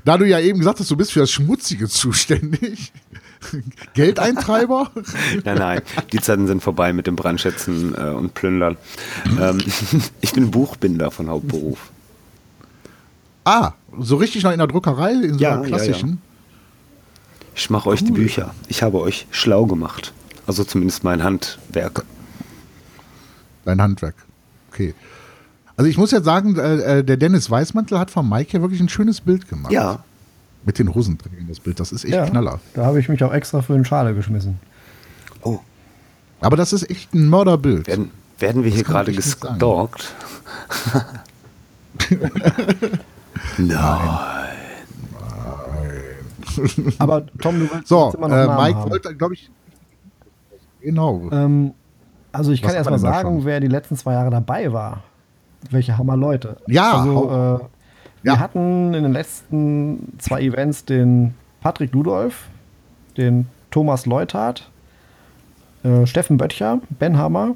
Da 0.04 0.18
du 0.18 0.26
ja 0.26 0.40
eben 0.40 0.60
gesagt 0.60 0.80
hast, 0.80 0.90
du 0.90 0.96
bist 0.96 1.12
für 1.12 1.20
das 1.20 1.32
Schmutzige 1.32 1.88
zuständig. 1.90 2.92
Geldeintreiber? 3.94 4.92
Nein, 5.44 5.58
nein, 5.58 5.82
die 6.12 6.20
Zeiten 6.20 6.48
sind 6.48 6.62
vorbei 6.64 6.94
mit 6.94 7.08
dem 7.08 7.16
Brandschätzen 7.16 7.96
äh, 7.96 8.10
und 8.12 8.34
Plündern. 8.34 8.78
Ähm, 9.40 9.60
ich 10.22 10.34
bin 10.34 10.52
Buchbinder 10.52 11.12
von 11.12 11.30
Hauptberuf. 11.30 11.90
ah, 13.46 13.74
so 14.00 14.18
richtig 14.18 14.44
noch 14.44 14.52
in 14.52 14.58
der 14.60 14.68
Druckerei, 14.68 15.14
in 15.14 15.34
so 15.36 15.40
Ja, 15.40 15.54
einer 15.54 15.62
ja, 15.64 15.68
klassischen. 15.68 16.22
Ich 17.56 17.70
mache 17.70 17.90
euch 17.90 18.04
die 18.04 18.12
Bücher. 18.12 18.54
Ich 18.68 18.84
habe 18.84 19.00
euch 19.00 19.28
schlau 19.32 19.66
gemacht. 19.66 20.14
Also 20.46 20.64
zumindest 20.64 21.04
mein 21.04 21.24
Handwerk. 21.24 22.04
Dein 23.64 23.82
Handwerk. 23.82 24.16
Okay. 24.72 24.94
Also 25.78 25.90
ich 25.90 25.98
muss 25.98 26.12
jetzt 26.12 26.26
sagen, 26.26 26.58
äh, 26.58 27.00
äh, 27.00 27.04
der 27.04 27.18
Dennis 27.18 27.50
Weißmantel 27.50 27.98
hat 27.98 28.12
von 28.12 28.28
Mike 28.28 28.52
ja 28.54 28.62
wirklich 28.62 28.82
ein 28.82 28.90
schönes 28.90 29.22
Bild 29.22 29.48
gemacht. 29.48 29.72
Ja, 29.72 30.04
Mit 30.66 30.80
den 30.80 30.94
Hosenträgern, 30.94 31.46
das 31.48 31.60
Bild. 31.60 31.80
Das 31.80 31.92
ist 31.92 32.04
echt 32.06 32.14
Ja, 32.14 32.26
Knaller. 32.26 32.60
da 32.74 32.86
habe 32.86 33.00
ich 33.00 33.08
mich 33.08 33.24
auch 33.24 33.32
extra 33.34 33.62
für 33.62 33.76
eine 33.76 33.86
Schale 33.86 34.14
geschmissen. 34.16 34.60
oh, 35.44 35.60
Aber 36.42 36.58
das 36.58 36.74
ist 36.74 36.90
echt 36.90 37.14
ein 37.14 37.30
Mörderbild. 37.30 37.88
werden, 37.88 38.10
werden 38.40 38.64
wir 38.64 38.72
hier 38.72 38.84
kann 38.84 38.94
man 38.96 39.06
gerade 39.06 39.16
gestalkt? 39.16 40.14
Nein. 43.58 44.20
Aber 47.00 47.26
Tom, 47.42 47.60
du 47.60 47.70
willst 47.72 47.88
So, 47.88 48.14
immer 48.18 48.28
noch 48.30 48.36
äh, 48.36 48.46
Namen 48.46 48.64
Mike 48.64 48.78
haben. 48.80 48.92
wollte, 48.92 49.16
glaube 49.16 49.34
ich. 49.34 49.50
Genau. 50.82 51.30
Ähm, 51.32 51.74
also 52.32 52.52
ich 52.52 52.62
Was 52.64 52.68
kann 52.68 52.76
erst 52.78 52.90
mal 52.90 53.00
sagen, 53.00 53.30
schon? 53.40 53.46
wer 53.46 53.60
die 53.60 53.68
letzten 53.68 53.96
zwei 53.98 54.14
Jahre 54.14 54.30
dabei 54.30 54.72
war. 54.72 55.04
Welche 55.72 55.98
Hammer-Leute. 55.98 56.58
Ja, 56.68 57.00
Also, 57.02 57.60
äh, 57.62 57.66
wir 58.26 58.34
Ja. 58.34 58.40
hatten 58.40 58.94
in 58.94 59.04
den 59.04 59.14
letzten 59.14 60.14
zwei 60.20 60.42
Events 60.42 60.86
den 60.86 61.34
Patrick 61.62 61.94
Ludolf, 61.94 62.48
den 63.18 63.48
Thomas 63.72 64.06
Leuthardt, 64.06 64.70
äh, 65.84 66.06
Steffen 66.06 66.38
Böttcher, 66.38 66.80
Ben 66.90 67.18
Hammer, 67.18 67.56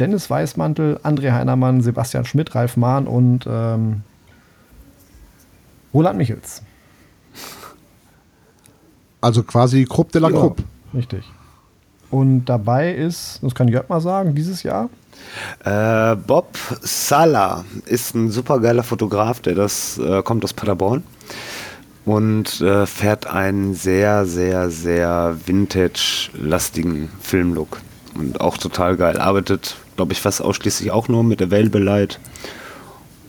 Dennis 0.00 0.28
Weißmantel, 0.28 0.98
André 1.04 1.32
Heinermann, 1.32 1.80
Sebastian 1.80 2.24
Schmidt, 2.24 2.54
Ralf 2.54 2.76
Mahn 2.76 3.06
und 3.06 3.46
ähm, 3.48 4.02
Roland 5.92 6.18
Michels. 6.18 6.62
Also 9.20 9.42
quasi 9.42 9.84
Krupp 9.84 10.12
de 10.12 10.20
la 10.20 10.28
Ja. 10.30 10.36
Krupp. 10.38 10.62
Richtig. 10.92 11.24
Und 12.10 12.44
dabei 12.46 12.92
ist, 12.92 13.38
das 13.42 13.54
kann 13.54 13.68
Jörg 13.68 13.88
mal 13.88 14.00
sagen, 14.00 14.34
dieses 14.34 14.62
Jahr, 14.62 14.88
Äh, 15.64 16.16
Bob 16.16 16.56
Sala 16.82 17.64
ist 17.86 18.14
ein 18.14 18.30
supergeiler 18.30 18.82
Fotograf, 18.82 19.40
der 19.40 19.54
das 19.54 19.98
äh, 19.98 20.22
kommt 20.22 20.44
aus 20.44 20.52
Paderborn 20.52 21.02
und 22.04 22.60
äh, 22.60 22.86
fährt 22.86 23.26
einen 23.26 23.74
sehr, 23.74 24.26
sehr, 24.26 24.70
sehr 24.70 25.36
vintage-lastigen 25.46 27.08
Filmlook. 27.20 27.80
Und 28.14 28.40
auch 28.40 28.58
total 28.58 28.96
geil. 28.96 29.18
Arbeitet, 29.18 29.76
glaube 29.96 30.12
ich, 30.12 30.20
fast 30.20 30.40
ausschließlich 30.40 30.90
auch 30.92 31.08
nur 31.08 31.24
mit 31.24 31.42
Available 31.42 31.82
Light. 31.82 32.20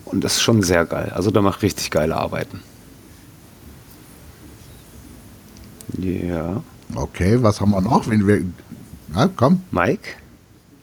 Und 0.05 0.23
das 0.23 0.33
ist 0.33 0.41
schon 0.41 0.61
sehr 0.61 0.85
geil. 0.85 1.11
Also 1.15 1.31
der 1.31 1.41
macht 1.41 1.63
richtig 1.63 1.89
geile 1.89 2.15
Arbeiten. 2.15 2.61
Ja. 5.97 6.61
Okay, 6.93 7.41
was 7.41 7.61
haben 7.61 7.71
wir 7.71 7.81
noch? 7.81 8.07
Wenn 8.07 8.27
wir, 8.27 8.41
na, 9.07 9.29
komm, 9.35 9.63
Mike? 9.71 10.09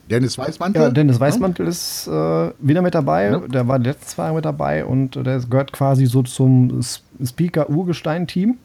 Dennis 0.09 0.37
Weißmantel. 0.37 0.81
Ja, 0.81 0.89
Dennis 0.89 1.19
Weißmantel 1.19 1.67
ist 1.67 2.07
äh, 2.07 2.51
wieder 2.59 2.81
mit 2.81 2.93
dabei. 2.93 3.41
Der 3.47 3.67
war 3.67 3.79
die 3.79 3.89
letzten 3.89 4.07
zwei 4.07 4.23
Jahre 4.23 4.35
mit 4.35 4.45
dabei 4.45 4.85
und 4.85 5.15
der 5.15 5.39
gehört 5.39 5.71
quasi 5.71 6.05
so 6.05 6.23
zum 6.23 6.81
Speaker-Urgestein-Team. 7.23 8.57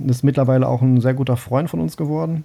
Ist 0.00 0.24
mittlerweile 0.24 0.68
auch 0.68 0.82
ein 0.82 1.00
sehr 1.00 1.14
guter 1.14 1.36
Freund 1.36 1.70
von 1.70 1.80
uns 1.80 1.96
geworden. 1.96 2.44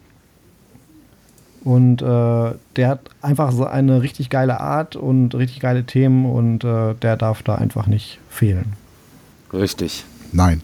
Und 1.64 2.02
äh, 2.02 2.52
der 2.76 2.88
hat 2.88 3.02
einfach 3.22 3.52
so 3.52 3.66
eine 3.66 4.02
richtig 4.02 4.30
geile 4.30 4.62
Art 4.62 4.96
und 4.96 5.36
richtig 5.36 5.60
geile 5.60 5.84
Themen 5.84 6.26
und 6.26 6.64
äh, 6.64 6.94
der 6.96 7.18
darf 7.18 7.44
da 7.44 7.56
einfach 7.56 7.86
nicht 7.86 8.20
fehlen. 8.30 8.74
Richtig. 9.52 10.06
Nein. 10.32 10.62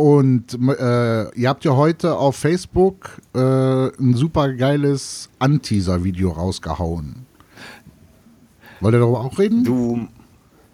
Und 0.00 0.54
äh, 0.54 1.30
ihr 1.38 1.50
habt 1.50 1.62
ja 1.66 1.76
heute 1.76 2.16
auf 2.16 2.34
Facebook 2.34 3.20
äh, 3.34 3.38
ein 3.38 4.14
super 4.14 4.50
geiles 4.54 5.28
Anteaser-Video 5.40 6.30
rausgehauen. 6.30 7.26
Wollt 8.80 8.94
ihr 8.94 9.00
darüber 9.00 9.20
auch 9.20 9.38
reden? 9.38 9.62
Du, 9.62 10.08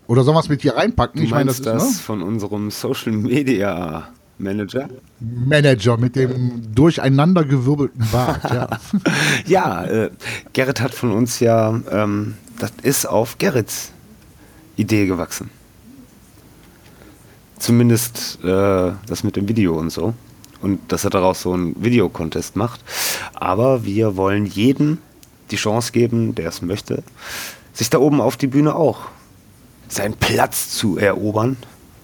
Oder 0.07 0.23
sollen 0.23 0.37
wir 0.37 0.41
es 0.43 0.49
mit 0.49 0.63
hier 0.63 0.77
reinpacken? 0.77 1.19
du 1.19 1.25
ich 1.25 1.33
meine, 1.33 1.47
das, 1.47 1.61
das, 1.61 1.91
ist 1.91 2.01
von 2.03 2.23
unserem 2.23 2.71
Social 2.71 3.15
Media 3.15 4.11
Manager? 4.39 4.87
ne? 4.87 5.01
Manager 5.19 5.97
mit 5.97 6.15
dem 6.15 6.73
durcheinandergewirbelten 6.73 8.07
Bart. 8.13 8.45
ja. 8.45 8.69
Ja, 9.47 9.85
äh, 9.87 10.11
Gerrit 10.53 10.81
hat 10.81 10.95
von 10.95 11.11
uns 11.11 11.41
ja, 11.41 11.81
ähm, 11.91 12.35
das 12.61 12.71
ist 12.85 13.07
auf 13.07 13.39
Gerrits 13.39 13.91
Idee 14.77 15.07
gewachsen. 15.07 15.51
Zumindest 17.59 18.39
äh, 18.45 18.93
das 19.07 19.25
mit 19.25 19.37
dem 19.37 19.49
Video 19.49 19.79
und 19.79 19.91
so. 19.91 20.15
Und 20.63 20.81
dass 20.93 21.05
er 21.05 21.11
daraus 21.11 21.43
so 21.43 21.53
einen 21.53 21.83
Videocontest 21.83 22.57
macht. 22.57 22.81
Aber 23.35 23.85
wir 23.85 24.17
wollen 24.17 24.47
jedem 24.47 24.99
die 25.51 25.57
Chance 25.57 25.93
geben, 25.93 26.35
der 26.35 26.49
es 26.49 26.63
möchte, 26.63 27.03
sich 27.73 27.91
da 27.91 27.99
oben 27.99 28.21
auf 28.21 28.37
die 28.37 28.47
Bühne 28.47 28.75
auch 28.75 29.09
seinen 29.89 30.15
Platz 30.15 30.71
zu 30.71 30.99
erobern, 30.99 31.57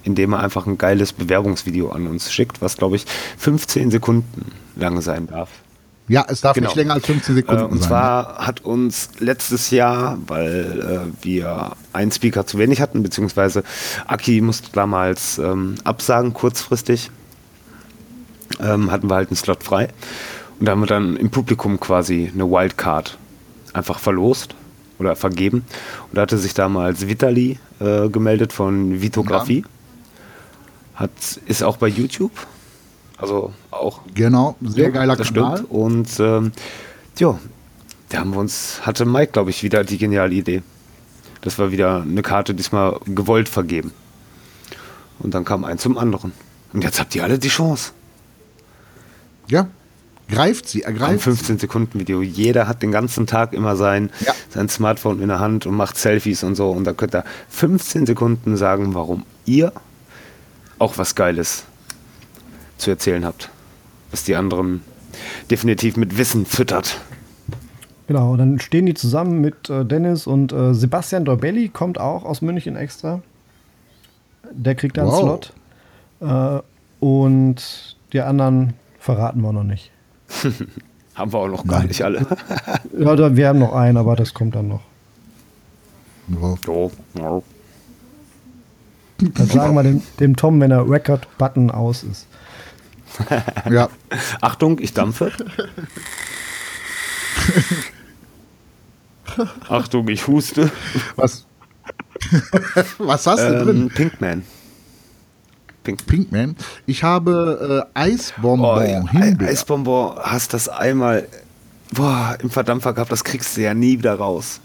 indem 0.05 0.35
er 0.35 0.41
einfach 0.41 0.67
ein 0.67 0.79
geiles 0.79 1.12
Bewerbungsvideo 1.12 1.91
an 1.91 2.07
uns 2.07 2.33
schickt, 2.33 2.61
was 2.61 2.77
glaube 2.77 2.97
ich 2.97 3.07
15 3.38 3.91
Sekunden 3.91 4.53
lang 4.77 5.01
sein 5.01 5.27
darf. 5.27 5.51
Ja, 6.12 6.25
es 6.29 6.40
darf 6.42 6.55
Genau. 6.55 6.68
nicht 6.68 6.77
länger 6.77 6.94
als 6.94 7.07
15 7.07 7.35
Sekunden 7.35 7.62
Äh, 7.62 7.66
und 7.66 7.79
sein. 7.79 7.88
zwar 7.88 8.38
hat 8.46 8.61
uns 8.61 9.09
letztes 9.18 9.70
Jahr, 9.70 10.18
weil 10.27 11.11
äh, 11.20 11.25
wir 11.25 11.72
einen 11.92 12.12
Speaker 12.12 12.46
zu 12.46 12.59
wenig 12.59 12.81
hatten, 12.81 13.03
beziehungsweise 13.03 13.62
Aki 14.07 14.40
musste 14.42 14.70
damals 14.72 15.38
ähm, 15.38 15.77
absagen, 15.85 16.35
kurzfristig, 16.35 17.11
ähm, 18.61 18.90
hatten 18.90 19.09
wir 19.11 19.14
halt 19.14 19.31
einen 19.31 19.37
Slot 19.37 19.62
frei. 19.62 19.88
Und 20.61 20.66
da 20.66 20.72
haben 20.72 20.81
wir 20.81 20.87
dann 20.87 21.16
im 21.16 21.31
Publikum 21.31 21.81
quasi 21.81 22.31
eine 22.33 22.48
Wildcard 22.51 23.18
einfach 23.72 23.98
verlost 23.98 24.55
oder 24.98 25.16
vergeben. 25.16 25.64
Und 26.09 26.14
da 26.16 26.22
hatte 26.22 26.38
sich 26.38 26.55
damals 26.55 27.09
Vitali 27.09 27.59
äh, 27.81 28.09
gemeldet 28.09 28.53
von 28.53 29.01
Vitografie. 29.03 29.64
Hat, 30.94 31.11
ist 31.46 31.62
auch 31.64 31.79
bei 31.79 31.88
YouTube. 31.88 32.31
Also 33.23 33.53
auch 33.71 34.01
Genau, 34.15 34.57
sehr 34.61 34.85
ja, 34.87 34.91
geiler 34.91 35.17
das 35.17 35.33
Kanal. 35.33 35.59
Stimmt. 35.59 35.71
Und 35.71 36.09
ähm, 36.21 36.53
ja, 37.19 37.39
da 38.09 38.19
haben 38.19 38.33
wir 38.33 38.41
uns, 38.41 38.81
hatte 38.85 39.05
Mike, 39.05 39.33
glaube 39.33 39.51
ich, 39.51 39.63
wieder 39.63 39.85
die 39.85 39.97
geniale 39.99 40.35
Idee. 40.35 40.63
Das 41.41 41.59
war 41.59 41.73
wieder 41.73 42.03
eine 42.03 42.23
Karte 42.23 42.55
diesmal 42.55 42.99
gewollt 43.07 43.49
vergeben. 43.49 43.93
Und 45.19 45.35
dann 45.35 45.45
kam 45.45 45.65
ein 45.65 45.79
zum 45.79 45.99
anderen. 45.99 46.33
Und 46.73 46.83
jetzt 46.85 47.01
habt 47.01 47.15
ihr 47.15 47.25
alle 47.25 47.39
die 47.39 47.49
Chance. 47.49 47.93
Ja, 49.49 49.67
greift 50.29 50.69
sie, 50.69 50.85
Ein 50.85 50.95
ergreift 50.95 51.21
sie. 51.25 51.31
15 51.31 51.59
Sekunden 51.59 52.01
Video. 52.01 52.23
Jeder 52.23 52.67
hat 52.69 52.83
den 52.83 52.93
ganzen 52.93 53.27
Tag 53.27 53.53
immer 53.53 53.77
sein, 53.77 54.11
Ja. 54.25 54.35
sein 54.51 54.69
Smartphone 54.69 55.21
in 55.21 55.29
der 55.29 55.41
Hand 55.41 55.67
und 55.67 55.75
macht 55.77 55.97
Selfies 55.99 56.43
und 56.43 56.55
so. 56.55 56.71
Und 56.71 56.85
da 56.85 56.93
könnt 56.93 57.15
ihr 57.15 57.25
15 57.51 58.07
Sekunden 58.07 58.57
sagen, 58.57 58.95
warum 58.95 59.25
ihr 59.45 59.73
auch 60.79 60.97
was 60.99 61.15
Geiles 61.15 61.65
zu 62.83 62.90
erzählen 62.90 63.25
habt. 63.25 63.51
Was 64.11 64.25
die 64.25 64.37
anderen 64.37 64.83
definitiv 65.51 65.97
mit 65.97 66.18
Wissen 66.18 66.47
füttert. 66.47 67.01
Genau, 68.09 68.37
dann 68.37 68.61
stehen 68.61 68.87
die 68.87 68.95
zusammen 68.95 69.40
mit 69.40 69.71
äh, 69.71 69.85
Dennis 69.85 70.27
und 70.27 70.53
äh, 70.53 70.75
Sebastian 70.75 71.25
Dorbelli 71.25 71.68
kommt 71.68 71.99
auch 71.99 72.25
aus 72.25 72.42
München 72.42 72.77
extra. 72.77 73.23
Der 74.51 74.75
kriegt 74.75 74.97
dann 74.97 75.07
Wow. 75.07 75.21
Slot. 75.21 75.53
Äh, 76.21 76.61
und 77.05 77.97
die 78.12 78.21
anderen 78.21 78.75
verraten 78.99 79.40
wir 79.40 79.53
noch 79.53 79.64
nicht. 79.64 79.90
Haben 81.14 81.33
wir 81.33 81.38
auch 81.38 81.49
noch 81.49 81.66
gar 81.66 81.81
Nein. 81.81 81.88
nicht 81.88 82.03
alle. 82.03 82.27
Ja, 82.99 83.16
da, 83.16 83.37
wir 83.37 83.49
haben 83.49 83.59
noch 83.59 83.75
einen, 83.75 83.99
aber 83.99 84.16
das 84.16 84.33
kommt 84.33 84.55
dann 84.55 84.68
noch. 84.68 84.81
Ja. 86.29 87.42
Dann 89.18 89.47
sagen 89.47 89.75
wir 89.75 89.83
dem, 89.83 90.03
dem 90.21 90.37
Tom, 90.37 90.59
wenn 90.61 90.71
der 90.71 90.88
Record-Button 90.88 91.71
aus 91.71 92.03
ist. 92.03 92.27
Ja, 93.70 93.88
Achtung, 94.40 94.79
ich 94.79 94.92
dampfe. 94.94 95.33
Achtung, 99.68 100.09
ich 100.09 100.27
huste. 100.27 100.70
was, 101.16 101.46
was 102.98 103.27
hast 103.27 103.42
du 103.42 103.64
drin? 103.64 103.83
Ähm, 103.83 103.88
Pinkman. 103.90 104.42
Pink 105.85 106.07
Pinkman. 106.07 106.57
Ich 106.87 107.03
habe 107.03 107.88
äh, 107.94 107.98
Eisbonbon, 107.98 108.79
Oh, 108.79 108.81
ja. 108.81 109.09
Himbeer. 109.09 109.48
Eisbonbon, 109.48 110.16
hast 110.22 110.55
das 110.55 110.68
einmal 110.68 111.27
boah, 111.92 112.37
im 112.40 112.51
Verdampfer 112.51 112.92
gehabt, 112.92 113.12
das 113.12 113.25
kriegst 113.25 113.57
du 113.57 113.62
ja 113.62 113.75
nie 113.75 113.98
wieder 113.98 114.14
raus. 114.14 114.61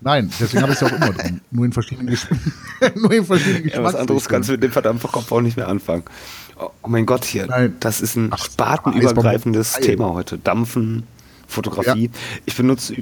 Nein, 0.00 0.30
deswegen 0.38 0.62
habe 0.62 0.72
ich 0.72 0.80
es 0.80 0.84
auch 0.84 0.94
immer 0.94 1.12
drin. 1.12 1.40
Nur 1.50 1.64
in 1.64 1.72
verschiedenen, 1.72 2.08
Gesch 2.08 2.26
Nur 2.94 3.12
in 3.12 3.24
verschiedenen 3.24 3.68
Ja, 3.68 3.82
was 3.82 3.96
anderes 3.96 4.28
kannst 4.28 4.48
du 4.48 4.52
mit 4.52 4.62
dem 4.62 4.70
Verdampferkopf 4.70 5.32
auch 5.32 5.40
nicht 5.40 5.56
mehr 5.56 5.66
anfangen. 5.66 6.04
Oh, 6.60 6.70
oh 6.82 6.88
mein 6.88 7.06
Gott, 7.06 7.24
hier, 7.24 7.46
Nein. 7.46 7.76
das 7.80 8.00
ist 8.00 8.16
ein 8.16 8.28
Ach, 8.32 8.38
spartenübergreifendes. 8.44 9.74
Thema 9.74 10.12
heute. 10.12 10.38
Dampfen, 10.38 11.04
Fotografie. 11.46 12.10
Ich 12.46 12.56
benutze 12.56 12.94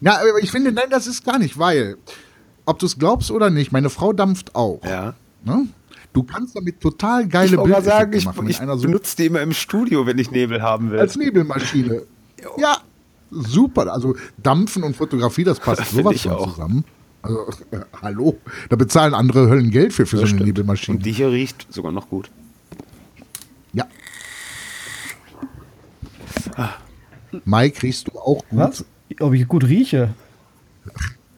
Ja, 0.00 0.18
aber 0.18 0.38
ich 0.40 0.50
finde, 0.50 0.72
nein, 0.72 0.86
das 0.90 1.06
ist 1.06 1.24
gar 1.24 1.38
nicht, 1.38 1.58
weil, 1.58 1.96
ob 2.64 2.78
du 2.78 2.86
es 2.86 2.98
glaubst 2.98 3.30
oder 3.30 3.50
nicht, 3.50 3.72
meine 3.72 3.90
Frau 3.90 4.12
dampft 4.12 4.54
auch. 4.54 4.80
ja. 4.84 5.14
Ne? 5.44 5.66
Du 6.12 6.22
kannst 6.22 6.56
damit 6.56 6.80
total 6.80 7.28
geile 7.28 7.56
Ich 7.62 7.84
sagen, 7.84 8.12
ich, 8.14 8.24
machen. 8.24 8.48
ich 8.48 8.58
einer 8.60 8.78
so 8.78 8.84
benutze 8.86 9.16
die 9.18 9.26
immer 9.26 9.42
im 9.42 9.52
Studio, 9.52 10.06
wenn 10.06 10.16
ich 10.18 10.30
Nebel 10.30 10.62
haben 10.62 10.90
will. 10.90 10.98
als 10.98 11.14
Nebelmaschine. 11.16 12.02
Ja, 12.56 12.78
super. 13.30 13.92
Also 13.92 14.16
Dampfen 14.38 14.82
und 14.82 14.96
Fotografie, 14.96 15.44
das 15.44 15.60
passt 15.60 15.82
Finde 15.84 16.02
sowas 16.04 16.14
ich 16.16 16.22
von 16.22 16.32
auch. 16.32 16.52
zusammen. 16.54 16.84
Also, 17.20 17.40
äh, 17.70 17.80
hallo. 18.02 18.38
Da 18.70 18.76
bezahlen 18.76 19.12
andere 19.12 19.46
Höllen 19.50 19.70
Geld 19.70 19.92
für, 19.92 20.06
für 20.06 20.16
so 20.16 20.22
Das 20.22 20.30
eine 20.30 20.38
stimmt. 20.38 20.46
Nebelmaschine. 20.46 20.96
Und 20.96 21.04
die 21.04 21.12
hier 21.12 21.30
riecht 21.30 21.66
sogar 21.70 21.92
noch 21.92 22.08
gut. 22.08 22.30
Mike, 27.44 27.82
riechst 27.82 28.08
du 28.08 28.18
auch 28.18 28.38
gut? 28.48 28.58
Was? 28.58 28.84
Ob 29.20 29.32
ich 29.34 29.46
gut 29.46 29.64
rieche? 29.64 30.14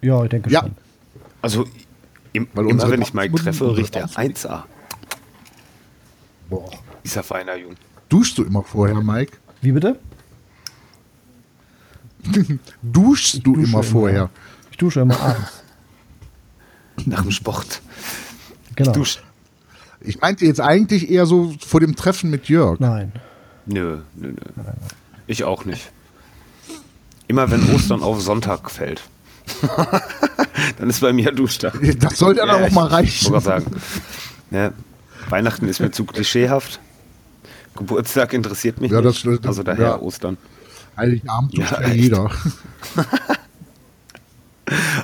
Ja, 0.00 0.22
ich 0.24 0.30
denke 0.30 0.50
Ja. 0.50 0.60
schon. 0.62 0.72
Also 1.42 1.64
im, 2.32 2.48
Weil 2.52 2.64
immer 2.64 2.72
unsere 2.74 2.92
wenn 2.92 3.02
ich 3.02 3.14
Mike 3.14 3.34
treffe, 3.36 3.76
riecht 3.76 3.96
er 3.96 4.06
Dampfmutten- 4.06 4.46
1A. 4.46 4.64
Boah. 6.50 6.70
Dieser 7.04 7.22
feiner 7.22 7.56
Jung. 7.56 7.74
Duschst 8.08 8.38
du 8.38 8.44
immer 8.44 8.62
vorher, 8.62 9.00
Mike? 9.02 9.36
Wie 9.60 9.72
bitte? 9.72 9.98
Duschst 12.82 13.46
du 13.46 13.54
dusche 13.54 13.60
immer 13.68 13.78
immer. 13.80 13.82
vorher? 13.82 14.30
Ich 14.70 14.76
dusche 14.76 15.00
immer 15.00 15.18
abends. 15.20 15.62
Nach 17.06 17.22
dem 17.22 17.30
Sport. 17.30 17.80
Genau. 18.76 18.92
Dusch. 18.92 19.20
Ich 20.00 20.20
meinte 20.20 20.44
jetzt 20.46 20.60
eigentlich 20.60 21.10
eher 21.10 21.26
so 21.26 21.54
vor 21.64 21.80
dem 21.80 21.96
Treffen 21.96 22.30
mit 22.30 22.48
Jörg. 22.48 22.78
Nein. 22.80 23.12
Nö, 23.66 23.98
nö, 24.14 24.28
nö. 24.32 24.62
Ich 25.28 25.44
auch 25.44 25.64
nicht. 25.64 25.92
Immer 27.28 27.50
wenn 27.52 27.72
Ostern 27.74 28.02
auf 28.02 28.20
Sonntag 28.20 28.70
fällt. 28.70 29.02
dann 30.78 30.90
ist 30.90 31.00
bei 31.00 31.12
mir 31.12 31.30
Duschtag. 31.32 31.78
Das 32.00 32.18
sollte 32.18 32.40
dann 32.40 32.50
auch 32.64 32.70
mal 32.72 32.86
Ich 32.86 32.92
reichen. 32.92 33.30
gerade 33.32 33.44
sagen. 33.44 33.66
Ne, 34.50 34.72
Weihnachten 35.28 35.68
ist 35.68 35.78
mir 35.80 35.90
zu 35.90 36.04
klischeehaft. 36.04 36.80
Geburtstag 37.76 38.32
interessiert 38.32 38.80
mich 38.80 38.90
Ja, 38.90 39.00
das- 39.02 39.24
nicht. 39.24 39.40
das- 39.44 39.48
also 39.48 39.62
daher 39.62 39.86
ja. 39.86 39.98
Ostern. 40.00 40.36
Heiligabend 40.96 41.56
duscht 41.56 41.70
Ja, 41.70 41.82
ja, 41.82 41.88
jeder. 41.94 42.30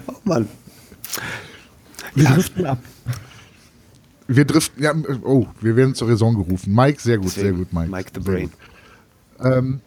Oh 0.07 0.13
Mann. 0.25 0.49
Wir 2.15 2.25
driften 2.29 2.67
ab. 2.67 2.79
Wir 4.27 4.45
driften, 4.45 4.83
ja, 4.83 4.95
oh, 5.23 5.47
wir 5.61 5.77
werden 5.77 5.95
zur 5.95 6.09
Raison 6.09 6.35
gerufen. 6.35 6.75
Mike, 6.75 7.01
sehr 7.01 7.19
gut, 7.19 7.31
sehr 7.31 7.45
Deswegen 7.45 7.59
gut, 7.59 7.73
Mike. 7.73 7.91
Mike 7.91 8.11
the 8.15 8.21
Sehr 8.23 8.33
Brain. 8.33 8.53
Ähm, 9.41 9.81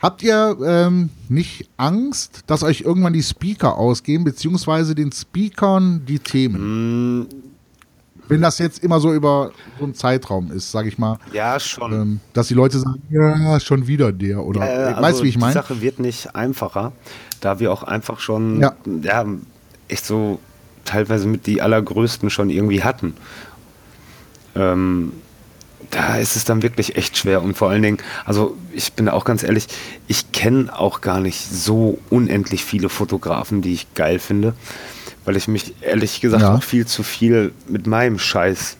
habt 0.00 0.22
ihr 0.22 0.56
ähm, 0.64 1.10
nicht 1.28 1.68
Angst, 1.76 2.42
dass 2.46 2.62
euch 2.62 2.82
irgendwann 2.82 3.12
die 3.12 3.22
Speaker 3.22 3.76
ausgehen, 3.76 4.24
beziehungsweise 4.24 4.94
den 4.94 5.12
Speakern 5.12 6.04
die 6.06 6.18
Themen? 6.18 7.20
Mm, 7.20 7.26
Wenn 8.28 8.40
das 8.40 8.58
jetzt 8.58 8.82
immer 8.82 9.00
so 9.00 9.12
über 9.12 9.50
so 9.78 9.84
einen 9.84 9.94
Zeitraum 9.94 10.50
ist, 10.50 10.70
sage 10.70 10.88
ich 10.88 10.96
mal, 10.98 11.18
ja, 11.32 11.58
schon. 11.60 11.92
ähm, 11.92 12.20
dass 12.32 12.48
die 12.48 12.54
Leute 12.54 12.78
sagen, 12.78 13.02
ja, 13.10 13.60
schon 13.60 13.86
wieder 13.86 14.12
der 14.12 14.42
oder 14.44 14.60
weißt 14.60 14.96
also 14.96 15.18
du, 15.18 15.24
wie 15.24 15.28
ich 15.28 15.34
Die 15.34 15.40
meine? 15.40 15.52
Sache 15.54 15.80
wird 15.82 15.98
nicht 15.98 16.34
einfacher, 16.34 16.92
da 17.40 17.60
wir 17.60 17.72
auch 17.72 17.82
einfach 17.82 18.20
schon 18.20 18.60
Ja. 18.60 18.74
ja. 19.02 19.26
echt 19.88 20.06
so 20.06 20.38
teilweise 20.86 21.26
mit 21.28 21.46
die 21.46 21.60
allergrößten 21.62 22.30
schon 22.30 22.48
irgendwie 22.50 22.82
hatten. 22.82 23.14
Ähm, 24.54 25.12
da 25.90 26.16
ist 26.16 26.36
es 26.36 26.44
dann 26.44 26.62
wirklich 26.62 26.96
echt 26.96 27.16
schwer 27.16 27.42
und 27.42 27.56
vor 27.56 27.70
allen 27.70 27.82
Dingen, 27.82 27.98
also 28.24 28.56
ich 28.72 28.92
bin 28.92 29.08
auch 29.08 29.24
ganz 29.24 29.42
ehrlich, 29.42 29.66
ich 30.06 30.32
kenne 30.32 30.76
auch 30.78 31.00
gar 31.00 31.20
nicht 31.20 31.40
so 31.40 31.98
unendlich 32.10 32.64
viele 32.64 32.88
Fotografen, 32.88 33.62
die 33.62 33.72
ich 33.72 33.94
geil 33.94 34.18
finde, 34.18 34.54
weil 35.24 35.36
ich 35.36 35.48
mich 35.48 35.74
ehrlich 35.80 36.20
gesagt 36.20 36.42
Ja. 36.42 36.54
auch 36.56 36.62
viel 36.62 36.86
zu 36.86 37.02
viel 37.02 37.52
mit 37.68 37.86
meinem 37.86 38.18
Scheiß 38.18 38.76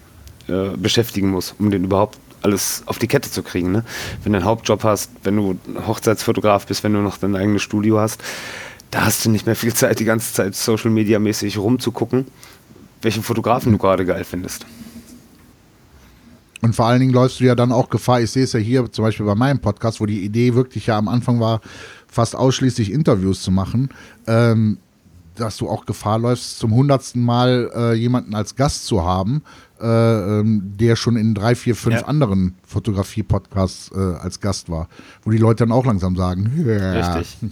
äh, 0.48 0.76
beschäftigen 0.76 1.30
muss, 1.30 1.54
um 1.58 1.70
den 1.70 1.84
überhaupt 1.84 2.18
alles 2.42 2.82
auf 2.86 2.98
die 2.98 3.08
Kette 3.08 3.30
zu 3.30 3.42
kriegen. 3.42 3.72
Ne? 3.72 3.84
Wenn 4.22 4.32
du 4.32 4.38
einen 4.38 4.44
Hauptjob 4.44 4.84
hast, 4.84 5.10
wenn 5.22 5.36
du 5.36 5.58
Hochzeitsfotograf 5.86 6.66
bist, 6.66 6.84
wenn 6.84 6.92
du 6.92 7.00
noch 7.00 7.16
dein 7.16 7.34
eigenes 7.36 7.62
Studio 7.62 7.98
hast, 7.98 8.20
da 8.90 9.06
hast 9.06 9.24
du 9.24 9.30
nicht 9.30 9.46
mehr 9.46 9.56
viel 9.56 9.72
Zeit, 9.72 9.98
die 9.98 10.04
ganze 10.04 10.32
Zeit 10.34 10.54
Social 10.54 10.90
Media 10.90 11.18
mäßig 11.18 11.56
rumzugucken, 11.56 12.26
welchen 13.00 13.22
Fotografen 13.22 13.72
du 13.72 13.78
gerade 13.78 14.04
geil 14.04 14.24
findest. 14.24 14.66
Und 16.64 16.74
vor 16.74 16.86
allen 16.86 16.98
Dingen 17.00 17.12
läufst 17.12 17.40
du 17.40 17.44
ja 17.44 17.54
dann 17.54 17.72
auch 17.72 17.90
Gefahr, 17.90 18.22
ich 18.22 18.30
sehe 18.30 18.44
es 18.44 18.54
ja 18.54 18.58
hier 18.58 18.90
zum 18.90 19.04
Beispiel 19.04 19.26
bei 19.26 19.34
meinem 19.34 19.58
Podcast, 19.58 20.00
wo 20.00 20.06
die 20.06 20.24
Idee 20.24 20.54
wirklich 20.54 20.86
ja 20.86 20.96
am 20.96 21.08
Anfang 21.08 21.38
war, 21.38 21.60
fast 22.08 22.34
ausschließlich 22.34 22.90
Interviews 22.90 23.42
zu 23.42 23.50
machen, 23.50 23.90
ähm, 24.26 24.78
dass 25.34 25.58
du 25.58 25.68
auch 25.68 25.84
Gefahr 25.84 26.18
läufst, 26.18 26.58
zum 26.58 26.72
hundertsten 26.74 27.22
Mal 27.22 27.70
äh, 27.76 27.92
jemanden 27.92 28.34
als 28.34 28.56
Gast 28.56 28.86
zu 28.86 29.04
haben, 29.04 29.42
äh, 29.78 29.84
ähm, 29.86 30.72
der 30.80 30.96
schon 30.96 31.16
in 31.18 31.34
drei, 31.34 31.54
vier, 31.54 31.76
fünf 31.76 31.96
Ja. 32.00 32.06
anderen 32.06 32.54
Fotografie-Podcasts 32.66 33.90
äh, 33.94 33.98
als 33.98 34.40
Gast 34.40 34.70
war, 34.70 34.88
wo 35.22 35.30
die 35.32 35.36
Leute 35.36 35.64
dann 35.66 35.72
auch 35.72 35.84
langsam 35.84 36.16
sagen, 36.16 36.64
ja. 36.66 37.12
Richtig. 37.16 37.50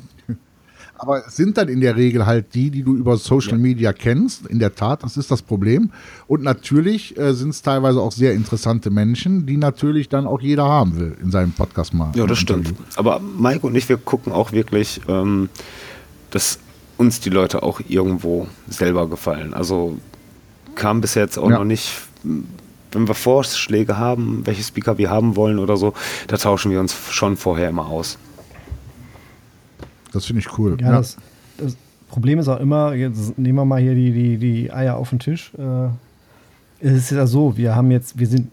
Aber 1.02 1.26
es 1.26 1.34
sind 1.34 1.58
dann 1.58 1.66
in 1.68 1.80
der 1.80 1.96
Regel 1.96 2.26
halt 2.26 2.54
die, 2.54 2.70
die 2.70 2.84
du 2.84 2.94
über 2.94 3.16
Social 3.16 3.58
Media 3.58 3.92
kennst. 3.92 4.46
In 4.46 4.60
der 4.60 4.72
Tat, 4.72 5.02
das 5.02 5.16
ist 5.16 5.32
das 5.32 5.42
Problem. 5.42 5.90
Und 6.28 6.44
natürlich 6.44 7.18
äh, 7.18 7.34
sind 7.34 7.48
es 7.48 7.60
teilweise 7.60 8.00
auch 8.00 8.12
sehr 8.12 8.34
interessante 8.34 8.88
Menschen, 8.88 9.44
die 9.44 9.56
natürlich 9.56 10.08
dann 10.08 10.28
auch 10.28 10.40
jeder 10.40 10.62
haben 10.64 10.96
will 11.00 11.16
in 11.20 11.32
seinem 11.32 11.50
Podcast 11.50 11.92
mal. 11.92 12.12
Ja, 12.14 12.24
das 12.24 12.38
stimmt. 12.38 12.72
Aber 12.94 13.18
Mike 13.18 13.66
und 13.66 13.74
ich, 13.74 13.88
wir 13.88 13.96
gucken 13.96 14.32
auch 14.32 14.52
wirklich, 14.52 15.00
ähm, 15.08 15.48
dass 16.30 16.60
uns 16.98 17.18
die 17.18 17.30
Leute 17.30 17.64
auch 17.64 17.80
irgendwo 17.88 18.46
selber 18.68 19.08
gefallen. 19.08 19.54
Also 19.54 19.98
kam 20.76 21.00
bis 21.00 21.16
jetzt 21.16 21.36
auch 21.36 21.50
Ja. 21.50 21.58
noch 21.58 21.64
nicht, 21.64 21.90
wenn 22.92 23.08
wir 23.08 23.14
Vorschläge 23.14 23.98
haben, 23.98 24.42
welche 24.44 24.62
Speaker 24.62 24.98
wir 24.98 25.10
haben 25.10 25.34
wollen 25.34 25.58
oder 25.58 25.76
so, 25.76 25.94
da 26.28 26.36
tauschen 26.36 26.70
wir 26.70 26.78
uns 26.78 26.94
schon 27.10 27.36
vorher 27.36 27.70
immer 27.70 27.86
aus. 27.86 28.18
Das 30.12 30.26
finde 30.26 30.40
ich 30.40 30.58
cool. 30.58 30.76
Ja, 30.80 30.92
Das, 30.92 31.16
das 31.58 31.76
Problem 32.08 32.38
ist 32.38 32.48
auch 32.48 32.60
immer, 32.60 32.94
jetzt 32.94 33.38
nehmen 33.38 33.58
wir 33.58 33.64
mal 33.64 33.80
hier 33.80 33.94
die, 33.94 34.12
die, 34.12 34.36
die 34.36 34.72
Eier 34.72 34.96
auf 34.96 35.10
den 35.10 35.18
Tisch. 35.18 35.52
Äh, 35.58 35.88
es 36.80 36.94
ist 36.94 37.10
ja 37.10 37.26
so, 37.26 37.56
wir 37.56 37.76
haben 37.76 37.90
jetzt, 37.90 38.18
wir 38.18 38.26
sind 38.26 38.48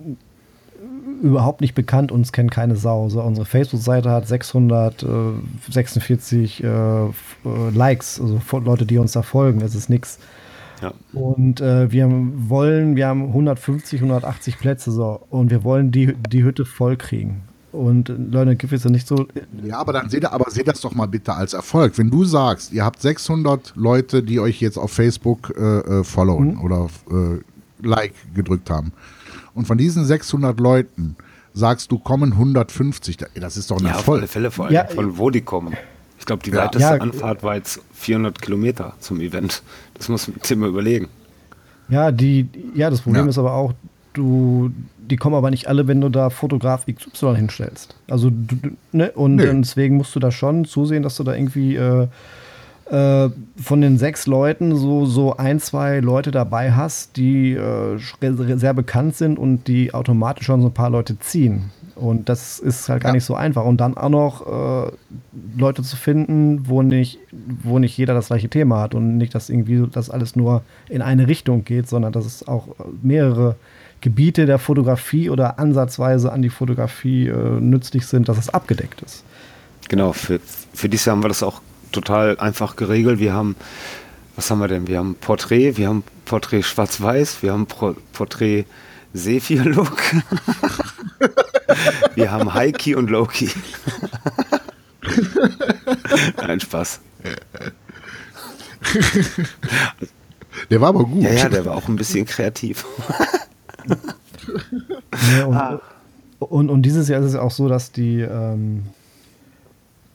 überhaupt 1.22 1.62
nicht 1.62 1.76
bekannt, 1.76 2.12
uns 2.12 2.32
kennt 2.32 2.50
keine 2.52 2.76
Sau. 2.76 3.10
So, 3.10 3.22
unsere 3.22 3.46
Facebook-Seite 3.46 4.10
hat 4.10 4.28
646 4.28 6.64
äh, 6.64 6.68
äh, 6.68 7.10
Likes, 7.74 8.20
also 8.22 8.40
Leute, 8.60 8.86
die 8.86 8.98
uns 8.98 9.12
da 9.14 9.22
folgen. 9.22 9.62
Es 9.62 9.76
ist 9.76 9.90
nichts. 9.90 10.20
Ja. 10.82 10.94
Und 11.14 11.60
äh, 11.60 11.92
wir 11.92 12.10
wollen, 12.10 12.96
wir 12.96 13.08
haben 13.08 13.28
150, 13.28 14.00
180 14.00 14.58
Plätze 14.58 14.92
so 14.92 15.26
und 15.30 15.52
wir 15.52 15.66
wollen 15.66 15.92
die, 15.92 16.14
die 16.14 16.44
Hütte 16.44 16.64
voll 16.66 16.96
kriegen. 16.96 17.42
Und 17.72 18.10
Learning 18.10 18.58
Give 18.58 18.76
ist 18.76 18.84
ja 18.84 18.90
nicht 18.90 19.08
so. 19.08 19.28
Ja, 19.64 19.78
aber 19.78 19.94
dann 19.94 20.10
seht, 20.10 20.26
aber 20.26 20.50
seht 20.50 20.68
das 20.68 20.82
doch 20.82 20.96
mal 20.96 21.06
bitte 21.06 21.34
als 21.34 21.54
Erfolg. 21.54 21.98
Wenn 21.98 22.10
du 22.10 22.26
sagst, 22.26 22.74
ihr 22.74 22.84
habt 22.84 23.02
600 23.02 23.74
Leute, 23.76 24.24
die 24.24 24.40
euch 24.40 24.60
jetzt 24.60 24.78
auf 24.78 24.92
Facebook 24.92 25.54
äh, 25.56 25.80
äh, 25.80 26.04
followen 26.04 26.56
mhm. 26.56 26.62
oder 26.62 26.88
äh, 27.12 27.86
Like 27.86 28.14
gedrückt 28.34 28.70
haben. 28.70 28.92
Und 29.54 29.66
von 29.66 29.78
diesen 29.78 30.04
600 30.04 30.60
Leuten 30.60 31.16
sagst 31.54 31.92
du, 31.92 32.00
kommen 32.00 32.34
150. 32.34 33.18
Das 33.36 33.58
ist 33.58 33.72
doch 33.72 33.80
ein 33.80 33.86
ja, 33.86 33.92
Erfolg. 33.92 34.18
Auf 34.18 34.22
alle 34.22 34.28
Fälle, 34.28 34.52
vor 34.52 34.66
allem 34.66 34.74
ja, 34.74 34.86
von 34.86 35.18
wo 35.18 35.30
die 35.30 35.42
kommen. 35.42 35.76
Ich 36.18 36.26
glaube, 36.26 36.44
die 36.44 36.52
ja. 36.52 36.66
weiteste 36.66 36.96
ja, 36.96 37.02
Anfahrt 37.02 37.44
war 37.44 37.56
jetzt 37.56 37.82
400 37.94 38.42
Kilometer 38.42 38.94
zum 39.00 39.22
Event. 39.22 39.64
Das 39.94 40.10
muss 40.10 40.28
man 40.28 40.38
sich 40.42 40.58
mal 40.58 40.70
überlegen. 40.70 41.08
Ja, 41.88 42.12
die, 42.12 42.48
ja, 42.76 42.90
das 42.90 43.02
Problem 43.02 43.28
ist 43.30 43.38
aber 43.38 43.54
auch, 43.54 43.74
du, 44.14 44.72
die 44.98 45.18
kommen 45.18 45.36
aber 45.36 45.50
nicht 45.52 45.68
alle, 45.68 45.88
wenn 45.88 46.02
du 46.02 46.10
da 46.10 46.30
Fotograf 46.30 46.86
XY 46.86 47.36
hinstellst. 47.36 47.96
Also, 48.10 48.30
du, 48.30 48.56
ne? 48.92 49.12
Und 49.12 49.36
nee. 49.36 49.46
deswegen 49.54 49.98
musst 49.98 50.16
du 50.16 50.20
da 50.20 50.32
schon 50.32 50.66
zusehen, 50.66 51.04
dass 51.04 51.16
du 51.18 51.24
da 51.24 51.34
irgendwie 51.36 51.76
äh, 51.76 52.08
äh, 52.90 53.30
von 53.58 53.82
den 53.82 53.98
sechs 53.98 54.26
Leuten 54.26 54.76
so, 54.76 55.06
so 55.06 55.38
ein, 55.38 55.60
zwei 55.60 56.00
Leute 56.00 56.32
dabei 56.32 56.72
hast, 56.72 57.18
die 57.18 57.54
äh, 57.54 58.00
sehr 58.32 58.74
bekannt 58.74 59.16
sind 59.16 59.38
und 59.38 59.68
die 59.68 59.94
automatisch 59.94 60.48
schon 60.48 60.62
so 60.62 60.68
ein 60.70 60.74
paar 60.74 60.90
Leute 60.90 61.20
ziehen. 61.20 61.72
Und 61.96 62.30
das 62.30 62.60
ist 62.60 62.90
halt 62.90 63.04
gar 63.04 63.10
ja. 63.10 63.16
nicht 63.16 63.26
so 63.26 63.36
einfach. 63.36 63.66
Und 63.66 63.78
dann 63.82 63.96
auch 63.98 64.10
noch 64.10 64.88
äh, 64.88 64.92
Leute 65.58 65.84
zu 65.84 65.98
finden, 65.98 66.68
wo 66.68 66.82
nicht, 66.82 67.20
wo 67.64 67.78
nicht 67.78 67.98
jeder 67.98 68.14
das 68.14 68.28
gleiche 68.28 68.50
Thema 68.50 68.82
hat 68.82 68.96
und 68.96 69.18
nicht, 69.18 69.36
dass 69.36 69.50
irgendwie 69.50 69.86
das 69.92 70.10
alles 70.10 70.36
nur 70.36 70.64
in 70.88 71.02
eine 71.02 71.28
Richtung 71.28 71.66
geht, 71.66 71.88
sondern 71.88 72.14
dass 72.14 72.26
es 72.26 72.48
auch 72.48 72.70
mehrere 73.02 73.56
Gebiete 74.02 74.46
der 74.46 74.60
Fotografie 74.60 75.30
oder 75.30 75.60
ansatzweise 75.60 76.32
an 76.32 76.42
die 76.42 76.50
Fotografie 76.50 77.28
äh, 77.28 77.60
nützlich 77.60 78.08
sind, 78.08 78.30
dass 78.30 78.38
es 78.38 78.50
abgedeckt 78.50 79.02
ist. 79.02 79.24
Genau, 79.90 80.14
für, 80.14 80.40
für 80.74 80.88
dieses 80.88 81.06
Jahr 81.06 81.16
haben 81.16 81.24
wir 81.24 81.30
das 81.30 81.44
auch 81.44 81.62
total 81.92 82.40
einfach 82.40 82.76
geregelt. 82.76 83.20
Wir 83.20 83.34
haben, 83.34 83.56
was 84.36 84.50
haben 84.50 84.60
wir 84.60 84.68
denn? 84.68 84.88
Wir 84.88 85.00
haben 85.00 85.16
Porträt, 85.16 85.78
wir 85.78 85.88
haben 85.88 86.04
Porträt 86.26 86.64
Schwarz-Weiß, 86.64 87.42
wir 87.42 87.52
haben 87.52 87.66
Porträt 87.66 88.66
Sephir-Look. 89.14 89.98
wir 92.16 92.32
haben 92.32 92.54
High-Key 92.54 92.96
und 92.96 93.10
Low-Key. 93.10 93.50
Nein, 96.38 96.60
Spaß. 96.60 97.02
Der 100.70 100.82
war 100.82 100.90
aber 100.90 101.06
gut. 101.06 101.24
Ja, 101.24 101.32
ja, 101.32 101.50
der 101.50 101.66
war 101.66 101.76
auch 101.76 101.88
ein 101.88 101.96
bisschen 101.96 102.26
kreativ. 102.26 102.86
Ja, 105.38 105.46
und, 105.46 105.56
ah. 105.56 105.82
und, 106.40 106.70
und, 106.70 106.82
dieses 106.84 107.08
Jahr 107.10 107.20
ist 107.22 107.28
es 107.28 107.36
auch 107.36 107.52
so, 107.52 107.68
dass 107.68 107.92
die, 107.92 108.22
ähm, 108.22 108.84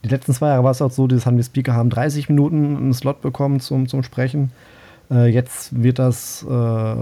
die 0.05 0.09
letzten 0.09 0.33
zwei 0.33 0.49
Jahre 0.49 0.65
war 0.65 0.71
es 0.71 0.83
auch 0.83 0.91
so, 0.91 1.07
die 1.07 1.21
Speaker 1.21 1.75
haben 1.75 1.91
30 1.91 2.29
Minuten 2.29 2.77
einen 2.77 2.95
Slot 2.95 3.21
bekommen 3.21 3.61
zum, 3.61 3.89
zum 3.89 4.03
Sprechen. 4.03 4.53
Äh, 5.11 5.27
jetzt 5.27 5.83
wird 5.83 5.99
das 5.99 6.45
äh, 6.49 6.95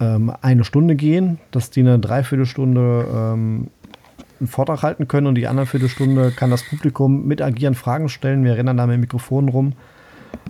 ähm, 0.00 0.32
eine 0.40 0.64
Stunde 0.64 0.96
gehen, 0.96 1.38
dass 1.50 1.70
die 1.70 1.80
eine 1.80 1.98
Dreiviertelstunde 1.98 3.06
ähm, 3.12 3.68
einen 4.40 4.48
Vortrag 4.48 4.82
halten 4.82 5.06
können 5.06 5.28
und 5.28 5.36
die 5.36 5.46
andere 5.46 5.66
Viertelstunde 5.66 6.32
kann 6.32 6.50
das 6.50 6.64
Publikum 6.64 7.26
mit 7.26 7.40
agieren, 7.40 7.74
Fragen 7.74 8.08
stellen. 8.08 8.44
Wir 8.44 8.56
rennen 8.56 8.76
da 8.76 8.86
mit 8.86 9.00
Mikrofonen 9.00 9.48
rum. 9.48 9.72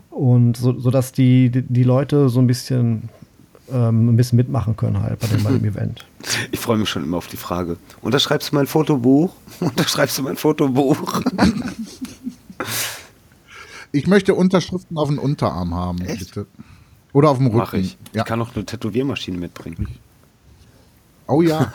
Und 0.09 0.57
so, 0.57 0.79
sodass 0.79 1.13
die, 1.13 1.51
die, 1.51 1.63
die 1.63 1.83
Leute 1.83 2.29
so 2.29 2.41
ein 2.41 2.47
bisschen 2.47 3.09
ähm, 3.71 4.09
ein 4.09 4.17
bisschen 4.17 4.37
mitmachen 4.37 4.77
können 4.77 5.03
halt 5.03 5.21
bei 5.21 5.27
dem, 5.27 5.43
bei 5.43 5.51
dem 5.51 5.65
Event. 5.65 6.07
Ich 6.51 6.61
freue 6.61 6.79
mich 6.79 6.89
schon 6.89 7.05
immer 7.05 7.19
auf 7.19 7.29
die 7.29 7.37
Frage. 7.37 7.77
Unterschreibst 8.01 8.51
du 8.51 8.57
mein 8.57 8.67
Fotobuch? 8.67 9.35
Unterschreibst 9.61 10.19
du 10.19 10.23
mein 10.23 10.37
Fotobuch? 10.37 11.21
ich 13.93 14.07
möchte 14.07 14.35
Unterschriften 14.35 14.99
auf 14.99 15.09
den 15.09 15.19
Unterarm 15.19 15.75
haben, 15.75 16.01
Echt? 16.03 16.35
bitte. 16.35 16.47
Oder 17.13 17.31
auf 17.31 17.37
dem 17.37 17.47
Rücken. 17.47 17.59
Mach 17.59 17.75
ich. 17.75 17.99
Ja. 18.13 18.23
Ich 18.23 18.29
kann 18.29 18.41
auch 18.41 18.55
eine 18.55 18.65
Tätowiermaschine 18.65 19.39
mitbringen. 19.39 19.87
Oh 21.27 21.43
ja. 21.43 21.71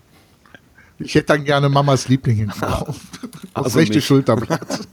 ich 0.98 1.14
hätte 1.14 1.26
dann 1.26 1.44
gerne 1.44 1.68
Mamas 1.68 2.08
Liebling 2.08 2.36
hinten 2.36 2.60
drauf. 2.60 2.96
Das 3.54 3.64
also 3.64 3.78
rechte 3.78 3.96
mich. 3.96 4.06
Schulterblatt. 4.06 4.86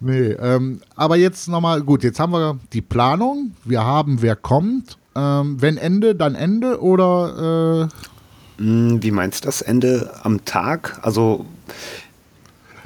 Nee, 0.00 0.30
ähm, 0.32 0.80
aber 0.96 1.16
jetzt 1.16 1.48
nochmal, 1.48 1.82
gut, 1.82 2.02
jetzt 2.02 2.20
haben 2.20 2.32
wir 2.32 2.58
die 2.72 2.82
Planung, 2.82 3.52
wir 3.64 3.84
haben, 3.84 4.22
wer 4.22 4.36
kommt. 4.36 4.98
Ähm, 5.16 5.60
wenn 5.60 5.76
Ende, 5.76 6.14
dann 6.14 6.34
Ende 6.34 6.80
oder? 6.82 7.88
Äh 8.58 8.62
hm, 8.62 9.02
Wie 9.02 9.10
meinst 9.10 9.44
du 9.44 9.48
das? 9.48 9.62
Ende 9.62 10.10
am 10.22 10.44
Tag? 10.44 11.00
Also 11.02 11.46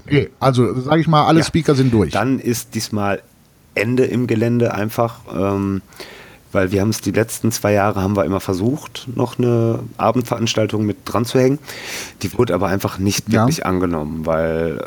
Okay, 0.07 0.31
also 0.41 0.81
sage 0.81 1.01
ich 1.01 1.07
mal, 1.07 1.27
alle 1.27 1.41
ja, 1.41 1.45
Speaker 1.45 1.75
sind 1.75 1.93
durch. 1.93 2.13
Dann 2.13 2.39
ist 2.39 2.75
diesmal 2.75 3.23
Ende 3.75 4.05
im 4.05 4.27
Gelände 4.27 4.75
einfach, 4.75 5.21
ähm, 5.33 5.83
weil 6.51 6.73
wir 6.73 6.81
haben 6.81 6.91
es 6.91 7.01
die 7.01 7.13
letzten 7.13 7.53
zwei 7.53 7.73
Jahre 7.73 8.03
haben 8.03 8.17
wir 8.17 8.25
immer 8.25 8.41
versucht, 8.41 9.09
noch 9.15 9.39
eine 9.39 9.79
Abendveranstaltung 9.97 10.85
mit 10.85 10.99
dran 11.05 11.25
zu 11.25 11.39
hängen. 11.39 11.59
Die 12.23 12.37
wurde 12.37 12.55
aber 12.55 12.67
einfach 12.69 12.99
nicht 12.99 13.33
wirklich 13.33 13.59
ja. 13.59 13.65
angenommen, 13.65 14.27
weil 14.27 14.87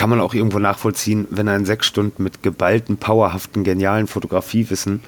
kann 0.00 0.08
man 0.08 0.22
auch 0.22 0.32
irgendwo 0.32 0.58
nachvollziehen, 0.58 1.28
wenn 1.28 1.46
ein 1.46 1.66
sechs 1.66 1.84
Stunden 1.84 2.22
mit 2.22 2.42
geballten, 2.42 2.96
powerhaften, 2.96 3.64
genialen 3.64 4.06
Fotografiewissen 4.06 5.02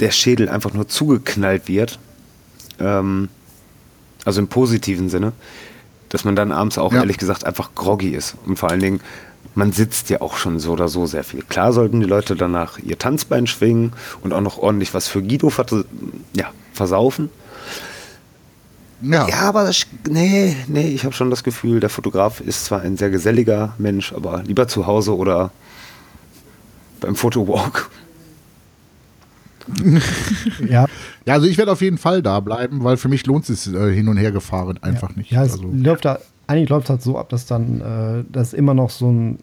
der 0.00 0.10
Schädel 0.10 0.48
einfach 0.48 0.72
nur 0.72 0.88
zugeknallt 0.88 1.68
wird, 1.68 1.98
ähm, 2.80 3.28
also 4.24 4.40
im 4.40 4.48
positiven 4.48 5.10
Sinne, 5.10 5.32
dass 6.08 6.24
man 6.24 6.34
dann 6.34 6.50
abends 6.50 6.78
auch 6.78 6.94
ja. 6.94 7.00
ehrlich 7.00 7.18
gesagt 7.18 7.44
einfach 7.44 7.74
groggy 7.74 8.08
ist. 8.08 8.36
Und 8.46 8.58
vor 8.58 8.70
allen 8.70 8.80
Dingen, 8.80 9.00
man 9.54 9.72
sitzt 9.72 10.08
ja 10.08 10.22
auch 10.22 10.38
schon 10.38 10.58
so 10.58 10.72
oder 10.72 10.88
so 10.88 11.04
sehr 11.04 11.22
viel. 11.22 11.42
Klar 11.42 11.74
sollten 11.74 12.00
die 12.00 12.06
Leute 12.06 12.36
danach 12.36 12.78
ihr 12.78 12.96
Tanzbein 12.96 13.46
schwingen 13.46 13.92
und 14.22 14.32
auch 14.32 14.40
noch 14.40 14.56
ordentlich 14.56 14.94
was 14.94 15.08
für 15.08 15.22
Guido 15.22 15.52
ja, 16.32 16.52
versaufen. 16.72 17.28
Ja. 19.00 19.28
ja, 19.28 19.40
aber 19.42 19.64
das, 19.64 19.86
nee, 20.08 20.56
nee, 20.66 20.88
ich 20.88 21.04
habe 21.04 21.14
schon 21.14 21.30
das 21.30 21.44
Gefühl, 21.44 21.78
der 21.78 21.88
Fotograf 21.88 22.40
ist 22.40 22.64
zwar 22.64 22.80
ein 22.82 22.96
sehr 22.96 23.10
geselliger 23.10 23.74
Mensch, 23.78 24.12
aber 24.12 24.42
lieber 24.42 24.66
zu 24.66 24.86
Hause 24.86 25.16
oder 25.16 25.52
beim 27.00 27.14
Fotowalk. 27.14 27.90
ja. 30.68 30.86
ja, 31.26 31.34
also 31.34 31.46
ich 31.46 31.58
werde 31.58 31.72
auf 31.72 31.80
jeden 31.80 31.98
Fall 31.98 32.22
da 32.22 32.40
bleiben, 32.40 32.82
weil 32.82 32.96
für 32.96 33.08
mich 33.08 33.26
lohnt 33.26 33.48
es 33.48 33.66
äh, 33.66 33.94
hin 33.94 34.08
und 34.08 34.16
her 34.16 34.32
gefahren 34.32 34.78
einfach 34.82 35.10
ja. 35.10 35.16
nicht. 35.16 35.30
Ja, 35.30 35.44
es 35.44 35.52
also. 35.52 35.70
läuft 35.70 36.04
da, 36.04 36.18
eigentlich 36.46 36.68
läuft 36.68 36.86
es 36.86 36.90
halt 36.90 37.02
so 37.02 37.18
ab, 37.18 37.28
dass 37.28 37.46
dann 37.46 37.80
äh, 37.80 38.24
das 38.32 38.52
immer 38.52 38.74
noch 38.74 38.90
so 38.90 39.10
ein, 39.10 39.38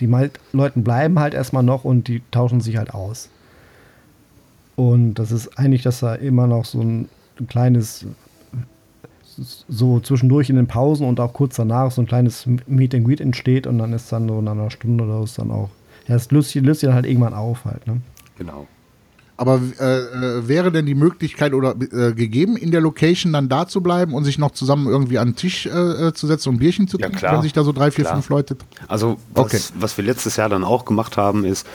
die 0.00 0.06
Leute 0.52 0.80
bleiben 0.80 1.18
halt 1.18 1.32
erstmal 1.32 1.62
noch 1.62 1.84
und 1.84 2.08
die 2.08 2.22
tauschen 2.30 2.60
sich 2.60 2.76
halt 2.76 2.92
aus. 2.92 3.30
Und 4.74 5.14
das 5.14 5.32
ist 5.32 5.58
eigentlich, 5.58 5.82
dass 5.82 6.00
da 6.00 6.14
immer 6.14 6.46
noch 6.46 6.64
so 6.64 6.80
ein, 6.80 7.08
ein 7.38 7.46
kleines 7.46 8.06
so 9.68 10.00
zwischendurch 10.00 10.50
in 10.50 10.56
den 10.56 10.66
Pausen 10.66 11.06
und 11.06 11.20
auch 11.20 11.32
kurz 11.32 11.56
danach 11.56 11.90
so 11.90 12.02
ein 12.02 12.06
kleines 12.06 12.46
Meet 12.66 12.94
and 12.94 13.06
Greet 13.06 13.20
entsteht 13.20 13.66
und 13.66 13.78
dann 13.78 13.92
ist 13.92 14.10
dann 14.12 14.28
so 14.28 14.40
nach 14.40 14.52
einer 14.52 14.70
Stunde 14.70 15.04
oder 15.04 15.18
so 15.18 15.24
ist 15.24 15.38
dann 15.38 15.50
auch. 15.50 15.70
Ja, 16.08 16.16
es 16.16 16.30
löst, 16.30 16.54
löst 16.54 16.80
sich 16.80 16.88
dann 16.88 16.94
halt 16.94 17.06
irgendwann 17.06 17.34
auf 17.34 17.64
halt, 17.64 17.86
ne? 17.86 18.00
Genau. 18.38 18.66
Aber 19.42 19.60
äh, 19.80 19.98
äh, 19.98 20.46
wäre 20.46 20.70
denn 20.70 20.86
die 20.86 20.94
Möglichkeit 20.94 21.54
oder 21.54 21.74
äh, 21.74 22.12
gegeben, 22.12 22.56
in 22.56 22.70
der 22.70 22.80
Location 22.80 23.32
dann 23.32 23.48
da 23.48 23.66
zu 23.66 23.80
bleiben 23.80 24.14
und 24.14 24.24
sich 24.24 24.38
noch 24.38 24.52
zusammen 24.52 24.86
irgendwie 24.86 25.18
an 25.18 25.30
den 25.30 25.36
Tisch 25.36 25.66
äh, 25.66 25.70
äh 25.70 26.12
zu 26.12 26.26
setzen 26.26 26.50
und 26.50 26.56
ein 26.56 26.58
Bierchen 26.58 26.86
zu 26.86 26.98
trinken, 26.98 27.18
ja, 27.20 27.32
wenn 27.32 27.42
sich 27.42 27.52
da 27.52 27.64
so 27.64 27.72
drei, 27.72 27.90
vier, 27.90 28.04
klar. 28.04 28.14
fünf 28.14 28.28
Leute. 28.28 28.56
Also 28.88 29.16
was, 29.34 29.44
okay. 29.44 29.58
was 29.80 29.96
wir 29.96 30.04
letztes 30.04 30.36
Jahr 30.36 30.48
dann 30.48 30.64
auch 30.64 30.84
gemacht 30.84 31.16
haben, 31.16 31.44
ist, 31.44 31.66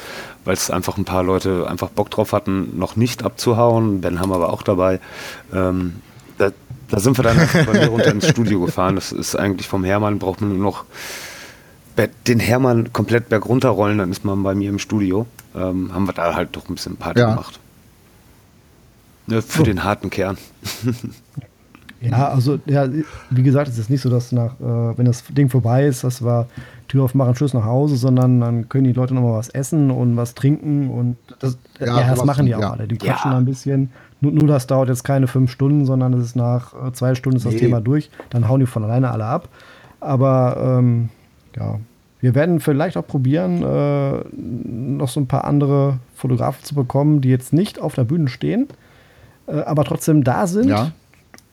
weil 0.46 0.54
es 0.54 0.70
einfach 0.70 0.98
ein 0.98 1.04
paar 1.04 1.24
Leute 1.24 1.68
einfach 1.68 1.90
Bock 1.90 2.10
drauf 2.12 2.32
hatten, 2.32 2.78
noch 2.78 2.96
nicht 2.96 3.24
abzuhauen. 3.24 4.02
Ben 4.02 4.22
haben 4.22 4.30
wir 4.30 4.36
aber 4.36 4.54
auch 4.54 4.62
dabei. 4.62 5.00
Ähm, 5.54 5.96
da, 6.90 7.00
sind 7.00 7.18
wir 7.18 7.24
dann 7.24 7.38
bei 7.66 7.74
mir 7.74 7.88
runter 7.88 8.12
ins 8.12 8.28
Studio 8.28 8.62
gefahren. 8.62 8.96
Das 8.96 9.12
ist 9.12 9.36
eigentlich 9.36 9.68
vom 9.68 9.84
Hermann, 9.84 10.20
braucht 10.20 10.42
man 10.42 10.50
nur 10.50 10.60
noch 10.60 10.86
den 12.28 12.40
Hermann 12.40 12.94
komplett 12.94 13.28
bergunter 13.28 13.70
rollen, 13.70 13.98
dann 13.98 14.12
ist 14.12 14.24
man 14.24 14.44
bei 14.44 14.54
mir 14.54 14.70
im 14.70 14.78
Studio 14.78 15.26
ähm, 15.58 15.94
haben 15.94 16.06
wir 16.06 16.14
da 16.14 16.36
halt 16.36 16.56
doch 16.56 16.70
ein 16.70 16.76
bisschen 16.76 16.96
Party 16.96 17.20
ja. 17.20 17.32
gemacht. 17.32 17.60
Ja, 19.28 19.42
für 19.42 19.62
oh. 19.62 19.66
den 19.66 19.84
harten 19.84 20.10
Kern. 20.10 20.38
ja, 22.02 22.30
also 22.30 22.60
ja, 22.66 22.88
wie 23.30 23.44
gesagt, 23.44 23.68
es 23.70 23.78
ist 23.78 23.90
nicht 23.90 24.02
so, 24.02 24.10
dass 24.10 24.32
nach, 24.32 24.54
äh, 24.60 24.98
wenn 24.98 25.06
das 25.06 25.24
Ding 25.26 25.50
vorbei 25.50 25.86
ist, 25.86 26.04
dass 26.04 26.22
wir 26.22 26.48
Tür 26.88 27.04
aufmachen, 27.04 27.36
Schluss 27.36 27.54
nach 27.54 27.66
Hause, 27.66 27.98
sondern 27.98 28.40
dann 28.40 28.70
können 28.70 28.86
die 28.86 28.94
Leute 28.94 29.14
nochmal 29.14 29.34
was 29.34 29.50
essen 29.50 29.92
und 29.92 30.16
was 30.18 30.36
trinken 30.36 30.90
und 30.90 31.18
das, 31.40 31.58
ja, 31.80 32.00
ja 32.02 32.10
das 32.10 32.24
machen 32.24 32.46
die 32.46 32.56
auch 32.56 32.62
ja. 32.62 32.72
alle. 32.72 32.88
Die 32.88 32.98
quatschen 32.98 33.32
ja. 33.32 33.38
ein 33.38 33.46
bisschen. 33.46 33.92
Nur, 34.22 34.32
nur, 34.32 34.48
das 34.48 34.66
dauert 34.68 34.90
jetzt 34.90 35.04
keine 35.04 35.28
fünf 35.28 35.52
Stunden, 35.52 35.86
sondern 35.86 36.14
es 36.14 36.26
ist 36.26 36.36
nach 36.36 36.74
äh, 36.74 36.92
zwei 36.94 37.14
Stunden 37.14 37.38
ist 37.38 37.46
das 37.46 37.54
nee. 37.54 37.60
Thema 37.60 37.82
durch. 37.82 38.10
Dann 38.30 38.48
hauen 38.48 38.60
die 38.60 38.66
von 38.66 38.84
alleine 38.84 39.12
alle 39.12 39.26
ab. 39.26 39.50
Aber 40.00 40.78
ähm, 40.80 41.10
ja, 41.56 41.80
wir 42.20 42.34
werden 42.34 42.60
vielleicht 42.60 42.98
auch 42.98 43.06
probieren, 43.06 43.62
äh, 43.64 44.24
noch 44.36 45.08
so 45.08 45.20
ein 45.20 45.28
paar 45.28 45.46
andere 45.46 46.00
Fotografen 46.16 46.64
zu 46.64 46.74
bekommen, 46.74 47.22
die 47.22 47.30
jetzt 47.30 47.54
nicht 47.54 47.80
auf 47.80 47.94
der 47.96 48.06
Bühne 48.06 48.28
stehen, 48.28 48.68
äh, 49.48 49.60
aber 49.62 49.84
trotzdem 49.84 50.24
da 50.24 50.48
sind, 50.48 50.70
Ja. 50.70 50.92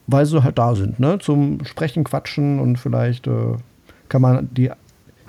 weil 0.07 0.25
sie 0.25 0.43
halt 0.43 0.59
da 0.59 0.75
sind, 0.75 1.01
ne? 1.01 1.19
Zum 1.19 1.65
Sprechen, 1.65 2.05
Quatschen 2.05 2.61
und 2.61 2.79
vielleicht 2.79 3.27
äh, 3.27 3.57
kann 4.09 4.23
man 4.23 4.49
die 4.55 4.71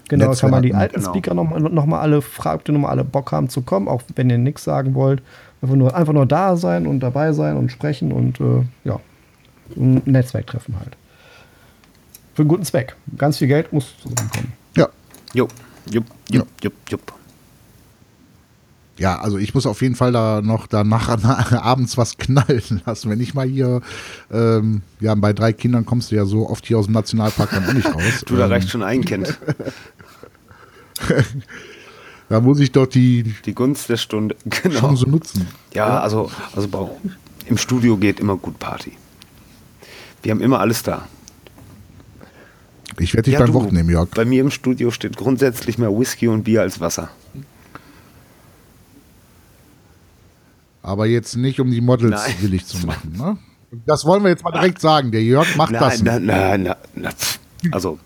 genau, 0.10 0.34
kann 0.34 0.52
man 0.52 0.62
die 0.62 0.70
Netzwerken, 0.70 0.96
alten 0.96 1.00
genau. 1.00 1.10
Speaker 1.10 1.34
noch, 1.34 1.72
noch 1.72 1.86
mal 1.86 2.00
alle, 2.00 2.22
fragt 2.22 2.70
ihr 2.70 2.74
noch 2.74 2.82
mal 2.82 2.90
alle 2.90 3.04
Bock 3.04 3.32
haben 3.32 3.50
zu 3.50 3.62
kommen, 3.62 3.88
auch 3.88 4.02
wenn 4.16 4.30
ihr 4.30 4.38
nichts 4.38 4.64
sagen 4.64 4.94
wollt. 4.94 5.22
Einfach 5.62 5.76
nur, 5.76 5.96
einfach 5.96 6.14
nur 6.14 6.26
da 6.26 6.56
sein 6.58 6.86
und 6.86 7.00
dabei 7.00 7.34
sein 7.34 7.58
und 7.58 7.72
sprechen 7.72 8.12
und 8.12 8.40
äh, 8.40 8.64
ja, 8.84 9.00
ein 9.76 10.02
Netzwerktreffen 10.06 10.78
halt. 10.80 10.96
Für 12.34 12.42
einen 12.42 12.50
guten 12.50 12.66
Zweck. 12.66 12.96
Ganz 13.18 13.38
viel 13.38 13.48
Geld 13.48 13.72
muss 13.72 13.98
zusammenkommen. 13.98 14.54
Ja. 14.76 14.90
Jupp, 15.34 15.52
jupp, 15.90 16.06
jupp, 16.30 16.48
jupp, 16.62 16.74
jupp. 16.90 17.14
Ja, 18.98 19.20
also 19.20 19.38
ich 19.38 19.54
muss 19.54 19.66
auf 19.66 19.82
jeden 19.82 19.96
Fall 19.96 20.14
da 20.14 20.42
noch 20.42 20.68
danach 20.68 21.10
abends 21.52 21.98
was 21.98 22.18
knallen 22.18 22.82
lassen. 22.86 23.10
Wenn 23.10 23.20
ich 23.20 23.34
mal 23.34 23.46
hier, 23.48 23.82
ähm, 24.32 24.84
ja, 25.02 25.14
bei 25.16 25.34
drei 25.34 25.52
Kindern 25.52 25.86
kommst 25.86 26.12
du 26.12 26.16
ja 26.16 26.26
so 26.26 26.50
oft 26.50 26.66
hier 26.66 26.78
aus 26.80 26.86
dem 26.86 26.94
Nationalpark 26.94 27.50
dann 27.52 27.66
auch 27.68 27.74
nicht 27.74 27.94
raus. 27.94 28.02
Du, 28.26 28.36
da 28.38 28.46
ähm, 28.46 28.52
reicht 28.52 28.70
schon 28.70 28.84
ein 28.84 29.04
Kind. 29.04 29.38
Da 32.30 32.40
muss 32.40 32.60
ich 32.60 32.72
doch 32.72 32.88
die 32.88 33.36
Die 33.46 33.54
Gunst 33.54 33.88
der 33.90 33.98
Stunde. 33.98 34.36
Genau. 34.46 34.80
Chance 34.80 35.08
nutzen. 35.10 35.48
Ja, 35.74 36.00
also, 36.00 36.32
also 36.56 36.68
bei- 36.68 36.90
im 37.46 37.58
Studio 37.58 37.98
geht 37.98 38.20
immer 38.20 38.36
gut 38.36 38.58
Party. 38.58 38.94
Wir 40.24 40.32
haben 40.32 40.42
immer 40.42 40.60
alles 40.60 40.82
da. 40.82 41.08
Ich 42.98 43.14
werde 43.14 43.26
dich 43.26 43.34
Ja, 43.34 43.40
beim 43.42 43.50
du, 43.50 43.54
Wort 43.54 43.72
nehmen, 43.72 43.90
Jörg. 43.92 44.10
Bei 44.16 44.26
mir 44.26 44.42
im 44.42 44.50
Studio 44.50 44.90
steht 44.90 45.18
grundsätzlich 45.18 45.78
mehr 45.78 45.92
Whisky 45.96 46.28
und 46.28 46.44
Bier 46.44 46.62
als 46.62 46.80
Wasser. 46.80 47.10
Aber 50.86 51.08
jetzt 51.08 51.36
nicht, 51.36 51.60
um 51.60 51.72
die 51.72 51.82
Models 51.82 52.12
Nein. 52.12 52.36
willig 52.42 52.66
zu 52.68 52.78
machen. 52.86 53.16
Ne? 53.18 53.38
Das 53.88 54.06
wollen 54.06 54.22
wir 54.24 54.30
jetzt 54.30 54.44
mal 54.44 54.52
direkt 54.52 54.80
sagen. 54.80 55.12
Der 55.12 55.24
Jörg 55.24 55.56
macht 55.56 55.74
das. 55.74 56.02
Nein, 56.04 56.26
nein, 56.26 56.64
nein, 56.64 56.64
nein, 56.64 56.76
nein. 56.94 57.14
pff. 57.18 57.40
Also, 57.72 57.98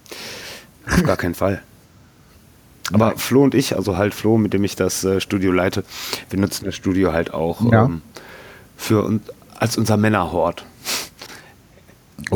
auf 0.89 1.03
gar 1.03 1.17
keinen 1.17 1.35
Fall. 1.35 1.61
Aber 2.93 3.17
Flo 3.17 3.43
und 3.43 3.53
ich, 3.53 3.75
also 3.75 3.97
halt 3.97 4.13
Flo, 4.13 4.37
mit 4.37 4.53
dem 4.53 4.63
ich 4.63 4.77
das 4.77 5.03
äh, 5.03 5.19
Studio 5.19 5.51
leite, 5.51 5.83
wir 6.29 6.39
nutzen 6.39 6.63
das 6.65 6.75
Studio 6.75 7.11
halt 7.11 7.33
auch 7.33 7.69
Ja. 7.69 7.85
ähm, 7.85 8.01
für 8.77 9.19
als 9.59 9.77
unser 9.77 9.97
Männerhort. 9.97 10.63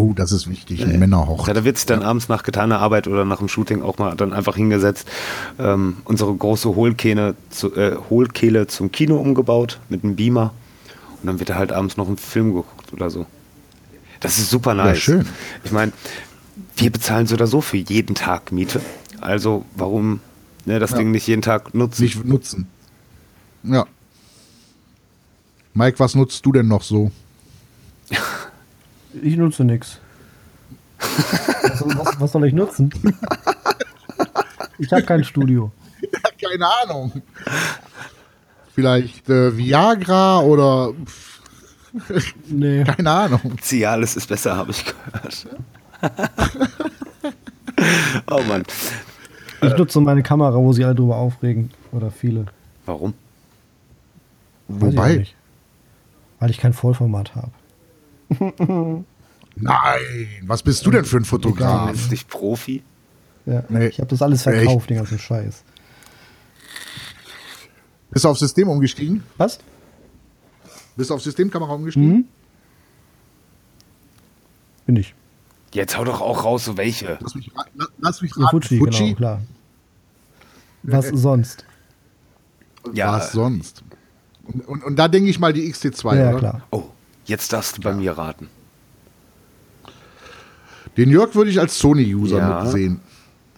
Oh, 0.04 0.12
das 0.14 0.34
ist 0.34 0.50
wichtig. 0.50 0.84
Ein 0.84 1.00
Männerhoch. 1.00 1.48
Ja, 1.48 1.54
da 1.54 1.64
wird 1.64 1.78
sich 1.78 1.86
dann 1.86 2.04
abends 2.04 2.28
nach 2.28 2.44
getaner 2.44 2.80
Arbeit 2.80 3.08
oder 3.08 3.24
nach 3.24 3.38
dem 3.38 3.48
Shooting 3.48 3.82
auch 3.82 4.00
mal 4.00 4.16
dann 4.16 4.34
einfach 4.34 4.58
hingesetzt, 4.58 5.08
ähm, 5.58 5.96
unsere 6.04 6.36
große 6.36 6.76
Hohlkehle, 6.76 7.36
zu, 7.50 7.74
äh, 7.74 7.96
Hohlkehle 8.10 8.68
zum 8.68 8.92
Kino 8.92 9.16
umgebaut 9.16 9.80
mit 9.88 10.04
einem 10.04 10.18
Beamer 10.18 10.52
und 11.22 11.28
dann 11.28 11.40
wird 11.40 11.52
da 11.52 11.56
halt 11.56 11.72
abends 11.72 11.96
noch 11.96 12.10
ein 12.10 12.18
Film 12.18 12.54
geguckt 12.54 12.92
oder 12.92 13.10
so. 13.10 13.26
Das 14.20 14.38
ist 14.38 14.50
super 14.50 14.74
nice. 14.74 14.98
schön. 14.98 15.26
Ich 15.64 15.72
meine, 15.72 15.94
wir 16.76 16.92
bezahlen 16.92 17.26
so 17.26 17.36
oder 17.36 17.48
so 17.48 17.62
für 17.62 17.78
jeden 17.78 18.14
Tag 18.14 18.52
Miete. 18.52 18.82
Also 19.22 19.64
warum 19.74 20.20
ne, 20.66 20.80
das 20.80 20.94
Ding 20.94 21.12
nicht 21.12 21.28
jeden 21.28 21.42
Tag 21.42 21.74
nutzen? 21.74 22.04
Nicht 22.04 22.26
nutzen. 22.26 22.68
Ja. 23.64 23.86
Mike, 25.74 25.98
was 26.00 26.14
nutzt 26.14 26.46
du 26.46 26.52
denn 26.52 26.68
noch 26.68 26.84
so? 26.84 27.10
Ich 29.22 29.38
nutze 29.38 29.64
nichts. 29.64 30.00
Was, 31.00 31.98
was, 31.98 32.20
was 32.20 32.32
soll 32.32 32.48
ich 32.48 32.54
nutzen? 32.54 32.90
Ich 34.80 34.92
habe 34.92 35.04
kein 35.04 35.24
Studio. 35.24 35.72
Keine 36.42 36.66
Ahnung. 36.84 37.22
Vielleicht 38.74 39.30
äh, 39.30 39.56
Viagra 39.56 40.40
oder 40.42 40.94
Nee. 42.48 42.84
keine 42.84 43.12
Ahnung. 43.12 43.58
Cialis 43.62 44.16
ist 44.16 44.28
besser, 44.28 44.58
habe 44.58 44.72
ich 44.72 44.84
gehört. 44.86 45.48
oh 48.32 48.42
Mann. 48.48 48.64
Ich 49.62 49.78
nutze 49.78 50.02
meine 50.02 50.24
Kamera, 50.24 50.56
wo 50.56 50.74
sie 50.74 50.84
alle 50.84 50.96
drüber 50.96 51.18
aufregen. 51.18 51.70
Oder 51.92 52.10
viele. 52.12 52.46
Warum? 52.86 53.14
Weiß 54.68 54.92
ich 54.92 54.98
Wobei, 54.98 55.16
nicht. 55.18 55.36
Weil 56.40 56.50
ich 56.50 56.58
kein 56.58 56.74
Vollformat 56.74 57.36
habe. 57.36 57.52
nein, 59.56 60.28
was 60.44 60.64
bist 60.64 60.86
du 60.86 60.92
denn 60.92 61.06
für 61.06 61.18
ein 61.18 61.24
Du 61.24 61.30
Fotograf? 61.30 61.92
bist 61.92 62.12
nicht 62.12 62.28
Profi? 62.30 62.84
Ja, 63.46 63.64
Nee. 63.70 63.88
Ich 63.88 64.00
habe 64.00 64.10
das 64.10 64.22
alles 64.22 64.44
verkauft, 64.44 64.90
den 64.90 64.98
ganzen 64.98 65.20
Scheiß. 65.20 65.64
Bist 68.12 68.26
du 68.26 68.30
auf 68.30 68.38
System 68.38 68.70
umgestiegen? 68.70 69.24
Was? 69.38 69.60
Bist 70.96 71.10
du 71.10 71.16
auf 71.16 71.22
Systemkamera 71.22 71.74
umgestiegen? 71.74 72.10
Mhm. 72.18 72.26
Bin 74.86 74.96
ich. 74.98 75.14
Jetzt 75.74 75.98
hau 75.98 76.04
doch 76.04 76.22
auch 76.22 76.44
raus, 76.44 76.66
so 76.66 76.78
welche. 76.78 77.18
Lass 77.20 77.34
mich, 77.36 77.52
ra- 77.56 77.66
la- 77.76 77.88
lass 78.00 78.22
mich 78.22 78.32
Ja, 78.38 78.46
raten. 78.46 78.62
Fuji, 78.62 78.80
genau, 78.80 79.16
klar. 79.16 79.42
Was 80.84 81.08
sonst? 81.08 81.66
Ja, 82.94 83.14
Was 83.14 83.32
sonst? 83.32 83.84
Und, 84.44 84.68
und, 84.68 84.84
und 84.84 84.96
da 84.98 85.08
denke 85.08 85.30
ich 85.30 85.40
mal 85.40 85.54
die 85.54 85.72
XT2, 85.74 86.16
Ja, 86.16 86.22
ja, 86.22 86.30
oder? 86.32 86.40
klar. 86.40 86.62
Oh, 86.70 86.84
jetzt 87.26 87.54
darfst 87.54 87.78
du 87.78 87.82
bei 87.82 87.94
mir 87.94 88.18
raten. 88.18 88.50
Den 90.98 91.10
Jörg 91.10 91.34
würde 91.36 91.50
ich 91.50 91.60
als 91.60 91.80
Sony-User 91.80 92.38
Ja. 92.38 92.66
sehen. 92.66 93.00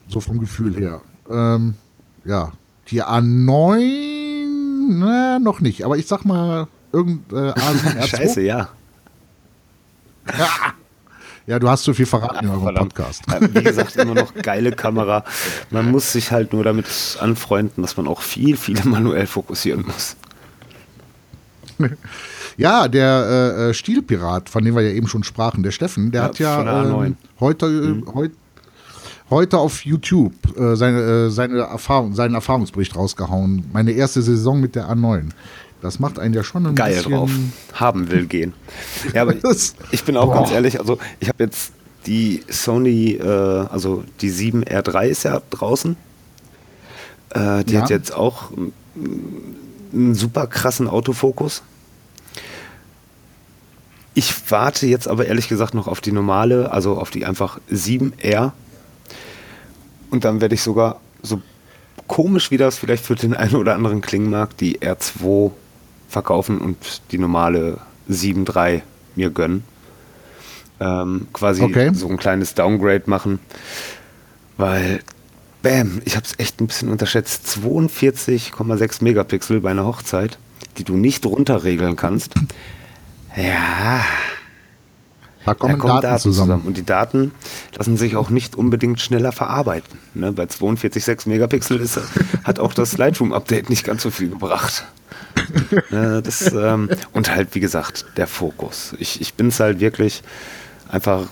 So 0.07 0.19
vom 0.21 0.39
Gefühl 0.39 0.75
her. 0.75 1.01
Ähm, 1.29 1.75
ja. 2.23 2.51
Die 2.89 3.03
A9, 3.03 4.45
na, 4.99 5.39
noch 5.39 5.59
nicht. 5.59 5.83
Aber 5.83 5.97
ich 5.97 6.07
sag 6.07 6.23
mal, 6.25 6.67
irgend 6.93 7.31
äh, 7.33 7.35
A7 7.51 7.99
R2. 7.99 8.07
Scheiße, 8.07 8.41
ja. 8.41 8.69
Ja, 11.47 11.59
du 11.59 11.69
hast 11.69 11.83
zu 11.83 11.93
viel 11.93 12.07
verraten 12.07 12.45
in 12.45 12.49
eurem 12.49 12.63
Verdammt. 12.63 12.95
Podcast. 12.95 13.21
Äh, 13.31 13.39
Wie 13.53 13.61
gesagt, 13.63 13.95
immer 13.97 14.15
noch 14.15 14.33
geile 14.33 14.71
Kamera. 14.71 15.23
Man 15.69 15.91
muss 15.91 16.11
sich 16.11 16.31
halt 16.31 16.53
nur 16.53 16.63
damit 16.63 16.87
anfreunden, 17.21 17.83
dass 17.83 17.95
man 17.97 18.07
auch 18.07 18.23
viel, 18.23 18.57
viel 18.57 18.83
manuell 18.83 19.27
fokussieren 19.27 19.85
muss. 19.85 20.15
Ja, 22.57 22.87
der 22.87 23.53
äh, 23.57 23.69
äh, 23.69 23.73
Stielpirat, 23.73 24.49
von 24.49 24.63
dem 24.63 24.75
wir 24.75 24.81
ja 24.81 24.91
eben 24.91 25.07
schon 25.07 25.23
sprachen, 25.23 25.61
der 25.63 25.71
Steffen, 25.71 26.11
der 26.11 26.21
Ja, 26.21 26.27
hat 26.27 26.39
ja 26.39 26.55
von 26.57 26.65
der 26.65 26.73
A9. 26.75 27.05
ähm, 27.07 27.17
heute, 27.39 27.65
äh, 27.65 28.13
heut, 28.13 28.31
heute 29.29 29.57
auf 29.57 29.83
YouTube 29.85 30.33
äh, 30.57 30.75
seine, 30.75 31.01
äh, 31.01 31.29
seine 31.29 31.59
Erfahrung, 31.59 32.13
seinen 32.15 32.33
Erfahrungsbericht 32.35 32.95
rausgehauen. 32.95 33.65
Meine 33.73 33.91
erste 33.91 34.21
Saison 34.21 34.59
mit 34.61 34.75
der 34.75 34.89
A9. 34.89 35.29
Das 35.81 35.99
macht 35.99 36.17
einen 36.17 36.33
ja 36.33 36.43
schon 36.43 36.65
ein 36.65 36.75
Geil 36.75 36.93
bisschen. 36.95 37.11
drauf. 37.11 37.31
Haben 37.73 38.09
will 38.09 38.25
gehen. 38.25 38.53
Ja, 39.13 39.23
aber 39.23 39.33
Das- 39.41 39.75
ich 39.91 40.03
bin 40.03 40.15
auch 40.17 40.27
Boah. 40.27 40.35
ganz 40.35 40.51
ehrlich, 40.51 40.79
also 40.79 40.97
ich 41.19 41.27
habe 41.27 41.43
jetzt 41.43 41.73
die 42.07 42.41
Sony, 42.49 43.13
äh, 43.15 43.27
also 43.27 44.03
die 44.21 44.31
7R3 44.31 45.07
ist 45.07 45.23
ja 45.23 45.41
draußen. 45.49 45.97
Äh, 47.31 47.63
die 47.65 47.73
Ja. 47.73 47.81
hat 47.81 47.89
jetzt 47.89 48.15
auch 48.15 48.51
einen 49.93 50.15
super 50.15 50.47
krassen 50.47 50.87
Autofokus. 50.87 51.61
Ich 54.15 54.33
warte 54.49 54.87
jetzt 54.87 55.07
aber 55.07 55.27
ehrlich 55.27 55.49
gesagt 55.49 55.73
noch 55.73 55.87
auf 55.87 56.01
die 56.01 56.13
normale, 56.13 56.71
also 56.71 56.97
auf 56.97 57.11
die 57.11 57.25
einfach 57.25 57.59
7R. 57.71 58.53
Und 60.09 60.23
dann 60.23 60.39
werde 60.41 60.55
ich 60.55 60.61
sogar, 60.61 60.99
so 61.21 61.41
komisch 62.07 62.49
wie 62.49 62.57
das 62.57 62.77
vielleicht 62.77 63.05
für 63.05 63.15
den 63.15 63.33
einen 63.35 63.55
oder 63.55 63.75
anderen 63.75 64.01
klingen 64.01 64.29
mag, 64.29 64.57
die 64.57 64.79
R2 64.79 65.51
verkaufen 66.09 66.59
und 66.59 67.01
die 67.11 67.17
normale 67.17 67.79
7.3 68.09 68.81
mir 69.15 69.29
gönnen. 69.29 69.63
Ähm, 70.79 71.27
quasi 71.33 71.61
Okay. 71.63 71.91
so 71.93 72.07
ein 72.07 72.17
kleines 72.17 72.53
Downgrade 72.53 73.03
machen. 73.07 73.39
Weil, 74.57 75.01
bam, 75.61 76.01
ich 76.05 76.15
habe 76.15 76.25
es 76.25 76.37
echt 76.37 76.61
ein 76.61 76.67
bisschen 76.67 76.89
unterschätzt. 76.89 77.45
42,6 77.61 79.03
Megapixel 79.03 79.59
bei 79.59 79.71
einer 79.71 79.85
Hochzeit, 79.85 80.37
die 80.77 80.85
du 80.85 80.95
nicht 80.95 81.25
runterregeln 81.25 81.97
kannst. 81.97 82.35
Ja, 83.35 84.05
Da 85.45 85.53
kommen 85.53 85.79
da 85.79 86.01
Daten, 86.01 86.21
zusammen. 86.21 86.61
Und 86.65 86.77
die 86.77 86.85
Daten 86.85 87.31
lassen 87.77 87.97
sich 87.97 88.15
auch 88.15 88.29
nicht 88.29 88.55
unbedingt 88.55 88.99
schneller 88.99 89.31
verarbeiten. 89.31 89.99
Ne? 90.15 90.31
Bei 90.31 90.45
42,6 90.45 91.29
Megapixel 91.29 91.79
ist, 91.79 91.99
hat 92.43 92.59
auch 92.59 92.73
das 92.73 92.97
Lightroom-Update 92.97 93.69
nicht 93.69 93.85
ganz 93.85 94.01
so 94.01 94.09
viel 94.09 94.29
gebracht. 94.29 94.85
ne, 95.91 96.21
das, 96.23 96.51
ähm, 96.53 96.89
und 97.13 97.35
halt, 97.35 97.53
wie 97.53 97.59
gesagt, 97.59 98.05
der 98.17 98.25
Fokus. 98.25 98.95
Ich, 98.99 99.21
ich 99.21 99.35
bin 99.35 99.47
es 99.49 99.59
halt 99.59 99.79
wirklich 99.79 100.23
einfach 100.89 101.27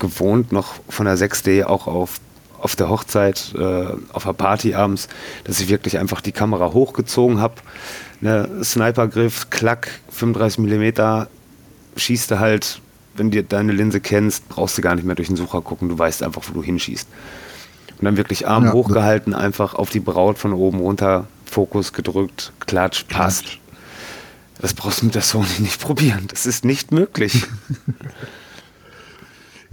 gewohnt, 0.00 0.50
noch 0.50 0.74
von 0.88 1.06
der 1.06 1.16
6D 1.16 1.64
auch 1.64 1.86
auf, 1.86 2.18
auf 2.64 2.76
der 2.76 2.88
Hochzeit, 2.88 3.52
äh, 3.58 3.86
auf 4.14 4.24
der 4.24 4.32
Party 4.32 4.74
abends, 4.74 5.08
dass 5.44 5.60
ich 5.60 5.68
wirklich 5.68 5.98
einfach 5.98 6.22
die 6.22 6.32
Kamera 6.32 6.72
hochgezogen 6.72 7.38
habe. 7.38 7.56
Ne, 8.22 8.48
Snipergriff, 8.64 9.50
Klack, 9.50 9.90
35 10.08 10.60
Millimeter, 10.60 11.28
schießt 11.96 12.30
du 12.30 12.38
halt, 12.40 12.80
wenn 13.16 13.30
du 13.30 13.44
deine 13.44 13.72
Linse 13.72 14.00
kennst, 14.00 14.48
brauchst 14.48 14.78
du 14.78 14.82
gar 14.82 14.94
nicht 14.94 15.04
mehr 15.04 15.14
durch 15.14 15.28
den 15.28 15.36
Sucher 15.36 15.60
gucken, 15.60 15.90
du 15.90 15.98
weißt 15.98 16.22
einfach, 16.22 16.42
wo 16.48 16.54
du 16.54 16.62
hinschießt. 16.62 17.06
Und 17.98 18.04
dann 18.06 18.16
wirklich 18.16 18.48
Arm 18.48 18.64
Ja. 18.64 18.72
hochgehalten, 18.72 19.34
einfach 19.34 19.74
auf 19.74 19.90
die 19.90 20.00
Braut 20.00 20.38
von 20.38 20.54
oben 20.54 20.78
runter, 20.80 21.26
Fokus 21.44 21.92
gedrückt, 21.92 22.52
klatsch, 22.60 23.04
passt. 23.08 23.44
Das 24.58 24.72
brauchst 24.72 25.02
du 25.02 25.06
mit 25.06 25.14
der 25.14 25.22
Sony 25.22 25.46
nicht 25.58 25.80
probieren. 25.82 26.28
Das 26.28 26.46
ist 26.46 26.64
nicht 26.64 26.92
möglich. 26.92 27.44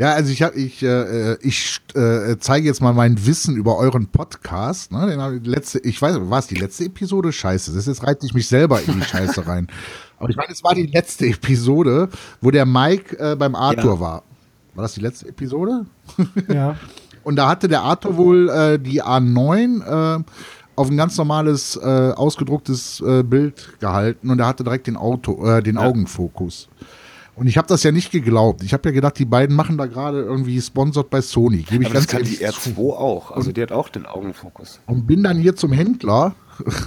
Ja, 0.02 0.14
also 0.14 0.32
ich, 0.32 0.42
hab, 0.42 0.56
ich, 0.56 0.82
äh, 0.82 1.36
ich 1.46 1.80
äh, 1.94 2.36
zeige 2.40 2.66
jetzt 2.66 2.82
mal 2.82 2.92
mein 2.92 3.24
Wissen 3.28 3.56
über 3.56 3.78
euren 3.78 4.08
Podcast. 4.08 4.92
Ne? 4.92 5.06
Den 5.06 5.22
hab 5.22 5.32
ich, 5.32 5.46
letzte, 5.46 5.78
ich 5.78 6.02
weiß, 6.02 6.18
war 6.22 6.40
es 6.40 6.48
die 6.48 6.56
letzte 6.56 6.86
Episode? 6.86 7.32
Scheiße, 7.32 7.72
das 7.72 7.86
jetzt 7.86 8.02
reite 8.02 8.26
ich 8.26 8.34
mich 8.34 8.48
selber 8.48 8.82
in 8.82 9.00
die 9.00 9.06
Scheiße 9.06 9.46
rein. 9.46 9.68
Aber 10.18 10.32
ich 10.32 10.36
meine, 10.36 10.52
es 10.52 10.64
war 10.64 10.74
die 10.74 10.88
letzte 10.88 11.28
Episode, 11.28 12.10
wo 12.42 12.50
der 12.50 12.66
Mike 12.66 13.16
äh, 13.20 13.36
beim 13.36 13.54
Arthur 13.54 13.94
Ja. 13.94 14.00
war. 14.00 14.24
War 14.74 14.82
das 14.82 14.96
die 14.96 15.02
letzte 15.02 15.28
Episode? 15.28 15.86
Ja. 16.52 16.76
Und 17.24 17.36
da 17.36 17.48
hatte 17.48 17.68
der 17.68 17.84
Arthur 17.84 18.18
wohl 18.18 18.50
äh, 18.50 18.80
die 18.80 19.04
A9 19.04 20.18
äh, 20.18 20.24
auf 20.76 20.90
ein 20.90 20.98
ganz 20.98 21.16
normales, 21.16 21.76
äh, 21.76 22.12
ausgedrucktes 22.16 23.02
äh, 23.02 23.22
Bild 23.22 23.80
gehalten 23.80 24.32
und 24.32 24.40
er 24.40 24.48
hatte 24.48 24.64
direkt 24.64 24.88
den, 24.88 24.98
Auto, 24.98 25.46
äh, 25.46 25.62
den 25.62 25.78
Augenfokus. 25.78 26.70
Und 27.42 27.48
ich 27.48 27.58
habe 27.58 27.68
das 27.68 27.82
ja 27.82 27.92
nicht 27.92 28.12
geglaubt. 28.12 28.62
Ich 28.62 28.72
habe 28.72 28.88
ja 28.90 28.94
gedacht, 28.94 29.18
die 29.18 29.26
beiden 29.26 29.56
machen 29.56 29.76
da 29.76 29.88
gerade 29.88 30.22
irgendwie 30.22 30.62
sponsored 30.62 31.10
bei 31.10 31.22
Sony. 31.22 31.64
Gebe 31.64 31.82
ich 31.82 31.90
Aber 31.90 31.96
das 31.96 32.06
ganz 32.06 32.12
kann 32.12 32.24
die 32.24 32.40
ehrlich 32.40 32.60
zu. 32.60 32.70
R2 32.70 32.92
auch. 32.92 33.32
Also 33.32 33.52
die 33.52 33.64
hat 33.64 33.72
auch 33.72 33.90
den 33.90 34.06
Augenfokus. 34.06 34.80
Und 34.86 35.08
bin 35.08 35.24
dann 35.24 35.40
hier 35.40 35.56
zum 35.56 35.72
Händler. 35.72 36.36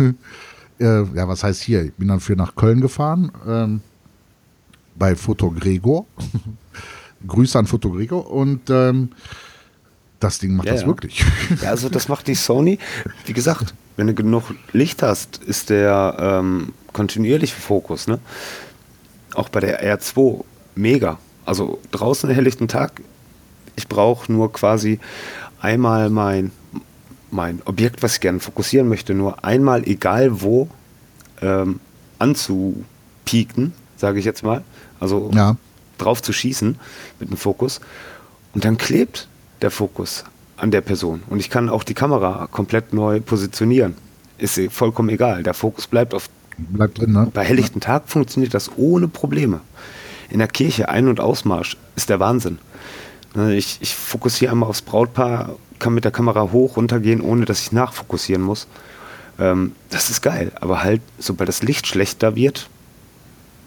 äh, 0.78 0.84
ja, 0.84 1.26
was 1.26 1.42
heißt 1.42 1.61
hier? 1.61 1.82
Ich 1.82 1.94
bin 1.94 2.07
dann 2.07 2.20
für 2.20 2.36
nach 2.36 2.55
Köln 2.55 2.80
gefahren. 2.80 3.32
Ähm, 3.44 3.80
bei 4.94 5.16
Foto 5.16 5.50
Gregor. 5.50 6.07
Grüße 7.26 7.59
an 7.59 7.66
Foto 7.66 7.90
Gregor. 7.90 8.30
Und 8.30 8.70
ähm, 8.70 9.09
das 10.20 10.38
Ding 10.38 10.55
macht 10.55 10.68
Ja, 10.68 10.74
das 10.74 10.82
ja. 10.82 10.86
wirklich. 10.86 11.24
Ja, 11.62 11.70
also 11.70 11.88
das 11.88 12.07
macht 12.07 12.28
die 12.28 12.36
Sony. 12.36 12.78
Wie 13.26 13.32
gesagt, 13.32 13.74
wenn 13.96 14.07
du 14.07 14.14
genug 14.14 14.44
Licht 14.72 15.02
hast, 15.02 15.38
ist 15.38 15.70
der 15.70 16.16
ähm, 16.16 16.74
kontinuierliche 16.92 17.57
Fokus, 17.57 18.07
ne? 18.07 18.20
Auch 19.35 19.49
bei 19.49 19.61
der 19.61 19.99
R2 19.99 20.45
mega. 20.74 21.18
Also 21.45 21.78
draußen 21.91 22.30
helllichten 22.30 22.68
Tag. 22.68 23.03
Ich 23.76 23.89
brauche 23.89 24.32
nur 24.32 24.53
quasi 24.53 25.01
einmal 25.61 26.11
mein, 26.11 26.53
mein 27.30 27.61
Objekt, 27.64 28.03
was 28.03 28.14
ich 28.14 28.20
gerne 28.20 28.41
fokussieren 28.41 28.89
möchte, 28.89 29.14
nur 29.14 29.45
einmal, 29.45 29.85
egal 29.85 30.43
wo, 30.43 30.68
ähm, 31.43 31.80
anzupieken, 32.18 33.72
sage 33.97 34.18
ich 34.18 34.24
jetzt 34.24 34.43
mal. 34.43 34.62
Also 35.01 35.30
ja. 35.35 35.57
drauf 35.99 36.22
zu 36.22 36.32
schießen 36.32 36.78
mit 37.20 37.30
dem 37.30 37.37
Fokus. 37.37 37.80
Und 38.55 38.64
dann 38.64 38.78
klebt 38.78 39.28
der 39.62 39.70
Fokus 39.70 40.24
an 40.57 40.70
der 40.70 40.80
Person. 40.80 41.22
Und 41.28 41.41
ich 41.41 41.51
kann 41.51 41.68
auch 41.68 41.82
die 41.82 41.95
Kamera 41.95 42.49
komplett 42.51 42.93
neu 42.93 43.20
positionieren. 43.20 43.97
Ist 44.39 44.59
eh 44.59 44.68
vollkommen 44.68 45.09
egal. 45.09 45.43
Der 45.43 45.55
Fokus 45.55 45.87
bleibt 45.87 46.14
auf. 46.14 46.28
Bleibt 46.59 46.98
drin, 46.98 47.12
ne? 47.12 47.30
Bei 47.32 47.44
helllichten 47.44 47.80
Tag 47.80 48.09
funktioniert 48.09 48.55
das 48.55 48.70
ohne 48.76 49.09
Probleme. 49.09 49.61
In 50.30 50.38
der 50.38 50.48
Kirche 50.48 50.88
Ein- 50.88 51.09
und 51.09 51.20
Ausmarsch 51.20 51.76
ist 51.96 52.09
der 52.11 52.20
Wahnsinn. 52.20 52.59
Ne, 53.34 53.55
Ich, 53.57 53.78
ich 53.80 53.94
fokussiere 53.94 54.52
einmal 54.52 54.68
aufs 54.68 54.82
Brautpaar, 54.82 55.57
kann 55.78 55.94
mit 55.94 56.05
der 56.05 56.12
Kamera 56.12 56.52
hoch, 56.52 56.76
runter 56.76 57.00
gehen, 57.00 57.20
ohne 57.20 57.44
dass 57.44 57.61
ich 57.61 57.72
nachfokussieren 57.72 58.42
muss. 58.42 58.66
Ähm, 59.38 59.72
das 59.90 60.11
ist 60.11 60.22
geil. 60.22 60.52
Aber 60.61 60.82
halt, 60.82 61.02
sobald 61.18 61.48
das 61.48 61.62
Licht 61.62 61.86
schlechter 61.86 62.36
wird, 62.36 62.68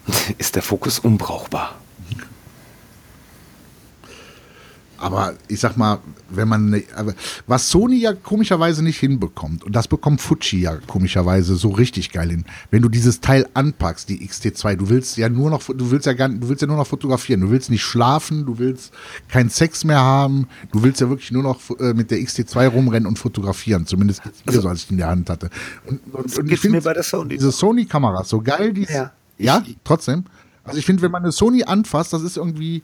ist 0.38 0.56
der 0.56 0.62
Fokus 0.62 0.98
unbrauchbar. 0.98 1.74
Aber 5.00 5.34
ich 5.46 5.60
sag 5.60 5.76
mal, 5.76 5.98
wenn 6.28 6.48
man, 6.48 6.70
ne- 6.70 6.84
was 7.46 7.70
Sony 7.70 7.96
ja 8.00 8.12
komischerweise 8.14 8.82
nicht 8.82 8.98
hinbekommt, 8.98 9.62
und 9.64 9.74
das 9.76 9.86
bekommt 9.88 10.20
Fuji 10.20 10.60
ja 10.62 10.76
komischerweise 10.86 11.54
so 11.56 11.68
richtig 11.70 12.10
geil 12.10 12.30
hin, 12.30 12.44
wenn 12.70 12.82
du 12.82 12.88
dieses 12.88 13.20
Teil 13.20 13.46
anpackst, 13.54 14.08
die 14.08 14.26
XT2, 14.28 14.76
du 14.76 14.88
willst 14.88 15.16
ja 15.16 15.28
nur 15.28 15.50
noch, 15.50 15.62
du 15.64 15.90
willst 15.90 16.06
ja 16.06 16.14
gar, 16.14 16.28
du 16.28 16.48
willst 16.48 16.62
ja 16.62 16.68
nur 16.68 16.76
noch 16.76 16.86
fotografieren, 16.86 17.40
du 17.40 17.50
willst 17.50 17.70
nicht 17.70 17.82
schlafen, 17.82 18.44
du 18.44 18.58
willst 18.58 18.92
keinen 19.28 19.50
Sex 19.50 19.84
mehr 19.84 20.00
haben, 20.00 20.48
du 20.72 20.82
willst 20.82 21.00
ja 21.00 21.08
wirklich 21.08 21.30
nur 21.30 21.44
noch 21.44 21.60
äh, 21.78 21.94
mit 21.94 22.10
der 22.10 22.18
XT2 22.18 22.66
rumrennen 22.68 23.06
und 23.06 23.18
fotografieren, 23.18 23.86
zumindest 23.86 24.20
mir 24.46 24.60
so, 24.60 24.68
als 24.68 24.80
ich 24.80 24.86
die 24.88 24.94
in 24.94 24.98
der 24.98 25.08
Hand 25.08 25.30
hatte. 25.30 25.48
Und, 25.86 26.00
und, 26.12 26.38
und 26.38 26.52
ich 26.52 26.58
finde 26.60 26.80
bei 26.82 26.92
der 26.92 27.02
Sony 27.04 27.36
diese 27.36 27.52
Sony-Kamera 27.52 28.24
so 28.24 28.40
geil, 28.40 28.72
die 28.72 28.82
Ja. 28.92 29.12
ja, 29.38 29.62
Ich- 29.66 29.76
trotzdem. 29.84 30.24
Also 30.64 30.78
ich 30.80 30.84
finde, 30.84 31.00
wenn 31.02 31.10
man 31.12 31.22
eine 31.22 31.32
Sony 31.32 31.62
anfasst, 31.64 32.12
das 32.12 32.20
ist 32.22 32.36
irgendwie, 32.36 32.82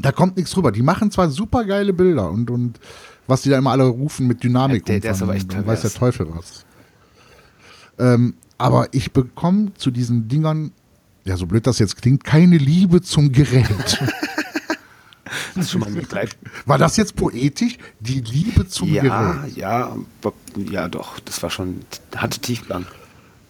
da 0.00 0.12
kommt 0.12 0.36
nichts 0.36 0.52
drüber. 0.52 0.72
Die 0.72 0.82
machen 0.82 1.10
zwar 1.10 1.30
super 1.30 1.64
geile 1.64 1.92
Bilder 1.92 2.30
und, 2.30 2.50
und 2.50 2.78
was 3.26 3.42
die 3.42 3.50
da 3.50 3.58
immer 3.58 3.70
alle 3.70 3.84
rufen 3.84 4.26
mit 4.26 4.42
Dynamik 4.42 4.84
Der- 4.86 5.00
der 5.00 5.12
ist 5.12 5.18
und 5.22 5.28
aber 5.28 5.36
echt 5.36 5.52
dann 5.52 5.66
weiß 5.66 5.82
der. 5.82 5.90
Teufel 5.92 6.28
was. 6.34 6.64
Ähm, 7.98 8.34
aber 8.58 8.88
ich 8.92 9.12
bekomme 9.12 9.74
zu 9.74 9.90
diesen 9.90 10.28
Dingern, 10.28 10.72
ja, 11.24 11.36
so 11.36 11.46
blöd 11.46 11.66
das 11.66 11.78
jetzt 11.78 12.00
klingt, 12.00 12.24
keine 12.24 12.56
Liebe 12.56 13.00
zum 13.02 13.32
Gerät. 13.32 13.68
Das 15.54 15.64
ist 15.66 15.70
schon 15.72 15.80
mal. 15.80 15.90
War 16.66 16.78
das 16.78 16.96
jetzt 16.96 17.14
poetisch? 17.16 17.76
Die 18.00 18.20
Liebe 18.20 18.66
zum 18.68 18.88
Ja, 18.92 19.02
Gerät. 19.42 19.56
ja, 19.56 19.96
ja, 20.56 20.88
doch. 20.88 21.20
Das 21.20 21.42
war 21.42 21.48
schon, 21.50 21.80
hatte 22.16 22.38
Tiefgang. 22.40 22.86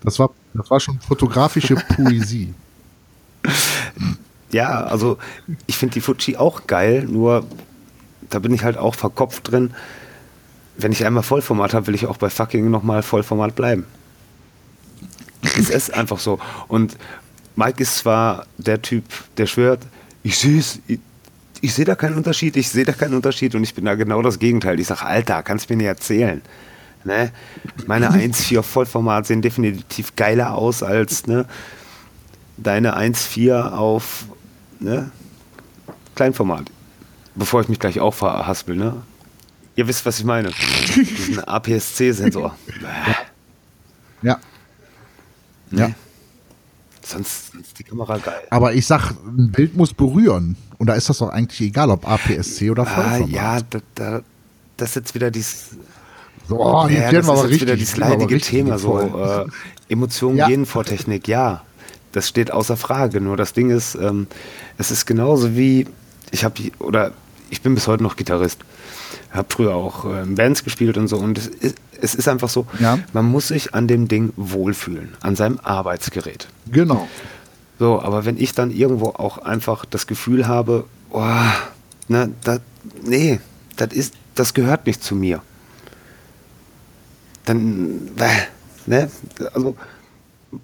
Das 0.03 0.19
war, 0.19 0.31
das 0.55 0.69
war 0.71 0.79
schon 0.81 1.01
fotografische 1.01 1.75
Poesie. 1.97 2.55
Ja, 4.53 4.85
also 4.85 5.19
ich 5.67 5.77
finde 5.77 5.95
die 5.95 6.01
Fuji 6.01 6.37
auch 6.37 6.67
geil, 6.67 7.07
nur 7.09 7.45
da 8.29 8.39
bin 8.39 8.55
ich 8.55 8.65
halt 8.65 8.77
auch 8.77 8.95
verkopft 8.95 9.51
drin. 9.51 9.73
Wenn 10.77 10.93
ich 10.93 11.05
einmal 11.05 11.23
Vollformat 11.23 11.75
habe, 11.75 11.89
will 11.89 11.95
ich 11.95 12.07
auch 12.07 12.17
bei 12.17 12.31
fucking 12.31 12.71
nochmal 12.71 13.03
Vollformat 13.03 13.55
bleiben. 13.55 13.87
Es 15.59 15.71
ist 15.71 15.93
einfach 15.95 16.19
so. 16.19 16.39
Und 16.69 16.97
Mike 17.57 17.83
ist 17.83 17.99
zwar 17.99 18.47
der 18.59 18.81
Typ, 18.81 19.05
der 19.37 19.47
schwört, 19.47 19.81
ich 20.23 20.39
sehe 20.39 20.59
es, 20.59 20.81
ich, 20.87 21.01
ich 21.61 21.75
sehe 21.75 21.85
da 21.85 21.95
keinen 21.95 22.17
Unterschied, 22.17 22.57
ich 22.57 22.69
sehe 22.71 22.85
da 22.85 22.93
keinen 22.93 23.15
Unterschied 23.15 23.55
und 23.55 23.63
ich 23.63 23.75
bin 23.75 23.85
da 23.85 23.95
genau 23.95 24.23
das 24.23 24.39
Gegenteil. 24.39 24.81
Ich 24.81 24.87
sage, 24.87 25.05
Alter, 25.05 25.43
kannst 25.43 25.69
mir 25.71 25.77
nicht 25.77 25.87
erzählen. 25.87 26.43
Ne? 27.05 27.31
Meine 27.87 28.11
1.4 28.13 28.63
Vollformat 28.63 29.27
sehen 29.27 29.43
definitiv 29.43 30.15
geiler 30.17 30.55
aus 30.57 30.83
als 30.83 31.27
ne, 31.27 31.47
deine 32.57 32.97
1.4 32.99 33.73
auf 33.73 34.27
ne, 34.83 35.11
Kleinformat. 36.15 36.65
Bevor 37.35 37.63
ich 37.63 37.69
mich 37.69 37.79
gleich 37.79 37.99
auch 38.01 38.13
verhaspel, 38.13 38.77
ne? 38.77 39.03
Ihr 39.75 39.89
wisst, 39.89 40.05
was 40.05 40.19
ich 40.19 40.25
meine. 40.27 40.51
Diesen 40.95 41.43
APS-C-Sensor. 41.43 42.55
Ja. 44.23 44.39
Ne? 45.71 45.81
Ja. 45.81 45.91
Sonst 47.05 47.55
ist 47.55 47.79
die 47.79 47.85
Kamera 47.85 48.19
geil. 48.19 48.43
Aber 48.51 48.75
ich 48.75 48.87
sag, 48.87 49.13
ein 49.13 49.51
Bild 49.51 49.75
muss 49.77 49.95
berühren. 49.95 50.57
Und 50.79 50.89
da 50.89 50.95
ist 50.95 51.09
das 51.09 51.19
doch 51.19 51.31
eigentlich 51.31 51.61
egal, 51.63 51.91
ob 51.91 52.07
APS-C 52.07 52.71
oder 52.71 52.83
Ah, 52.83 52.87
Vollformat. 52.87 53.29
ja, 53.31 53.61
da, 53.71 53.79
da, 53.95 54.21
das 54.77 54.91
ist 54.91 54.95
jetzt 54.97 55.15
wieder 55.15 55.31
dieses, 55.31 55.71
So, 56.49 56.61
oh, 56.61 56.87
ja, 56.89 57.11
das 57.11 57.27
wir 57.27 57.35
ist 57.35 57.43
jetzt 57.43 57.61
wieder 57.63 57.73
richtig, 57.73 57.79
dieses 57.79 57.97
wir 57.97 58.07
aber 58.07 58.17
leidige 58.19 58.39
Thema. 58.41 58.79
So, 58.79 58.99
äh, 59.01 59.47
Emotionen 59.89 60.37
Ja. 60.37 60.49
gehen 60.49 60.67
vor 60.67 60.85
Technik, 60.85 61.27
ja. 61.29 61.63
Das 62.13 62.29
steht 62.29 62.51
außer 62.53 62.77
Frage. 62.77 63.21
Nur 63.21 63.37
das 63.37 63.53
Ding 63.53 63.71
ist, 63.71 63.95
ähm, 63.95 64.27
es 64.79 64.91
ist 64.91 65.07
genauso 65.07 65.57
wie, 65.57 65.87
ich 66.31 66.45
habe, 66.45 66.55
oder 66.79 67.13
ich 67.51 67.63
bin 67.63 67.75
bis 67.75 67.87
heute 67.89 68.03
noch 68.03 68.17
Gitarrist. 68.17 68.59
Habe 69.31 69.49
früher 69.51 69.75
auch 69.75 70.05
äh, 70.05 70.25
Bands 70.27 70.63
gespielt 70.65 70.97
und 70.99 71.09
so. 71.09 71.17
Und 71.17 71.39
es 71.39 71.47
ist, 71.49 71.77
es 72.01 72.15
ist 72.15 72.29
einfach 72.29 72.49
so, 72.49 72.67
Ja. 72.79 72.99
man 73.13 73.25
muss 73.27 73.49
sich 73.49 73.75
an 73.75 73.89
dem 73.89 74.09
Ding 74.09 74.33
wohlfühlen, 74.37 75.15
an 75.21 75.37
seinem 75.37 75.59
Arbeitsgerät. 75.63 76.49
Genau. 76.71 77.09
So, 77.79 78.01
aber 78.03 78.25
wenn 78.25 78.39
ich 78.39 78.53
dann 78.55 78.71
irgendwo 78.71 79.09
auch 79.09 79.39
einfach 79.39 79.85
das 79.87 80.07
Gefühl 80.07 80.47
habe, 80.47 80.85
oh, 81.11 81.25
ne, 82.09 82.31
das, 82.45 82.61
nee, 83.05 83.41
das 83.77 83.93
ist, 83.93 84.15
das 84.35 84.53
gehört 84.55 84.87
nicht 84.87 85.03
zu 85.03 85.15
mir. 85.15 85.43
Dann, 87.45 88.11
äh, 88.19 88.29
ne, 88.87 89.11
also, 89.55 89.77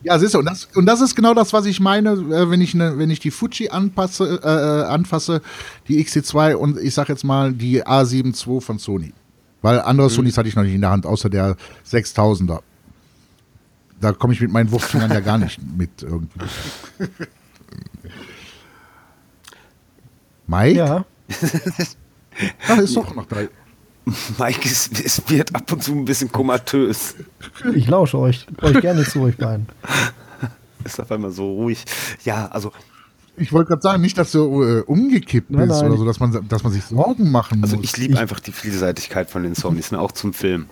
Ja, 0.03 0.18
siehst 0.18 0.34
du, 0.34 0.41
und 0.41 0.45
das, 0.45 0.68
und 0.74 0.86
das 0.86 1.01
ist 1.01 1.14
genau 1.14 1.32
das, 1.34 1.53
was 1.53 1.64
ich 1.66 1.80
meine, 1.80 2.11
äh, 2.11 2.51
wenn 2.51 2.61
ich, 2.61 2.74
ne, 2.74 2.99
wenn 2.99 3.11
ich 3.11 3.20
die 3.20 3.30
Fuji 3.30 3.70
anpasse, 3.70 4.41
äh, 4.43 4.47
äh, 4.47 4.84
anfasse, 4.84 5.41
die 5.89 6.05
XT2 6.05 6.55
und 6.55 6.78
ich 6.78 6.95
sag 6.95 7.09
jetzt 7.09 7.24
mal 7.24 7.53
die 7.53 7.84
A7 7.84 8.34
II 8.47 8.61
von 8.61 8.78
Sony. 8.78 9.12
Weil 9.62 9.80
andere 9.80 10.09
Sonys 10.09 10.39
hatte 10.39 10.49
ich 10.49 10.55
noch 10.55 10.62
nicht 10.62 10.74
in 10.74 10.80
der 10.80 10.91
Hand, 10.91 11.05
außer 11.05 11.28
der 11.28 11.57
6000er. 11.91 12.61
Da 14.01 14.12
komme 14.12 14.32
ich 14.32 14.41
mit 14.41 14.53
meinen 14.53 14.70
Wurfingern 14.70 15.11
ja 15.11 15.20
gar 15.20 15.39
nicht 15.39 15.59
mit 15.76 16.03
irgendwie. 16.03 16.39
Mike? 20.47 20.78
Ja. 20.78 21.05
Ah, 22.68 22.74
ist 22.74 22.97
doch 22.97 23.14
noch 23.14 23.26
drei. 23.26 23.49
Mike 24.39 24.69
ist, 24.69 25.01
es 25.05 25.23
wird 25.29 25.55
ab 25.55 25.71
und 25.73 25.83
zu 25.83 25.93
ein 25.93 26.05
bisschen 26.05 26.31
komatös. 26.31 27.15
Ich 27.75 27.89
lausche 27.89 28.19
euch, 28.19 28.47
euch 28.63 28.81
gerne 28.81 29.05
zu, 29.05 29.23
euch 29.23 29.37
beiden. 29.37 29.67
Ist 30.85 31.01
auf 31.01 31.11
einmal 31.11 31.31
so 31.31 31.53
ruhig. 31.55 31.85
Ja, 32.25 32.47
also, 32.47 32.73
Ich 33.37 33.53
wollte 33.53 33.69
gerade 33.69 33.83
sagen, 33.83 34.03
nicht, 34.03 34.19
dass 34.19 34.33
du 34.33 34.63
äh, 34.63 34.81
umgekippt 34.81 35.51
Nein, 35.51 35.69
bist 35.69 35.81
nein. 35.81 35.91
oder 35.91 35.99
so, 35.99 36.05
dass 36.05 36.21
man, 36.21 36.49
dass 36.49 36.63
man 36.63 36.73
sich 36.73 36.85
Sorgen 36.85 37.31
machen 37.31 37.63
also 37.63 37.77
muss. 37.77 37.85
ich 37.85 37.97
liebe 37.97 38.19
einfach 38.19 38.41
die 38.41 38.53
Vielseitigkeit 38.53 39.31
von 39.31 39.43
den 39.43 39.55
ne, 39.91 40.01
auch 40.01 40.13
zum 40.13 40.33
Film. 40.33 40.67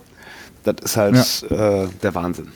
Das 0.63 0.75
ist 0.83 0.97
halt 0.97 1.45
äh, 1.49 1.87
der 2.03 2.15
Wahnsinn. 2.15 2.49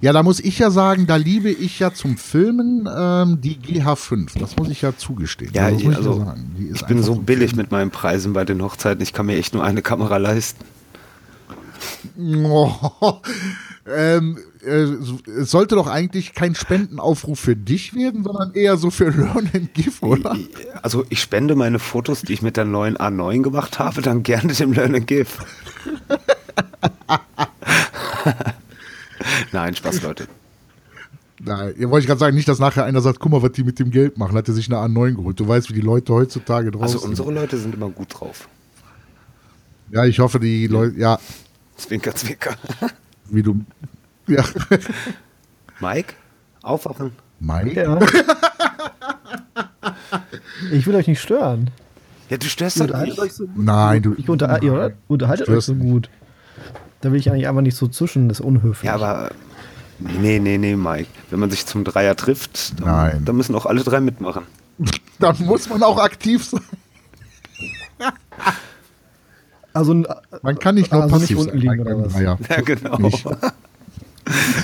Ja, 0.00 0.14
da 0.14 0.22
muss 0.22 0.40
ich 0.40 0.58
ja 0.58 0.70
sagen, 0.70 1.06
da 1.06 1.16
liebe 1.16 1.50
ich 1.50 1.78
ja 1.78 1.92
zum 1.92 2.16
Filmen 2.16 2.88
ähm, 2.94 3.40
die 3.40 3.56
GH5. 3.56 4.38
Das 4.38 4.56
muss 4.56 4.70
ich 4.70 4.80
ja 4.80 4.96
zugestehen. 4.96 5.52
Ja, 5.52 5.70
das 5.70 5.82
muss 5.82 5.96
also, 5.96 6.18
ja 6.20 6.34
ich 6.72 6.86
bin 6.86 7.02
so 7.02 7.16
billig 7.16 7.50
Filmen. 7.50 7.64
mit 7.64 7.70
meinen 7.70 7.90
Preisen 7.90 8.32
bei 8.32 8.44
den 8.44 8.62
Hochzeiten. 8.62 9.02
Ich 9.02 9.12
kann 9.12 9.26
mir 9.26 9.36
echt 9.36 9.52
nur 9.52 9.62
eine 9.62 9.82
Kamera 9.82 10.16
leisten. 10.16 10.64
Oh, 12.18 12.72
ähm, 13.86 14.38
äh, 14.64 14.70
es 14.70 15.50
sollte 15.50 15.74
doch 15.74 15.86
eigentlich 15.86 16.34
kein 16.34 16.54
Spendenaufruf 16.54 17.38
für 17.38 17.56
dich 17.56 17.94
werden, 17.94 18.24
sondern 18.24 18.54
eher 18.54 18.78
so 18.78 18.90
für 18.90 19.10
Learn 19.10 19.50
and 19.54 19.74
Give, 19.74 20.00
oder? 20.00 20.36
Also 20.82 21.04
ich 21.10 21.20
spende 21.20 21.56
meine 21.56 21.78
Fotos, 21.78 22.22
die 22.22 22.32
ich 22.32 22.42
mit 22.42 22.56
der 22.56 22.64
neuen 22.64 22.96
A9 22.96 23.42
gemacht 23.42 23.78
habe, 23.78 24.00
dann 24.00 24.22
gerne 24.22 24.54
dem 24.54 24.72
Learn 24.72 24.94
and 24.94 25.06
Give. 25.06 25.28
Nein, 29.52 29.74
Spaß, 29.74 30.02
Leute. 30.02 30.26
Nein, 31.42 31.74
ihr 31.78 31.90
wollte 31.90 32.02
ich 32.04 32.06
gerade 32.06 32.20
sagen, 32.20 32.36
nicht, 32.36 32.48
dass 32.48 32.58
nachher 32.58 32.84
einer 32.84 33.00
sagt, 33.00 33.18
guck 33.18 33.32
mal, 33.32 33.42
was 33.42 33.52
die 33.52 33.64
mit 33.64 33.78
dem 33.78 33.90
Geld 33.90 34.18
machen. 34.18 34.36
Hat 34.36 34.46
er 34.48 34.54
sich 34.54 34.70
eine 34.70 34.76
A9 34.76 35.14
geholt. 35.14 35.40
Du 35.40 35.48
weißt, 35.48 35.70
wie 35.70 35.74
die 35.74 35.80
Leute 35.80 36.12
heutzutage 36.12 36.70
drauf 36.70 36.82
Also 36.82 36.98
sind. 36.98 37.10
unsere 37.10 37.32
Leute 37.32 37.56
sind 37.58 37.74
immer 37.74 37.88
gut 37.88 38.08
drauf. 38.20 38.48
Ja, 39.90 40.04
ich 40.04 40.18
hoffe, 40.20 40.38
die 40.38 40.66
Leute, 40.66 40.98
ja, 40.98 41.18
Zwinker, 41.76 42.14
zwinker. 42.14 42.54
wie 43.30 43.42
du. 43.42 43.60
Ja. 44.26 44.44
Mike, 45.80 46.12
aufwachen. 46.62 47.12
Mike? 47.40 47.80
Ja. 47.82 47.98
ich 50.72 50.86
will 50.86 50.94
euch 50.94 51.06
nicht 51.08 51.20
stören. 51.20 51.70
Ja, 52.28 52.36
du 52.36 52.46
störst 52.46 52.78
doch 52.78 52.84
unterhaltet 52.84 53.14
nicht. 53.14 53.22
euch 53.22 53.32
so, 53.32 53.48
Nein, 53.56 54.02
du. 54.02 54.14
ich 54.16 54.28
unter, 54.28 54.62
ihr 54.62 54.94
unterhaltet 55.08 55.48
euch 55.48 55.64
so 55.64 55.72
nicht. 55.74 55.82
gut. 55.90 56.10
Da 57.00 57.12
will 57.12 57.18
ich 57.18 57.30
eigentlich 57.30 57.48
einfach 57.48 57.62
nicht 57.62 57.76
so 57.76 57.88
zwischen, 57.88 58.28
das 58.28 58.40
ist 58.40 58.44
unhöflich. 58.46 58.86
Ja, 58.88 58.94
aber 58.94 59.30
nee, 59.98 60.38
nee, 60.38 60.58
nee, 60.58 60.76
Mike. 60.76 61.08
Wenn 61.30 61.40
man 61.40 61.50
sich 61.50 61.64
zum 61.66 61.84
Dreier 61.84 62.14
trifft, 62.16 62.78
dann, 62.80 62.88
Nein. 62.88 63.22
dann 63.24 63.36
müssen 63.36 63.54
auch 63.54 63.66
alle 63.66 63.82
drei 63.82 64.00
mitmachen. 64.00 64.42
Dann 65.18 65.36
muss 65.44 65.68
man 65.68 65.82
auch 65.82 65.98
aktiv 65.98 66.42
sein. 66.44 66.62
also, 69.74 69.92
ein- 69.94 70.06
Man 70.42 70.58
kann 70.58 70.74
nicht 70.76 70.90
nur 70.92 71.02
also 71.02 71.14
nicht 71.16 71.22
passiv 71.24 71.38
unten 71.38 71.50
sein. 71.60 71.60
liegen 71.60 71.80
oder 71.80 72.04
was? 72.04 72.12
Dreier. 72.14 72.38
Ja, 72.48 72.60
genau. 72.62 72.96
Nicht. 72.98 73.24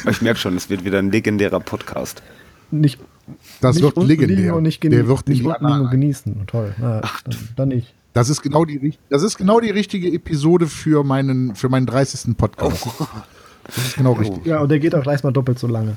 Ich 0.08 0.22
merke 0.22 0.38
schon, 0.38 0.56
es 0.56 0.70
wird 0.70 0.84
wieder 0.84 0.98
ein 1.00 1.10
legendärer 1.10 1.58
Podcast. 1.58 2.22
nicht, 2.70 3.00
Das 3.60 3.74
nicht 3.74 3.82
wird 3.82 3.96
legendär. 4.06 4.54
und 4.54 4.62
nicht, 4.62 4.80
Der 4.84 5.08
wird 5.08 5.26
nicht 5.28 5.44
unten 5.44 5.66
liegen 5.66 5.80
und 5.80 5.90
genießen. 5.90 6.46
Toll. 6.46 6.72
Na, 6.78 7.00
dann, 7.00 7.36
dann 7.56 7.68
nicht. 7.70 7.92
Das 8.16 8.30
ist 8.30 8.40
genau 8.40 8.64
die, 8.64 8.94
das 9.10 9.22
ist 9.22 9.36
genau 9.36 9.60
die 9.60 9.68
richtige 9.68 10.08
Episode 10.10 10.68
für 10.68 11.04
meinen, 11.04 11.54
für 11.54 11.68
meinen 11.68 11.84
30. 11.84 12.34
Podcast. 12.36 12.86
Das 13.66 13.76
ist 13.76 13.96
genau 13.98 14.12
richtig. 14.14 14.46
Ja, 14.46 14.60
und 14.60 14.70
der 14.70 14.78
geht 14.78 14.94
auch 14.94 15.02
gleich 15.02 15.22
mal 15.22 15.32
doppelt 15.32 15.58
so 15.58 15.66
lange. 15.66 15.96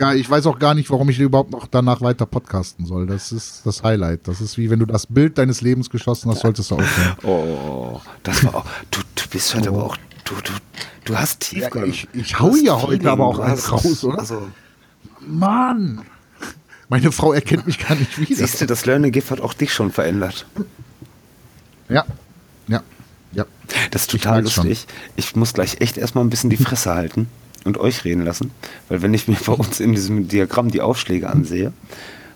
Ja, 0.00 0.12
ich 0.12 0.28
weiß 0.28 0.44
auch 0.46 0.58
gar 0.58 0.74
nicht, 0.74 0.90
warum 0.90 1.08
ich 1.08 1.20
überhaupt 1.20 1.52
noch 1.52 1.68
danach 1.68 2.00
weiter 2.00 2.26
podcasten 2.26 2.84
soll. 2.84 3.06
Das 3.06 3.30
ist 3.30 3.64
das 3.64 3.84
Highlight. 3.84 4.26
Das 4.26 4.40
ist 4.40 4.58
wie 4.58 4.68
wenn 4.68 4.80
du 4.80 4.86
das 4.86 5.06
Bild 5.06 5.38
deines 5.38 5.60
Lebens 5.60 5.88
geschossen 5.88 6.30
hast, 6.32 6.40
solltest 6.40 6.70
du 6.72 6.74
aufhören. 6.74 7.16
Oh, 7.22 8.00
das 8.24 8.44
war 8.44 8.56
auch. 8.56 8.66
Du, 8.90 9.00
du 9.14 9.22
bist 9.30 9.54
heute 9.54 9.68
aber 9.68 9.84
auch. 9.84 9.96
Du, 10.24 10.34
du, 10.34 10.52
du 11.04 11.16
hast 11.16 11.40
Tiefgang. 11.40 11.84
Ja, 11.84 11.88
ich- 11.90 12.08
ich 12.12 12.40
hau 12.40 12.54
ja 12.56 12.82
heute 12.82 13.08
aber 13.08 13.24
auch 13.26 13.38
eins 13.38 13.70
raus, 13.70 14.02
oder? 14.02 14.18
Also, 14.18 14.42
Mann! 15.26 16.00
Meine 16.88 17.10
Frau 17.12 17.32
erkennt 17.32 17.66
mich 17.66 17.78
gar 17.78 17.96
nicht 17.96 18.18
wieder. 18.18 18.36
siehst 18.36 18.60
du, 18.60 18.66
das 18.66 18.86
Learning 18.86 19.10
Gift 19.12 19.30
hat 19.30 19.40
auch 19.40 19.54
dich 19.54 19.72
schon 19.72 19.90
verändert. 19.90 20.46
Ja, 21.88 22.04
ja, 22.68 22.82
ja. 23.32 23.44
Das 23.90 24.02
ist 24.02 24.10
total 24.10 24.46
schon. 24.48 24.66
lustig. 24.68 24.86
Ich 25.16 25.34
muss 25.36 25.52
gleich 25.52 25.80
echt 25.80 25.96
erstmal 25.98 26.24
ein 26.24 26.30
bisschen 26.30 26.50
die 26.50 26.56
Fresse 26.56 26.94
halten 26.94 27.28
und 27.64 27.78
euch 27.78 28.04
reden 28.04 28.24
lassen. 28.24 28.50
Weil 28.88 29.02
wenn 29.02 29.14
ich 29.14 29.26
mir 29.28 29.36
bei 29.44 29.52
uns 29.52 29.80
in 29.80 29.92
diesem 29.94 30.28
Diagramm 30.28 30.70
die 30.70 30.80
Aufschläge 30.80 31.28
ansehe, 31.28 31.72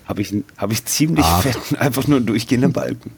habe 0.05 0.23
ich, 0.23 0.35
hab 0.57 0.73
ich 0.73 0.85
ziemlich 0.85 1.25
Ah. 1.25 1.41
fetten, 1.41 1.77
einfach 1.79 2.07
nur 2.09 2.21
durchgehende 2.21 2.69
Balken. 2.69 3.13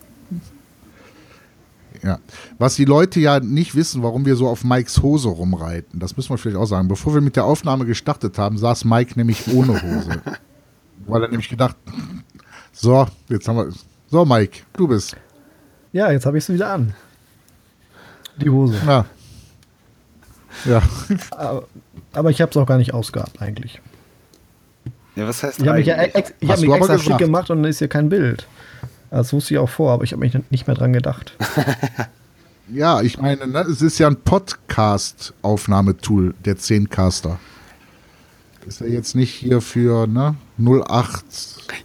Ja. 2.03 2.19
Was 2.59 2.75
die 2.75 2.85
Leute 2.85 3.21
ja 3.21 3.39
nicht 3.41 3.75
wissen, 3.77 4.03
warum 4.03 4.27
wir 4.27 4.35
so 4.37 4.49
auf 4.49 4.65
Mikes 4.65 5.03
Hose 5.03 5.29
rumreiten, 5.29 6.01
das 6.01 6.17
müssen 6.17 6.31
wir 6.31 6.39
vielleicht 6.39 6.57
auch 6.59 6.67
sagen. 6.67 6.89
Bevor 6.89 7.15
wir 7.15 7.21
mit 7.21 7.37
der 7.37 7.45
Aufnahme 7.45 7.87
gestartet 7.87 8.39
haben, 8.39 8.59
saß 8.59 8.85
Mike 8.85 9.13
nämlich 9.17 9.49
ohne 9.53 9.81
Hose. 9.83 10.21
Weil 11.07 11.23
er 11.23 11.29
nämlich 11.29 11.49
gedacht, 11.49 11.77
so, 12.73 13.07
jetzt 13.29 13.49
haben 13.49 13.57
wir. 13.57 13.69
So, 14.11 14.25
Mike, 14.25 14.61
du 14.75 14.89
bist. 14.89 15.17
Ja, 15.93 16.11
jetzt 16.11 16.27
habe 16.27 16.39
ich 16.39 16.45
es 16.45 16.53
wieder 16.53 16.73
an. 16.73 16.95
Die 18.37 18.51
Hose. 18.51 18.77
Ja. 18.87 19.05
Ja. 20.65 20.83
Aber, 21.31 21.67
aber 22.13 22.31
ich 22.31 22.41
habe 22.41 22.51
es 22.51 22.57
auch 22.57 22.67
gar 22.67 22.79
nicht 22.79 22.95
ausgehabt 22.95 23.41
eigentlich. 23.41 23.81
Ja, 25.17 25.27
was 25.27 25.43
heißt 25.43 25.61
Ich 25.61 25.69
habe 25.69 25.79
mich, 25.79 25.87
ja 25.87 25.97
eigentlich? 25.97 26.15
ex, 26.15 26.33
ich 26.41 26.51
hab 26.51 26.61
mich 26.61 26.71
extra 26.71 26.95
schick 26.99 27.05
gesagt. 27.05 27.19
gemacht 27.21 27.51
und 27.51 27.63
dann 27.63 27.71
ist 27.71 27.79
hier 27.79 27.89
kein 27.89 28.09
Bild. 28.09 28.47
Das 29.11 29.33
wusste 29.33 29.55
ich 29.55 29.59
auch 29.59 29.69
vor, 29.69 29.93
aber 29.93 30.05
ich 30.05 30.13
habe 30.13 30.21
mich 30.21 30.37
nicht 30.51 30.67
mehr 30.67 30.77
dran 30.77 30.93
gedacht. 30.93 31.37
Ja, 32.69 33.03
ich 33.03 33.19
meine, 33.19 33.49
ne, 33.49 33.61
es 33.63 33.83
ist 33.83 33.99
ja 33.99 34.07
ein 34.07 34.15
Podcast-Aufnahmetool, 34.17 36.33
der 36.45 36.57
10-Caster. 36.57 37.39
Ist 38.67 38.81
ja 38.81 38.87
jetzt 38.87 39.15
nicht 39.17 39.35
hier 39.35 39.61
für 39.61 40.07
ne, 40.07 40.37
08. 40.59 41.25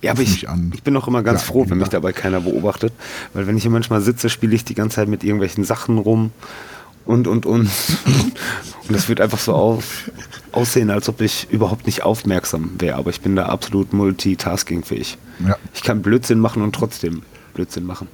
Ja, 0.01 0.11
aber 0.11 0.21
ich, 0.21 0.29
mich 0.31 0.49
an. 0.49 0.71
ich 0.75 0.83
bin 0.83 0.95
auch 0.95 1.07
immer 1.07 1.23
ganz 1.23 1.41
Ja, 1.41 1.47
froh, 1.47 1.65
wenn 1.67 1.77
mich 1.79 1.87
ja. 1.87 1.91
dabei 1.93 2.13
keiner 2.13 2.41
beobachtet. 2.41 2.93
Weil 3.33 3.47
wenn 3.47 3.57
ich 3.57 3.63
hier 3.63 3.71
manchmal 3.71 4.01
sitze, 4.01 4.29
spiele 4.29 4.53
ich 4.55 4.63
die 4.63 4.75
ganze 4.75 4.97
Zeit 4.97 5.07
mit 5.07 5.23
irgendwelchen 5.23 5.63
Sachen 5.63 5.97
rum 5.97 6.31
und, 7.05 7.27
und, 7.27 7.45
und. 7.47 7.69
und 8.87 8.95
es 8.95 9.09
wird 9.09 9.21
einfach 9.21 9.39
so 9.39 9.53
auf, 9.53 10.11
aussehen, 10.51 10.91
als 10.91 11.09
ob 11.09 11.21
ich 11.21 11.47
überhaupt 11.49 11.85
nicht 11.87 12.03
aufmerksam 12.03 12.71
wäre. 12.77 12.97
Aber 12.97 13.09
ich 13.09 13.21
bin 13.21 13.35
da 13.35 13.47
absolut 13.47 13.93
multitaskingfähig. 13.93 15.17
Ja. 15.47 15.57
Ich 15.73 15.81
kann 15.83 16.01
Blödsinn 16.03 16.39
machen 16.39 16.61
und 16.61 16.75
trotzdem 16.75 17.23
Blödsinn 17.55 17.85
machen. 17.85 18.07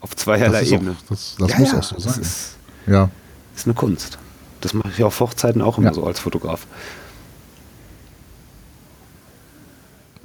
Auf 0.00 0.16
zweierlei 0.16 0.60
Das 0.60 0.62
ist 0.62 0.68
auch- 0.72 0.76
Ebene. 0.76 0.96
das- 1.08 1.36
das 1.38 1.58
muss 1.58 1.74
auch 1.74 1.82
so 1.82 1.94
das 1.96 2.04
sein. 2.04 2.20
Ist, 2.22 2.56
Ja. 2.86 3.10
ist 3.54 3.66
eine 3.66 3.74
Kunst. 3.74 4.18
Das 4.60 4.72
mache 4.74 4.88
ich 4.88 5.02
auf 5.04 5.18
Hochzeiten 5.20 5.62
auch 5.62 5.78
immer 5.78 5.88
Ja. 5.88 5.94
so 5.94 6.04
als 6.06 6.18
Fotograf. 6.20 6.66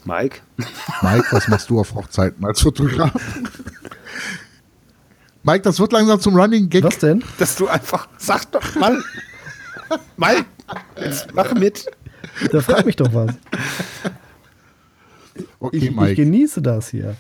Mike? 0.04 0.40
Mike, 1.02 1.28
was 1.32 1.48
machst 1.48 1.70
du 1.70 1.80
auf 1.80 1.94
Hochzeiten 1.94 2.44
als 2.44 2.62
Fotograf? 2.62 3.12
Mike, 5.44 5.62
das 5.62 5.80
wird 5.80 5.92
langsam 5.92 6.20
zum 6.20 6.36
Running 6.36 6.70
Gag. 6.70 6.84
Was 6.84 6.98
denn? 7.00 7.24
dass 7.38 7.56
du 7.56 7.68
einfach, 7.68 8.08
sag 8.18 8.52
doch 8.52 8.76
mal, 8.76 8.98
mal, 10.18 10.38
jetzt 11.00 11.34
mach 11.34 11.54
mit. 11.54 11.86
Da 12.52 12.62
frag 12.62 12.86
mich 12.86 12.96
doch 12.96 13.14
was. 13.14 13.32
Okay, 15.60 15.78
Ich, 15.78 15.84
ich 15.86 15.96
Mike. 15.96 16.16
genieße 16.16 16.62
das 16.62 16.90
hier. 16.90 17.16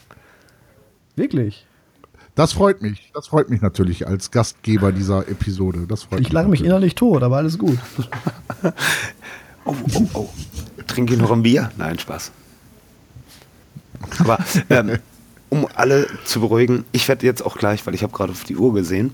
Wirklich. 1.15 1.65
Das 2.35 2.53
freut 2.53 2.81
mich. 2.81 3.11
Das 3.13 3.27
freut 3.27 3.49
mich 3.49 3.61
natürlich 3.61 4.07
als 4.07 4.31
Gastgeber 4.31 4.91
dieser 4.91 5.27
Episode. 5.27 5.85
Das 5.87 6.03
freut 6.03 6.21
Ich 6.21 6.31
lache 6.31 6.47
mich 6.47 6.63
innerlich 6.63 6.95
tot, 6.95 7.23
aber 7.23 7.37
alles 7.37 7.57
gut. 7.57 7.77
Oh, 9.63 9.75
oh, 9.93 10.07
oh. 10.13 10.29
Trinke 10.87 11.13
ich 11.13 11.19
noch 11.19 11.31
ein 11.31 11.43
Bier? 11.43 11.71
Nein, 11.77 11.99
Spaß. 11.99 12.31
Aber 14.19 14.39
ähm, 14.69 14.97
um 15.49 15.67
alle 15.75 16.07
zu 16.25 16.39
beruhigen, 16.39 16.85
ich 16.91 17.07
werde 17.07 17.25
jetzt 17.25 17.45
auch 17.45 17.57
gleich, 17.57 17.85
weil 17.85 17.93
ich 17.93 18.03
habe 18.03 18.11
gerade 18.11 18.31
auf 18.31 18.43
die 18.43 18.55
Uhr 18.57 18.73
gesehen, 18.73 19.13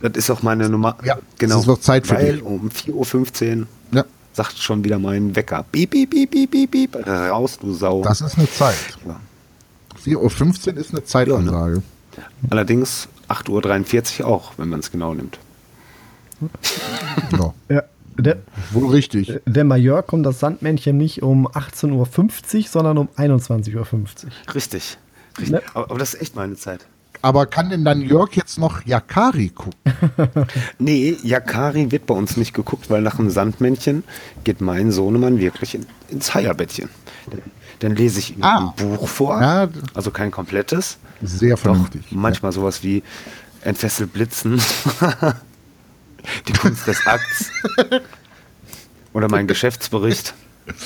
das 0.00 0.12
ist 0.14 0.30
auch 0.30 0.42
meine 0.42 0.68
Nummer. 0.68 0.96
Ja, 1.04 1.18
genau. 1.38 1.58
es 1.58 1.66
wird 1.66 1.82
Zeit 1.82 2.06
für 2.06 2.14
weil 2.14 2.34
dich. 2.34 2.42
um 2.42 2.68
4.15 2.68 3.60
Uhr 3.62 3.66
Ja, 3.92 4.04
sagt 4.32 4.58
schon 4.58 4.84
wieder 4.84 4.98
mein 4.98 5.34
Wecker. 5.34 5.64
Piep, 5.72 5.90
piep, 5.90 6.10
piep, 6.10 6.30
piep, 6.30 6.50
piep, 6.50 6.70
piep. 6.70 7.06
Raus, 7.06 7.58
du 7.58 7.72
Sau. 7.72 8.02
das 8.02 8.20
ist 8.20 8.38
eine 8.38 8.48
Zeit. 8.50 8.76
Ja. 9.06 9.18
4.15 10.04 10.68
Uhr 10.68 10.76
ist 10.76 10.90
eine 10.92 11.04
Zeitansage. 11.04 11.82
Allerdings 12.50 13.08
8.43 13.28 14.20
Uhr 14.20 14.26
auch, 14.26 14.52
wenn 14.56 14.68
man 14.68 14.80
es 14.80 14.90
genau 14.90 15.14
nimmt. 15.14 15.38
Ja, 17.32 17.54
Ja, 17.68 17.82
der, 18.16 18.38
wohl 18.70 18.90
richtig. 18.90 19.40
der 19.46 19.64
Major 19.64 20.02
kommt 20.02 20.26
das 20.26 20.40
Sandmännchen 20.40 20.96
nicht 20.96 21.22
um 21.22 21.46
18.50 21.46 22.56
Uhr, 22.58 22.64
sondern 22.68 22.98
um 22.98 23.08
21.50 23.16 23.74
Uhr. 23.76 24.54
Richtig. 24.54 24.98
Richtig. 25.38 25.50
Ne? 25.50 25.62
Aber, 25.74 25.90
aber 25.90 25.98
das 25.98 26.14
ist 26.14 26.22
echt 26.22 26.36
meine 26.36 26.56
Zeit. 26.56 26.86
Aber 27.22 27.46
kann 27.46 27.68
denn 27.70 27.84
dann 27.84 28.00
Jörg 28.00 28.32
jetzt 28.34 28.58
noch 28.58 28.84
Yakari 28.86 29.50
gucken? 29.50 29.74
Nee, 30.78 31.16
Yakari 31.22 31.90
wird 31.90 32.06
bei 32.06 32.14
uns 32.14 32.36
nicht 32.36 32.54
geguckt, 32.54 32.88
weil 32.90 33.02
nach 33.02 33.16
dem 33.16 33.28
Sandmännchen 33.30 34.04
geht 34.44 34.60
mein 34.60 34.90
Sohnemann 34.90 35.38
wirklich 35.38 35.74
in, 35.74 35.86
ins 36.08 36.32
Heierbettchen. 36.34 36.88
Dann, 37.30 37.42
dann 37.80 37.96
lese 37.96 38.18
ich 38.20 38.36
ihm 38.36 38.42
Ah. 38.42 38.74
ein 38.78 38.86
Buch 38.96 39.06
vor, 39.08 39.40
Ja. 39.40 39.68
also 39.94 40.10
kein 40.10 40.30
komplettes. 40.30 40.98
Sehr 41.22 41.56
Doch 41.56 41.62
vernünftig. 41.62 42.06
manchmal 42.10 42.52
sowas 42.52 42.82
wie 42.82 43.02
Entfesselt 43.62 44.12
Blitzen, 44.14 44.58
die 46.48 46.52
Kunst 46.54 46.86
des 46.86 47.06
Akts 47.06 47.50
oder 49.12 49.28
mein 49.28 49.46
Geschäftsbericht. 49.46 50.32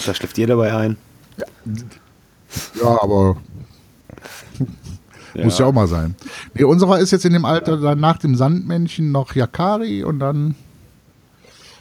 Da 0.07 0.13
schläft 0.15 0.37
ihr 0.39 0.49
dabei 0.49 0.75
ein. 0.75 0.97
Ja, 2.81 3.01
aber 3.01 3.37
muss 5.43 5.59
ja 5.59 5.67
auch 5.67 5.73
mal 5.73 5.87
sein. 5.89 6.15
Nee, 6.55 6.65
unserer 6.65 6.99
ist 6.99 7.11
jetzt 7.11 7.25
in 7.25 7.33
dem 7.33 7.45
Alter 7.45 7.77
dann 7.79 7.99
nach 8.01 8.19
dem 8.19 8.37
Sandmännchen 8.37 9.11
noch 9.13 9.35
Yakari 9.35 10.05
und 10.05 10.19
dann 10.21 10.55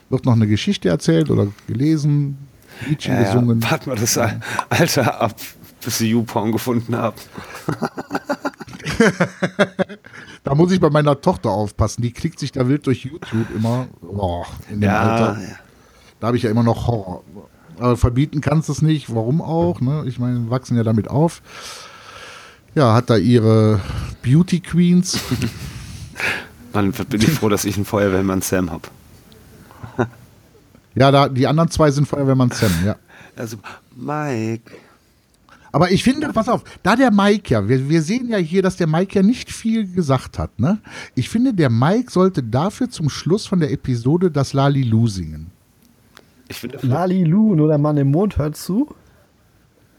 wird 0.09 0.25
noch 0.25 0.33
eine 0.33 0.47
Geschichte 0.47 0.89
erzählt 0.89 1.29
oder 1.29 1.47
gelesen, 1.67 2.37
Liedchen 2.87 3.13
Ja, 3.15 3.21
ja. 3.21 3.33
gesungen. 3.33 3.63
Warte 3.69 3.89
mal 3.89 3.95
das 3.97 4.17
Alter 4.69 5.21
ab, 5.21 5.35
bis 5.83 5.97
sie 5.99 6.09
YouPorn 6.11 6.51
gefunden 6.51 6.95
haben. 6.95 7.15
Da 10.43 10.55
muss 10.55 10.71
ich 10.71 10.79
bei 10.81 10.89
meiner 10.89 11.19
Tochter 11.21 11.51
aufpassen. 11.51 12.01
Die 12.01 12.11
klickt 12.11 12.39
sich 12.39 12.51
da 12.51 12.67
wild 12.67 12.85
durch 12.85 13.05
YouTube 13.05 13.47
immer. 13.55 13.87
Boah, 14.01 14.45
in 14.69 14.81
dem 14.81 14.89
Ja, 14.89 14.99
Alter. 14.99 15.41
ja. 15.41 15.47
Da 16.19 16.27
habe 16.27 16.37
ich 16.37 16.43
ja 16.43 16.49
immer 16.49 16.63
noch 16.63 16.87
Horror. 16.87 17.23
Aber 17.79 17.97
verbieten 17.97 18.41
kannst 18.41 18.67
du 18.69 18.73
es 18.73 18.81
nicht. 18.81 19.13
Warum 19.15 19.41
auch? 19.41 19.79
Ne? 19.81 20.03
Ich 20.05 20.19
meine, 20.19 20.49
wachsen 20.49 20.75
ja 20.77 20.83
damit 20.83 21.07
auf. 21.07 21.41
Ja, 22.75 22.93
hat 22.93 23.09
da 23.09 23.17
ihre 23.17 23.79
Beauty 24.23 24.59
Queens. 24.59 25.19
Mann, 26.73 26.91
bin 26.91 27.21
ich 27.21 27.31
froh, 27.31 27.49
dass 27.49 27.65
ich 27.65 27.75
einen 27.75 27.85
Feuerwehrmann 27.85 28.41
Sam 28.41 28.71
habe. 28.71 28.87
Ja, 30.95 31.11
da, 31.11 31.29
die 31.29 31.47
anderen 31.47 31.69
zwei 31.69 31.91
sind 31.91 32.07
Feuerwehrmann 32.07 32.51
Sam, 32.51 32.71
ja. 32.85 32.95
Also, 33.35 33.57
Mike. 33.95 34.71
Aber 35.71 35.91
ich 35.91 36.03
finde, 36.03 36.29
pass 36.29 36.47
auf, 36.49 36.63
da 36.83 36.95
der 36.95 37.09
Mike 37.11 37.51
ja, 37.51 37.67
wir, 37.67 37.89
wir 37.89 38.03
sehen 38.03 38.29
ja 38.29 38.37
hier, 38.37 38.61
dass 38.61 38.75
der 38.75 38.85
Mike 38.85 39.15
ja 39.15 39.23
nicht 39.23 39.51
viel 39.51 39.91
gesagt 39.91 40.37
hat, 40.37 40.59
ne? 40.59 40.77
Ich 41.15 41.29
finde, 41.29 41.51
der 41.51 41.71
Mike 41.71 42.11
sollte 42.11 42.43
dafür 42.43 42.91
zum 42.91 43.09
Schluss 43.09 43.47
von 43.47 43.59
der 43.59 43.71
Episode 43.71 44.29
das 44.29 44.53
Lalilu 44.53 45.07
singen. 45.07 45.49
Ich 46.47 46.59
finde, 46.59 46.77
Lalilu, 46.83 47.55
nur 47.55 47.69
der 47.69 47.79
Mann 47.79 47.97
im 47.97 48.11
Mond 48.11 48.37
hört 48.37 48.55
zu. 48.55 48.93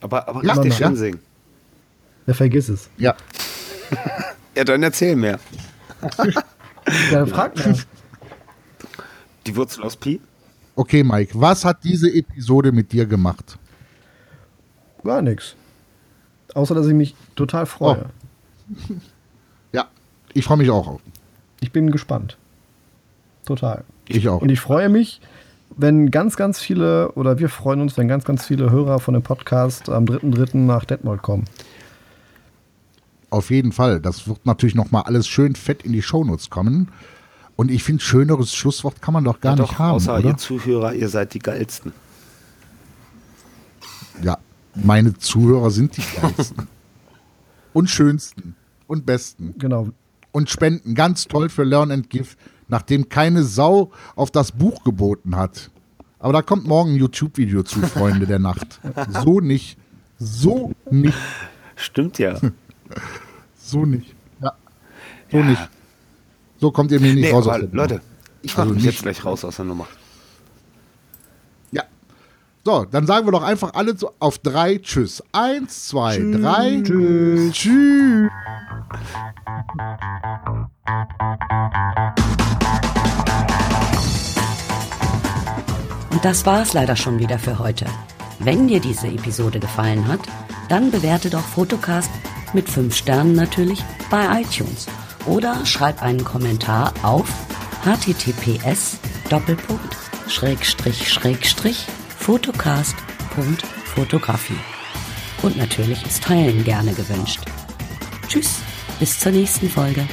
aber, 0.00 0.28
aber 0.28 0.44
Ja, 0.44 0.52
richtig 0.52 0.78
ja. 0.78 0.86
schön 0.86 0.96
singen. 0.96 1.18
Der 2.26 2.34
vergiss 2.34 2.68
es. 2.68 2.88
Ja. 2.96 3.14
Ja, 4.56 4.64
dann 4.64 4.82
erzähl 4.82 5.16
mehr. 5.16 5.38
Der 7.10 7.26
fragt 7.26 7.58
mal. 7.64 7.76
Die 9.46 9.56
Wurzel 9.56 9.82
aus 9.84 9.96
Pi? 9.96 10.20
Okay, 10.76 11.04
Mike, 11.04 11.32
was 11.34 11.64
hat 11.64 11.84
diese 11.84 12.12
Episode 12.12 12.72
mit 12.72 12.92
dir 12.92 13.06
gemacht? 13.06 13.58
Gar 15.04 15.22
nichts. 15.22 15.54
Außer, 16.54 16.74
dass 16.74 16.86
ich 16.86 16.94
mich 16.94 17.14
total 17.36 17.66
freue. 17.66 18.06
Ja, 19.72 19.88
ich 20.32 20.44
freue 20.44 20.56
mich 20.56 20.70
auch 20.70 20.86
auf. 20.86 21.00
Ich 21.60 21.72
bin 21.72 21.90
gespannt. 21.90 22.38
Total. 23.44 23.84
Ich 24.08 24.28
auch. 24.28 24.40
Und 24.40 24.50
ich 24.50 24.60
freue 24.60 24.88
mich, 24.88 25.20
wenn 25.76 26.10
ganz, 26.10 26.36
ganz 26.36 26.60
viele, 26.60 27.12
oder 27.12 27.38
wir 27.38 27.48
freuen 27.48 27.80
uns, 27.80 27.96
wenn 27.96 28.08
ganz, 28.08 28.24
ganz 28.24 28.46
viele 28.46 28.70
Hörer 28.70 28.98
von 28.98 29.14
dem 29.14 29.22
Podcast 29.22 29.88
am 29.88 30.04
3.3. 30.04 30.56
nach 30.56 30.84
Detmold 30.84 31.22
kommen. 31.22 31.44
Auf 33.34 33.50
jeden 33.50 33.72
Fall. 33.72 33.98
Das 33.98 34.28
wird 34.28 34.46
natürlich 34.46 34.76
nochmal 34.76 35.02
alles 35.02 35.26
schön 35.26 35.56
fett 35.56 35.82
in 35.82 35.92
die 35.92 36.02
Shownotes 36.02 36.50
kommen. 36.50 36.92
Und 37.56 37.68
ich 37.68 37.82
finde, 37.82 38.00
schöneres 38.00 38.54
Schlusswort 38.54 39.02
kann 39.02 39.12
man 39.12 39.24
doch 39.24 39.40
gar 39.40 39.56
ja, 39.56 39.62
nicht 39.62 39.72
doch, 39.72 39.78
haben, 39.80 39.96
außer 39.96 40.18
oder? 40.18 40.28
ihr 40.28 40.36
Zuhörer, 40.36 40.94
ihr 40.94 41.08
seid 41.08 41.34
die 41.34 41.40
geilsten. 41.40 41.92
Ja, 44.22 44.38
meine 44.76 45.18
Zuhörer 45.18 45.72
sind 45.72 45.96
die 45.96 46.04
geilsten. 46.20 46.68
und 47.72 47.90
schönsten. 47.90 48.54
Und 48.86 49.04
besten. 49.04 49.56
Genau. 49.58 49.88
Und 50.30 50.48
spenden. 50.48 50.94
Ganz 50.94 51.26
toll 51.26 51.48
für 51.48 51.64
Learn 51.64 51.90
and 51.90 52.10
Give, 52.10 52.36
nachdem 52.68 53.08
keine 53.08 53.42
Sau 53.42 53.90
auf 54.14 54.30
das 54.30 54.52
Buch 54.52 54.84
geboten 54.84 55.34
hat. 55.34 55.72
Aber 56.20 56.34
da 56.34 56.42
kommt 56.42 56.68
morgen 56.68 56.92
ein 56.92 56.98
YouTube-Video 56.98 57.64
zu, 57.64 57.80
Freunde 57.80 58.28
der 58.28 58.38
Nacht. 58.38 58.80
So 59.24 59.40
nicht. 59.40 59.76
So 60.20 60.72
nicht. 60.88 61.18
Stimmt 61.74 62.20
ja. 62.20 62.38
So 63.64 63.86
nicht. 63.86 64.14
Ja. 64.42 64.52
So 65.32 65.38
nicht. 65.38 65.70
So 66.60 66.70
kommt 66.70 66.92
ihr 66.92 67.00
mir 67.00 67.14
nicht 67.14 67.24
nee, 67.24 67.30
raus. 67.30 67.46
aus 67.46 67.54
der 67.54 67.62
Nummer. 67.68 67.74
Leute, 67.74 68.00
ich 68.42 68.52
mache 68.52 68.62
Also 68.62 68.74
mich 68.74 68.84
jetzt 68.84 69.02
gleich 69.02 69.24
raus 69.24 69.44
aus 69.44 69.56
der 69.56 69.64
Nummer. 69.64 69.86
Ja. 71.72 71.82
So, 72.62 72.84
dann 72.84 73.06
sagen 73.06 73.26
wir 73.26 73.32
doch 73.32 73.42
einfach 73.42 73.72
alle 73.72 73.96
so 73.96 74.12
auf 74.18 74.38
drei 74.38 74.78
Tschüss. 74.78 75.22
Eins, 75.32 75.88
zwei, 75.88 76.18
drei. 76.18 76.82
Tschüss. 76.82 77.52
Tschüss. 77.54 78.30
Und 86.10 86.24
das 86.24 86.44
war's 86.44 86.74
leider 86.74 86.96
schon 86.96 87.18
wieder 87.18 87.38
für 87.38 87.58
heute. 87.58 87.86
Wenn 88.40 88.68
dir 88.68 88.80
diese 88.80 89.06
Episode 89.08 89.58
gefallen 89.58 90.06
hat, 90.06 90.20
dann 90.68 90.90
bewerte 90.90 91.30
doch 91.30 91.40
Fotocast 91.42 92.10
mit 92.54 92.68
5 92.68 92.96
Sternen 92.96 93.34
natürlich 93.34 93.84
bei 94.10 94.40
iTunes 94.40 94.86
oder 95.26 95.64
schreib 95.66 96.02
einen 96.02 96.24
Kommentar 96.24 96.92
auf 97.02 97.28
https 97.84 98.96
Fotocast.fotografie. 102.18 104.58
Und 105.42 105.58
natürlich 105.58 106.06
ist 106.06 106.24
Teilen 106.24 106.64
gerne 106.64 106.94
gewünscht. 106.94 107.42
Tschüss, 108.28 108.60
bis 108.98 109.20
zur 109.20 109.32
nächsten 109.32 109.68
Folge. 109.68 110.08